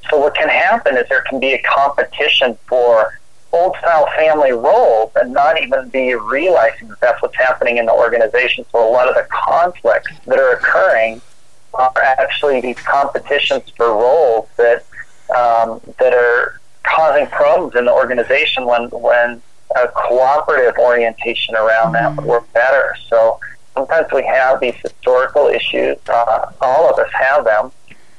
So 0.10 0.18
what 0.18 0.36
can 0.36 0.50
happen 0.50 0.98
is 0.98 1.08
there 1.10 1.24
can 1.30 1.40
be 1.40 1.54
a 1.54 1.62
competition 1.62 2.58
for 2.68 3.20
old 3.54 3.76
style 3.78 4.08
family 4.18 4.51
roles 4.51 5.12
and 5.16 5.32
not 5.32 5.62
even 5.62 5.88
be 5.89 6.16
realizing 6.16 6.88
that 6.88 6.99
that's 6.99 7.22
what's 7.22 7.36
happening 7.36 7.78
in 7.78 7.86
the 7.86 7.93
organization. 7.93 8.66
So 8.72 8.88
a 8.88 8.91
lot 8.91 9.08
of 9.08 9.16
the 9.16 9.28
conflicts 9.30 10.12
that 10.26 10.39
are 10.39 10.54
occurring 10.54 11.22
are 11.76 11.93
actually 11.97 12.62
these 12.62 12.80
competitions 12.80 13.64
for 13.78 13.88
roles 13.88 14.49
that 14.58 14.86
um, 15.36 15.80
that 15.99 16.14
are 16.14 16.60
causing 16.84 17.28
problems 17.28 17.76
in 17.76 17.86
the 17.86 17.93
organization 17.93 18.66
when 18.66 18.89
when 18.89 19.41
a 19.76 19.88
cooperative 19.88 20.78
orientation 20.78 21.56
around 21.56 21.93
that 21.93 22.16
would 22.16 22.26
work 22.26 22.54
better. 22.54 22.95
So 23.08 23.39
sometimes 23.74 24.08
we 24.14 24.24
have 24.24 24.60
these 24.60 24.76
historical 24.76 25.47
issues. 25.47 25.97
Uh, 26.08 26.51
all 26.62 26.89
of 26.91 26.99
us 26.99 27.12
have 27.14 27.45
them 27.45 27.72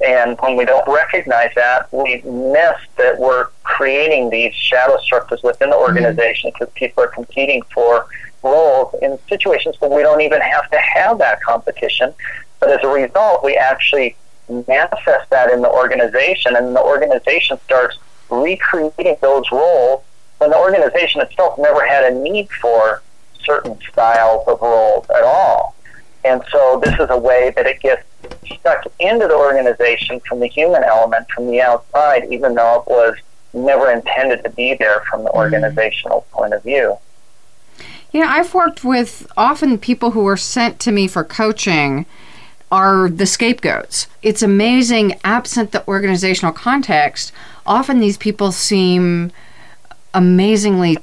and 0.05 0.39
when 0.41 0.57
we 0.57 0.65
don't 0.65 0.87
recognize 0.87 1.51
that, 1.55 1.93
we 1.93 2.21
miss 2.23 2.77
that 2.97 3.19
we're 3.19 3.49
creating 3.63 4.31
these 4.31 4.55
shadow 4.55 4.99
structures 4.99 5.43
within 5.43 5.71
the 5.71 5.77
mm-hmm. 5.77 5.85
organization 5.85 6.51
because 6.53 6.69
mm-hmm. 6.69 6.79
people 6.79 7.05
are 7.05 7.09
competing 7.09 7.63
for 7.73 8.07
roles 8.43 8.95
in 9.01 9.19
situations 9.29 9.77
where 9.81 9.91
we 9.91 10.03
don't 10.03 10.21
even 10.21 10.41
have 10.41 10.71
to 10.71 10.79
have 10.79 11.19
that 11.19 11.43
competition. 11.43 12.13
But 12.61 12.71
as 12.71 12.85
a 12.85 12.89
result, 12.89 13.43
we 13.43 13.57
actually 13.57 14.17
manifest 14.69 15.31
that 15.31 15.51
in 15.51 15.63
the 15.63 15.71
organization, 15.71 16.55
and 16.55 16.77
the 16.77 16.83
organization 16.83 17.59
starts 17.65 17.97
recreating 18.31 19.17
those 19.23 19.51
roles 19.51 20.03
when 20.39 20.51
the 20.51 20.59
organization 20.59 21.23
itself 21.23 21.59
never 21.59 21.87
had 21.87 22.13
a 22.13 22.19
need 22.19 22.51
for 22.51 23.03
certain 23.43 23.79
styles 23.91 24.47
of 24.47 24.61
roles 24.61 25.07
at 25.11 25.23
all. 25.23 25.75
And 26.25 26.43
so 26.51 26.81
this 26.83 26.95
is 26.99 27.09
a 27.11 27.19
way 27.19 27.53
that 27.57 27.67
it 27.67 27.81
gets 27.81 28.03
stuck 28.47 28.85
into 28.99 29.27
the 29.27 29.35
organization 29.35 30.21
from 30.21 30.41
the 30.41 30.47
human 30.47 30.85
element 30.85 31.31
from 31.31 31.47
the 31.47 31.61
outside, 31.61 32.33
even 32.33 32.55
though 32.55 32.81
it 32.81 32.91
was 32.91 33.17
never 33.53 33.91
intended 33.91 34.43
to 34.45 34.51
be 34.51 34.75
there 34.75 35.01
from 35.11 35.23
the 35.23 35.31
mm-hmm. 35.31 35.39
organizational 35.39 36.27
mm. 36.29 36.33
point 36.33 36.55
of 36.55 36.63
view. 36.63 36.99
Yeah, 38.13 38.27
I've 38.29 38.55
worked 38.55 38.85
with 38.85 39.27
often 39.37 39.79
people 39.79 40.13
who 40.13 40.27
are 40.27 40.37
sent 40.37 40.79
to 40.81 40.93
me 40.93 41.09
for 41.09 41.25
coaching 41.25 42.07
are 42.71 43.09
the 43.09 43.27
scapegoats. 43.27 44.07
It's 44.23 44.43
amazing, 44.43 45.19
absent 45.25 45.73
the 45.73 45.87
organizational 45.87 46.53
context, 46.53 47.33
often 47.67 48.01
these 48.01 48.17
people 48.17 48.53
seem 48.53 49.33
amazingly 50.13 50.99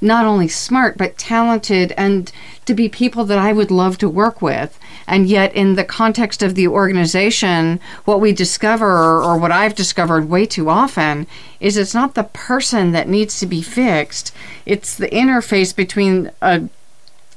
not 0.00 0.24
only 0.24 0.48
smart 0.48 0.96
but 0.96 1.18
talented 1.18 1.92
and 1.96 2.32
to 2.64 2.74
be 2.74 2.88
people 2.88 3.24
that 3.24 3.38
I 3.38 3.52
would 3.52 3.70
love 3.70 3.98
to 3.98 4.08
work 4.08 4.40
with. 4.40 4.78
And 5.10 5.26
yet, 5.26 5.52
in 5.56 5.74
the 5.74 5.82
context 5.82 6.40
of 6.40 6.54
the 6.54 6.68
organization, 6.68 7.80
what 8.04 8.20
we 8.20 8.30
discover, 8.30 9.20
or 9.20 9.36
what 9.36 9.50
I've 9.50 9.74
discovered 9.74 10.30
way 10.30 10.46
too 10.46 10.70
often, 10.70 11.26
is 11.58 11.76
it's 11.76 11.94
not 11.94 12.14
the 12.14 12.22
person 12.22 12.92
that 12.92 13.08
needs 13.08 13.40
to 13.40 13.46
be 13.46 13.60
fixed, 13.60 14.32
it's 14.64 14.96
the 14.96 15.08
interface 15.08 15.74
between 15.74 16.30
a 16.40 16.62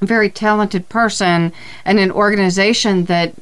very 0.01 0.29
talented 0.29 0.87
person 0.87 1.51
and 1.83 1.97
an 1.97 2.11
organization 2.11 3.05
that 3.05 3.33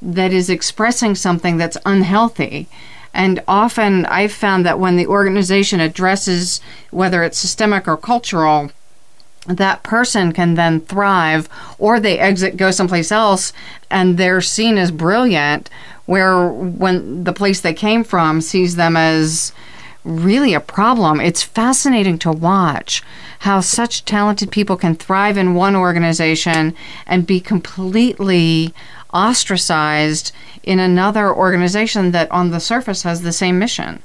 that 0.00 0.32
is 0.32 0.48
expressing 0.48 1.16
something 1.16 1.56
that's 1.56 1.76
unhealthy. 1.84 2.68
And 3.12 3.42
often 3.48 4.06
I've 4.06 4.32
found 4.32 4.64
that 4.64 4.78
when 4.78 4.96
the 4.96 5.08
organization 5.08 5.80
addresses 5.80 6.60
whether 6.92 7.24
it's 7.24 7.38
systemic 7.38 7.88
or 7.88 7.96
cultural, 7.96 8.70
that 9.46 9.82
person 9.82 10.32
can 10.32 10.54
then 10.54 10.80
thrive 10.80 11.48
or 11.78 11.98
they 11.98 12.18
exit 12.18 12.56
go 12.56 12.70
someplace 12.70 13.10
else 13.10 13.52
and 13.90 14.18
they're 14.18 14.40
seen 14.40 14.76
as 14.76 14.90
brilliant 14.90 15.70
where 16.06 16.48
when 16.48 17.24
the 17.24 17.32
place 17.32 17.60
they 17.60 17.72
came 17.72 18.04
from 18.04 18.40
sees 18.40 18.76
them 18.76 18.96
as 18.96 19.52
really 20.04 20.54
a 20.54 20.60
problem. 20.60 21.20
It's 21.20 21.42
fascinating 21.42 22.18
to 22.20 22.32
watch 22.32 23.02
how 23.40 23.60
such 23.60 24.04
talented 24.04 24.50
people 24.50 24.76
can 24.76 24.94
thrive 24.94 25.36
in 25.36 25.54
one 25.54 25.76
organization 25.76 26.74
and 27.06 27.26
be 27.26 27.40
completely 27.40 28.74
ostracized 29.12 30.32
in 30.62 30.78
another 30.78 31.34
organization 31.34 32.10
that 32.12 32.30
on 32.30 32.50
the 32.50 32.60
surface 32.60 33.02
has 33.02 33.22
the 33.22 33.32
same 33.32 33.58
mission. 33.58 34.02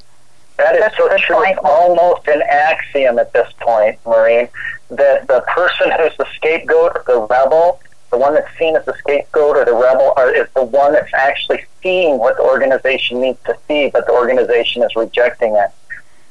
That 0.57 0.75
is 0.75 0.97
so 0.97 1.09
true. 1.17 1.43
It's 1.43 1.59
almost 1.63 2.27
an 2.27 2.41
axiom 2.43 3.19
at 3.19 3.33
this 3.33 3.51
point, 3.59 3.99
Maureen, 4.05 4.47
that 4.89 5.27
the 5.27 5.43
person 5.47 5.91
who's 5.91 6.15
the 6.17 6.27
scapegoat 6.35 6.91
or 6.95 7.03
the 7.07 7.27
rebel 7.29 7.79
the 8.15 8.17
one 8.17 8.33
that's 8.33 8.57
seen 8.57 8.75
as 8.75 8.85
the 8.85 8.93
scapegoat 8.99 9.57
or 9.57 9.65
the 9.65 9.73
rebel 9.73 10.13
or 10.15 10.29
is 10.29 10.47
the 10.55 10.63
one 10.63 10.93
that's 10.93 11.13
actually 11.13 11.63
seeing 11.83 12.17
what 12.17 12.37
the 12.37 12.43
organization 12.43 13.19
needs 13.19 13.39
to 13.45 13.57
see, 13.67 13.89
but 13.91 14.05
the 14.05 14.13
organization 14.13 14.83
is 14.83 14.95
rejecting 14.95 15.55
it. 15.55 15.69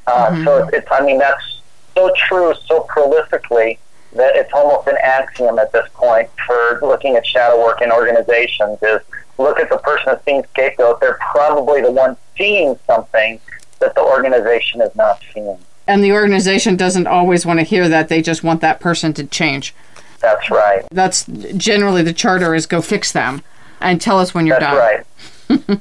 Uh, 0.07 0.31
mm-hmm. 0.31 0.45
So 0.45 0.69
it's, 0.73 0.89
I 0.91 1.05
mean, 1.05 1.19
that's 1.19 1.61
so 1.95 2.11
true, 2.29 2.55
so 2.67 2.87
prolifically 2.91 3.79
that 4.15 4.37
it's 4.37 4.53
almost 4.55 4.87
an 4.87 4.97
axiom 5.03 5.59
at 5.59 5.73
this 5.73 5.87
point 5.95 6.31
for 6.47 6.79
looking 6.83 7.17
at 7.17 7.27
shadow 7.27 7.63
work 7.63 7.83
in 7.83 7.91
organizations 7.91 8.79
is 8.83 9.01
look 9.39 9.59
at 9.59 9.69
the 9.69 9.79
person 9.79 10.05
that's 10.07 10.25
being 10.25 10.45
scapegoat. 10.53 11.01
They're 11.01 11.19
probably 11.33 11.83
the 11.83 11.91
one 11.91 12.17
seeing 12.39 12.79
something 12.87 13.41
that 13.81 13.95
the 13.95 14.03
organization 14.03 14.81
is 14.81 14.95
not 14.95 15.21
seeing. 15.33 15.59
And 15.87 16.03
the 16.03 16.13
organization 16.13 16.77
doesn't 16.77 17.07
always 17.07 17.45
want 17.45 17.61
to 17.61 17.65
hear 17.65 17.89
that. 17.89 18.09
They 18.09 18.23
just 18.23 18.43
want 18.43 18.61
that 18.63 18.81
person 18.81 19.13
to 19.15 19.27
change. 19.27 19.75
That's 20.21 20.51
right. 20.51 20.85
That's 20.91 21.27
generally 21.27 22.03
the 22.03 22.15
charter 22.15 22.55
is 22.55 22.67
go 22.67 22.81
fix 22.81 23.13
them 23.13 23.43
and 23.81 24.01
tell 24.01 24.19
us 24.19 24.35
when 24.35 24.47
you're 24.47 24.59
That's 24.59 24.77
done. 24.77 25.67
right. 25.69 25.81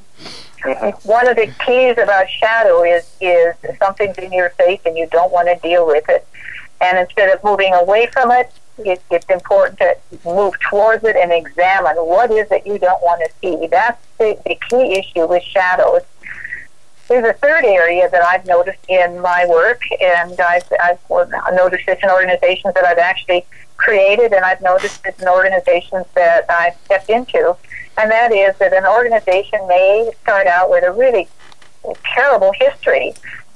Mm-hmm. 0.64 1.08
One 1.08 1.28
of 1.28 1.36
the 1.36 1.52
keys 1.66 1.98
about 1.98 2.28
shadow 2.30 2.82
is 2.84 3.10
is 3.20 3.54
something's 3.78 4.16
in 4.16 4.32
your 4.32 4.48
face 4.50 4.80
and 4.86 4.96
you 4.96 5.06
don't 5.10 5.30
want 5.30 5.46
to 5.48 5.56
deal 5.66 5.86
with 5.86 6.08
it. 6.08 6.26
And 6.80 6.98
instead 6.98 7.28
of 7.28 7.44
moving 7.44 7.74
away 7.74 8.06
from 8.06 8.30
it, 8.30 8.50
it, 8.78 9.02
it's 9.10 9.28
important 9.28 9.78
to 9.78 9.96
move 10.24 10.54
towards 10.60 11.04
it 11.04 11.16
and 11.16 11.32
examine 11.32 11.96
what 11.96 12.30
is 12.30 12.50
it 12.50 12.66
you 12.66 12.78
don't 12.78 13.02
want 13.02 13.22
to 13.24 13.30
see. 13.42 13.66
That's 13.66 14.02
the, 14.18 14.38
the 14.46 14.58
key 14.68 14.98
issue 14.98 15.26
with 15.26 15.42
shadows. 15.42 16.02
There's 17.08 17.24
a 17.26 17.34
third 17.34 17.64
area 17.64 18.08
that 18.10 18.22
I've 18.22 18.46
noticed 18.46 18.78
in 18.88 19.20
my 19.20 19.46
work, 19.46 19.82
and 20.00 20.40
I've, 20.40 20.64
I've 20.82 20.98
noticed 21.52 21.86
this 21.86 21.98
in 22.02 22.10
organizations 22.10 22.72
that 22.74 22.84
I've 22.84 22.98
actually 22.98 23.44
created, 23.76 24.32
and 24.32 24.44
I've 24.44 24.62
noticed 24.62 25.04
it 25.04 25.14
in 25.20 25.28
organizations 25.28 26.06
that 26.14 26.46
I've 26.50 26.76
stepped 26.86 27.10
into, 27.10 27.56
and 27.98 28.10
that 28.10 28.32
is 28.32 28.56
that 28.58 28.72
an 28.72 28.86
organization 28.86 29.66
may 29.68 30.10
start 30.22 30.46
out 30.46 30.70
with 30.70 30.82
a 30.82 30.92
really 30.92 31.28
terrible 32.04 32.52
history, 32.58 33.12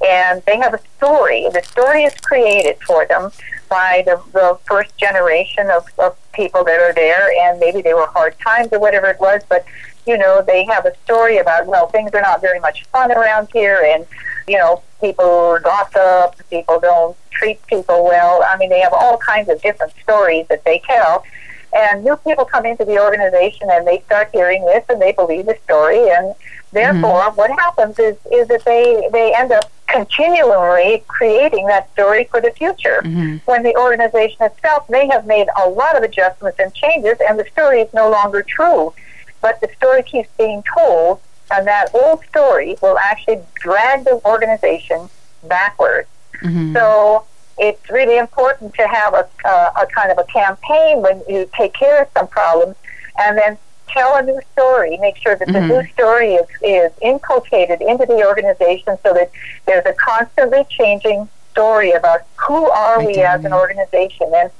and 0.06 0.42
they 0.46 0.58
have 0.58 0.74
a 0.74 0.80
story. 0.98 1.46
The 1.50 1.62
story 1.62 2.02
is 2.04 2.14
created 2.20 2.76
for 2.86 3.06
them 3.06 3.30
by 3.70 4.02
the, 4.04 4.20
the 4.32 4.58
first 4.66 4.96
generation 4.98 5.70
of, 5.70 5.86
of 5.98 6.16
people 6.32 6.64
that 6.64 6.80
are 6.80 6.92
there, 6.92 7.30
and 7.42 7.58
maybe 7.58 7.80
they 7.80 7.94
were 7.94 8.06
hard 8.06 8.38
times 8.38 8.68
or 8.72 8.78
whatever 8.78 9.06
it 9.06 9.20
was, 9.20 9.42
but 9.48 9.64
you 10.08 10.16
know, 10.16 10.42
they 10.42 10.64
have 10.64 10.86
a 10.86 10.92
story 11.04 11.36
about, 11.38 11.66
well, 11.66 11.86
things 11.88 12.10
are 12.14 12.22
not 12.22 12.40
very 12.40 12.58
much 12.58 12.86
fun 12.86 13.12
around 13.12 13.48
here, 13.52 13.80
and, 13.94 14.06
you 14.48 14.56
know, 14.56 14.82
people 15.00 15.58
gossip, 15.62 16.34
people 16.48 16.80
don't 16.80 17.16
treat 17.30 17.64
people 17.66 18.04
well. 18.04 18.42
I 18.44 18.56
mean, 18.56 18.70
they 18.70 18.80
have 18.80 18.92
all 18.92 19.18
kinds 19.18 19.48
of 19.48 19.60
different 19.62 19.92
stories 20.02 20.46
that 20.48 20.64
they 20.64 20.80
tell. 20.86 21.24
And 21.72 22.02
new 22.02 22.16
people 22.16 22.46
come 22.46 22.64
into 22.64 22.84
the 22.84 22.98
organization 22.98 23.68
and 23.70 23.86
they 23.86 24.00
start 24.06 24.30
hearing 24.32 24.64
this 24.64 24.84
and 24.88 25.00
they 25.00 25.12
believe 25.12 25.46
the 25.46 25.56
story. 25.64 26.10
And 26.10 26.34
therefore, 26.72 27.24
mm-hmm. 27.24 27.36
what 27.36 27.50
happens 27.50 27.98
is, 27.98 28.16
is 28.32 28.48
that 28.48 28.64
they, 28.64 29.08
they 29.12 29.34
end 29.34 29.52
up 29.52 29.70
continually 29.86 31.04
creating 31.08 31.66
that 31.66 31.92
story 31.92 32.24
for 32.30 32.40
the 32.40 32.50
future. 32.52 33.02
Mm-hmm. 33.04 33.36
When 33.44 33.62
the 33.62 33.76
organization 33.76 34.42
itself 34.42 34.88
may 34.88 35.06
have 35.08 35.26
made 35.26 35.48
a 35.62 35.68
lot 35.68 35.96
of 35.96 36.02
adjustments 36.02 36.58
and 36.58 36.72
changes 36.74 37.18
and 37.26 37.38
the 37.38 37.46
story 37.52 37.82
is 37.82 37.92
no 37.92 38.10
longer 38.10 38.42
true 38.42 38.94
but 39.40 39.60
the 39.60 39.68
story 39.76 40.02
keeps 40.02 40.28
being 40.36 40.62
told, 40.74 41.20
and 41.50 41.66
that 41.66 41.94
old 41.94 42.24
story 42.26 42.76
will 42.82 42.98
actually 42.98 43.40
drag 43.54 44.04
the 44.04 44.20
organization 44.24 45.08
backwards. 45.44 46.08
Mm-hmm. 46.42 46.74
So 46.74 47.24
it's 47.58 47.90
really 47.90 48.18
important 48.18 48.74
to 48.74 48.86
have 48.86 49.14
a, 49.14 49.28
a, 49.44 49.82
a 49.82 49.86
kind 49.86 50.10
of 50.12 50.18
a 50.18 50.24
campaign 50.24 51.02
when 51.02 51.22
you 51.28 51.48
take 51.56 51.74
care 51.74 52.02
of 52.02 52.08
some 52.16 52.28
problems, 52.28 52.76
and 53.18 53.36
then 53.38 53.58
tell 53.88 54.16
a 54.16 54.22
new 54.22 54.40
story. 54.52 54.96
Make 54.98 55.16
sure 55.16 55.36
that 55.36 55.48
mm-hmm. 55.48 55.68
the 55.68 55.82
new 55.82 55.88
story 55.88 56.34
is, 56.34 56.46
is 56.62 56.92
inculcated 57.00 57.80
into 57.80 58.06
the 58.06 58.26
organization 58.26 58.98
so 59.02 59.14
that 59.14 59.30
there's 59.66 59.86
a 59.86 59.94
constantly 59.94 60.64
changing 60.68 61.28
story 61.50 61.92
about 61.92 62.20
who 62.36 62.70
are 62.70 63.04
we 63.04 63.16
as 63.16 63.44
an 63.44 63.52
organization 63.52 64.30
and 64.34 64.50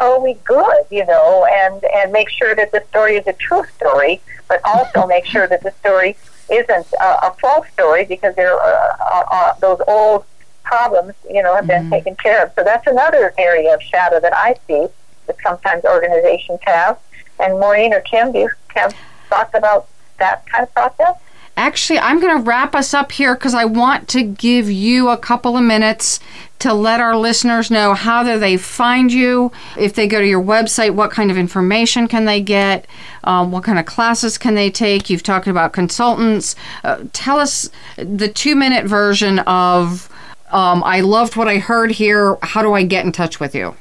are 0.00 0.20
we 0.20 0.34
good, 0.44 0.84
you 0.90 1.04
know, 1.06 1.46
and, 1.50 1.84
and 1.84 2.12
make 2.12 2.28
sure 2.28 2.54
that 2.54 2.72
the 2.72 2.82
story 2.88 3.16
is 3.16 3.26
a 3.26 3.32
true 3.34 3.64
story, 3.76 4.20
but 4.48 4.60
also 4.64 5.06
make 5.16 5.24
sure 5.24 5.46
that 5.46 5.62
the 5.62 5.72
story 5.80 6.16
isn't 6.50 6.86
a, 7.00 7.26
a 7.26 7.36
false 7.40 7.68
story 7.72 8.04
because 8.04 8.34
there 8.36 8.54
are 8.54 8.96
uh, 9.00 9.24
uh, 9.30 9.52
those 9.60 9.80
old 9.88 10.24
problems, 10.62 11.14
you 11.30 11.42
know, 11.42 11.54
have 11.54 11.66
been 11.66 11.82
mm-hmm. 11.82 11.90
taken 11.90 12.16
care 12.16 12.44
of. 12.44 12.52
So 12.54 12.64
that's 12.64 12.86
another 12.86 13.32
area 13.38 13.74
of 13.74 13.82
shadow 13.82 14.20
that 14.20 14.34
I 14.34 14.54
see 14.66 14.86
that 15.26 15.36
sometimes 15.42 15.84
organizations 15.84 16.60
have. 16.62 16.98
And 17.38 17.58
Maureen 17.60 17.92
or 17.92 18.00
Kim, 18.00 18.32
do 18.32 18.40
you 18.40 18.50
have 18.74 18.94
thoughts 19.28 19.54
about 19.54 19.88
that 20.18 20.46
kind 20.46 20.64
of 20.64 20.74
process? 20.74 21.16
Actually, 21.56 21.98
I'm 22.00 22.20
going 22.20 22.36
to 22.36 22.42
wrap 22.42 22.74
us 22.74 22.92
up 22.92 23.12
here 23.12 23.34
because 23.34 23.54
I 23.54 23.64
want 23.64 24.08
to 24.08 24.22
give 24.22 24.70
you 24.70 25.08
a 25.08 25.16
couple 25.16 25.56
of 25.56 25.64
minutes 25.64 26.20
to 26.58 26.72
let 26.72 27.00
our 27.00 27.16
listeners 27.16 27.70
know 27.70 27.94
how 27.94 28.22
do 28.22 28.38
they 28.38 28.56
find 28.56 29.12
you. 29.12 29.52
If 29.76 29.94
they 29.94 30.06
go 30.06 30.20
to 30.20 30.26
your 30.26 30.42
website, 30.42 30.94
what 30.94 31.10
kind 31.10 31.30
of 31.30 31.36
information 31.36 32.08
can 32.08 32.24
they 32.24 32.40
get? 32.40 32.86
Um, 33.24 33.52
what 33.52 33.64
kind 33.64 33.78
of 33.78 33.84
classes 33.86 34.38
can 34.38 34.54
they 34.54 34.70
take? 34.70 35.10
You've 35.10 35.22
talked 35.22 35.46
about 35.46 35.72
consultants. 35.72 36.56
Uh, 36.82 37.04
tell 37.12 37.38
us 37.38 37.70
the 37.96 38.28
two 38.28 38.56
minute 38.56 38.86
version 38.86 39.40
of 39.40 40.08
um, 40.50 40.82
I 40.84 41.00
loved 41.00 41.36
what 41.36 41.48
I 41.48 41.58
heard 41.58 41.90
here. 41.92 42.38
How 42.42 42.62
do 42.62 42.72
I 42.72 42.84
get 42.84 43.04
in 43.04 43.12
touch 43.12 43.38
with 43.40 43.54
you? 43.54 43.76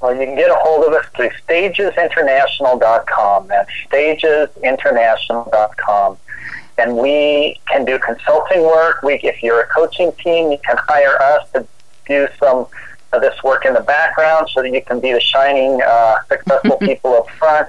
Well, 0.00 0.14
you 0.14 0.26
can 0.26 0.36
get 0.36 0.50
a 0.50 0.56
hold 0.56 0.84
of 0.84 0.92
us 0.92 1.06
through 1.16 1.30
stagesinternational.com. 1.48 3.48
That's 3.48 3.70
stagesinternational.com 3.90 6.18
and 6.78 6.96
we 6.96 7.60
can 7.66 7.84
do 7.84 7.98
consulting 7.98 8.62
work. 8.62 9.02
We, 9.02 9.14
if 9.14 9.42
you're 9.42 9.60
a 9.60 9.66
coaching 9.66 10.12
team, 10.12 10.52
you 10.52 10.58
can 10.64 10.76
hire 10.78 11.20
us 11.20 11.50
to 11.50 11.66
do 12.08 12.28
some 12.38 12.66
of 13.12 13.20
this 13.20 13.42
work 13.42 13.64
in 13.64 13.74
the 13.74 13.80
background 13.80 14.48
so 14.52 14.62
that 14.62 14.72
you 14.72 14.82
can 14.82 15.00
be 15.00 15.12
the 15.12 15.20
shining, 15.20 15.80
uh, 15.82 16.16
successful 16.28 16.76
people 16.80 17.14
up 17.14 17.30
front. 17.30 17.68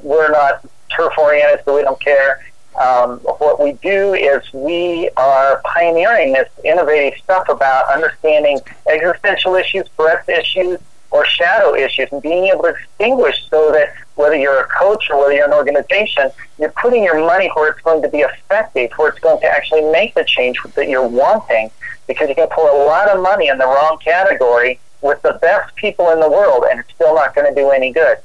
We're 0.00 0.30
not 0.30 0.64
turf 0.94 1.14
oriented, 1.18 1.64
so 1.64 1.76
we 1.76 1.82
don't 1.82 2.00
care. 2.00 2.44
Um, 2.78 3.20
what 3.20 3.62
we 3.62 3.72
do 3.72 4.12
is 4.12 4.42
we 4.52 5.08
are 5.16 5.62
pioneering 5.64 6.34
this 6.34 6.48
innovative 6.62 7.18
stuff 7.22 7.48
about 7.48 7.90
understanding 7.90 8.60
existential 8.86 9.54
issues, 9.54 9.88
breadth 9.96 10.28
issues, 10.28 10.78
or 11.10 11.24
shadow 11.24 11.74
issues 11.74 12.08
and 12.12 12.20
being 12.20 12.46
able 12.46 12.64
to 12.64 12.74
distinguish 12.74 13.48
so 13.48 13.72
that 13.72 13.94
whether 14.16 14.36
you're 14.36 14.60
a 14.60 14.68
coach 14.68 15.08
or 15.10 15.18
whether 15.18 15.32
you're 15.32 15.46
an 15.46 15.52
organization, 15.52 16.30
you're 16.58 16.72
putting 16.72 17.02
your 17.02 17.18
money 17.18 17.50
where 17.54 17.70
it's 17.70 17.80
going 17.80 18.02
to 18.02 18.08
be 18.08 18.18
effective, 18.18 18.90
where 18.96 19.08
it's 19.08 19.18
going 19.20 19.40
to 19.40 19.46
actually 19.46 19.82
make 19.92 20.14
the 20.14 20.24
change 20.24 20.58
that 20.74 20.88
you're 20.88 21.06
wanting, 21.06 21.70
because 22.06 22.28
you 22.28 22.34
can 22.34 22.48
pour 22.48 22.68
a 22.68 22.86
lot 22.86 23.08
of 23.08 23.22
money 23.22 23.48
in 23.48 23.58
the 23.58 23.66
wrong 23.66 23.98
category 24.02 24.78
with 25.02 25.20
the 25.22 25.38
best 25.42 25.74
people 25.76 26.10
in 26.10 26.20
the 26.20 26.30
world, 26.30 26.64
and 26.70 26.80
it's 26.80 26.92
still 26.92 27.14
not 27.14 27.34
going 27.34 27.52
to 27.52 27.54
do 27.54 27.70
any 27.70 27.92
good. 27.92 28.18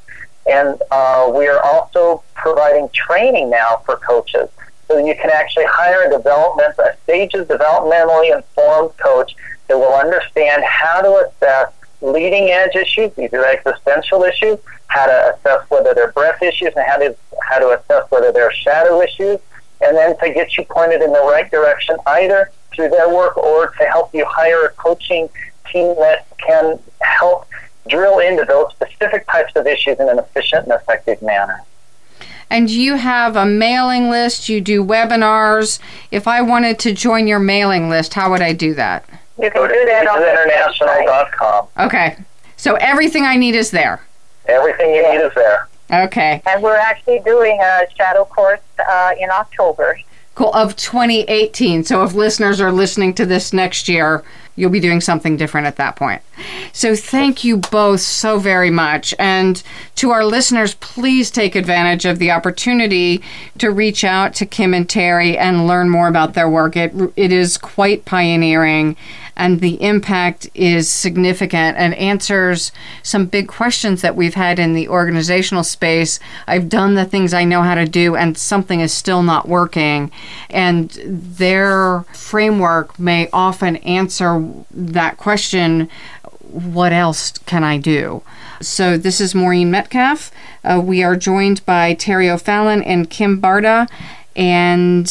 And 0.49 0.81
uh, 0.89 1.31
we 1.33 1.47
are 1.47 1.61
also 1.63 2.23
providing 2.35 2.89
training 2.93 3.49
now 3.49 3.81
for 3.85 3.97
coaches. 3.97 4.49
So 4.87 4.97
you 4.97 5.15
can 5.15 5.29
actually 5.29 5.65
hire 5.67 6.07
a 6.07 6.09
development, 6.09 6.75
a 6.79 6.95
stages 7.03 7.47
developmentally 7.47 8.35
informed 8.35 8.97
coach 8.97 9.35
that 9.67 9.77
will 9.77 9.93
understand 9.93 10.63
how 10.63 11.01
to 11.01 11.27
assess 11.27 11.71
leading 12.01 12.49
edge 12.49 12.75
issues, 12.75 13.13
these 13.13 13.31
are 13.33 13.45
existential 13.45 14.23
issues, 14.23 14.57
how 14.87 15.05
to 15.05 15.35
assess 15.35 15.69
whether 15.69 15.93
they're 15.93 16.11
breadth 16.11 16.41
issues 16.41 16.73
and 16.75 16.85
how 16.85 16.97
to, 16.97 17.15
how 17.43 17.59
to 17.59 17.69
assess 17.69 18.09
whether 18.09 18.31
they're 18.31 18.51
shadow 18.51 19.01
issues, 19.01 19.39
and 19.81 19.95
then 19.95 20.17
to 20.17 20.33
get 20.33 20.57
you 20.57 20.65
pointed 20.65 21.01
in 21.01 21.13
the 21.13 21.21
right 21.21 21.49
direction 21.51 21.95
either 22.07 22.51
through 22.73 22.89
their 22.89 23.13
work 23.13 23.37
or 23.37 23.67
to 23.67 23.83
help 23.85 24.13
you 24.13 24.25
hire 24.25 24.65
a 24.65 24.69
coaching 24.71 25.29
team 25.71 25.95
that 25.99 26.25
can 26.37 26.79
help 27.01 27.47
drill 27.87 28.19
into 28.19 28.45
those 28.45 28.71
specific 28.71 29.27
types 29.27 29.51
of 29.55 29.67
issues 29.67 29.99
in 29.99 30.07
an 30.09 30.19
efficient 30.19 30.65
and 30.65 30.73
effective 30.73 31.21
manner. 31.21 31.63
And 32.49 32.69
you 32.69 32.95
have 32.95 33.37
a 33.37 33.45
mailing 33.45 34.09
list, 34.09 34.49
you 34.49 34.59
do 34.59 34.83
webinars. 34.83 35.79
If 36.11 36.27
I 36.27 36.41
wanted 36.41 36.79
to 36.79 36.93
join 36.93 37.25
your 37.25 37.39
mailing 37.39 37.89
list, 37.89 38.13
how 38.13 38.29
would 38.31 38.41
I 38.41 38.51
do 38.51 38.73
that? 38.73 39.05
You 39.41 39.49
can 39.49 39.67
do 39.69 39.85
that 39.85 40.07
on 40.07 40.21
international.com. 40.21 41.67
Okay. 41.79 42.17
So 42.57 42.75
everything 42.75 43.23
I 43.23 43.37
need 43.37 43.55
is 43.55 43.71
there. 43.71 44.01
Everything 44.47 44.93
you 44.93 45.01
need 45.01 45.23
is 45.23 45.33
there. 45.33 45.69
Okay. 45.91 46.41
And 46.45 46.61
we're 46.61 46.75
actually 46.75 47.19
doing 47.19 47.59
a 47.61 47.85
shadow 47.95 48.25
course 48.25 48.59
uh, 48.87 49.11
in 49.19 49.29
October. 49.29 49.97
Of 50.37 50.75
2018. 50.75 51.83
So 51.83 52.03
if 52.03 52.13
listeners 52.13 52.59
are 52.59 52.71
listening 52.71 53.13
to 53.13 53.27
this 53.27 53.53
next 53.53 53.87
year, 53.87 54.23
you'll 54.55 54.71
be 54.71 54.79
doing 54.79 54.99
something 54.99 55.37
different 55.37 55.67
at 55.67 55.75
that 55.75 55.95
point. 55.95 56.21
So 56.73 56.95
thank 56.95 57.43
you 57.43 57.57
both 57.57 58.01
so 58.01 58.39
very 58.39 58.71
much. 58.71 59.13
And 59.19 59.61
to 59.95 60.09
our 60.11 60.25
listeners, 60.25 60.73
please 60.75 61.29
take 61.29 61.55
advantage 61.55 62.05
of 62.05 62.17
the 62.17 62.31
opportunity 62.31 63.21
to 63.59 63.69
reach 63.71 64.03
out 64.03 64.33
to 64.35 64.45
Kim 64.45 64.73
and 64.73 64.87
Terri 64.87 65.37
and 65.37 65.67
learn 65.67 65.89
more 65.89 66.07
about 66.07 66.33
their 66.33 66.49
work. 66.49 66.75
It, 66.75 66.91
it 67.15 67.31
is 67.31 67.57
quite 67.57 68.05
pioneering 68.05 68.97
and 69.35 69.59
the 69.59 69.81
impact 69.81 70.49
is 70.53 70.89
significant 70.89 71.77
and 71.77 71.93
answers 71.95 72.71
some 73.03 73.25
big 73.25 73.47
questions 73.47 74.01
that 74.01 74.15
we've 74.15 74.35
had 74.35 74.59
in 74.59 74.73
the 74.73 74.87
organizational 74.87 75.63
space. 75.63 76.19
I've 76.47 76.69
done 76.69 76.95
the 76.95 77.05
things 77.05 77.33
I 77.33 77.43
know 77.43 77.61
how 77.61 77.75
to 77.75 77.85
do, 77.85 78.15
and 78.15 78.37
something 78.37 78.79
is 78.79 78.93
still 78.93 79.23
not 79.23 79.47
working. 79.47 80.11
And 80.49 80.89
their 81.05 82.01
framework 82.13 82.99
may 82.99 83.29
often 83.31 83.77
answer 83.77 84.45
that 84.71 85.17
question 85.17 85.89
what 86.51 86.91
else 86.91 87.37
can 87.45 87.63
I 87.63 87.77
do? 87.77 88.23
So, 88.61 88.97
this 88.97 89.21
is 89.21 89.33
Maureen 89.33 89.71
Metcalf. 89.71 90.31
Uh, 90.63 90.81
we 90.83 91.01
are 91.01 91.15
joined 91.15 91.65
by 91.65 91.95
Terri 91.95 92.29
O'Fallon 92.29 92.83
and 92.83 93.09
Kim 93.09 93.41
Barta. 93.41 93.87
And 94.35 95.05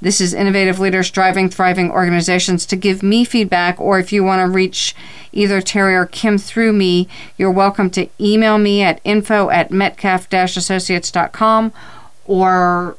this 0.00 0.20
is 0.20 0.32
Innovative 0.32 0.78
Leaders 0.78 1.10
Driving 1.10 1.48
Thriving 1.48 1.90
Organizations. 1.90 2.64
To 2.66 2.76
give 2.76 3.02
me 3.02 3.24
feedback, 3.24 3.80
or 3.80 3.98
if 3.98 4.12
you 4.12 4.24
want 4.24 4.40
to 4.40 4.50
reach 4.50 4.94
either 5.32 5.60
Terri 5.60 5.94
or 5.94 6.06
Kim 6.06 6.38
through 6.38 6.72
me, 6.72 7.08
you're 7.36 7.50
welcome 7.50 7.90
to 7.90 8.08
email 8.18 8.58
me 8.58 8.82
at 8.82 9.00
info 9.04 9.50
at 9.50 9.70
metcalf 9.70 10.32
associates.com 10.32 11.72
or 12.24 12.96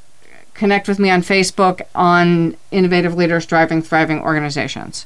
connect 0.53 0.87
with 0.87 0.99
me 0.99 1.09
on 1.09 1.21
Facebook 1.21 1.81
on 1.95 2.55
Innovative 2.69 3.15
Leaders 3.15 3.45
Driving 3.45 3.81
Thriving 3.81 4.21
Organizations. 4.21 5.05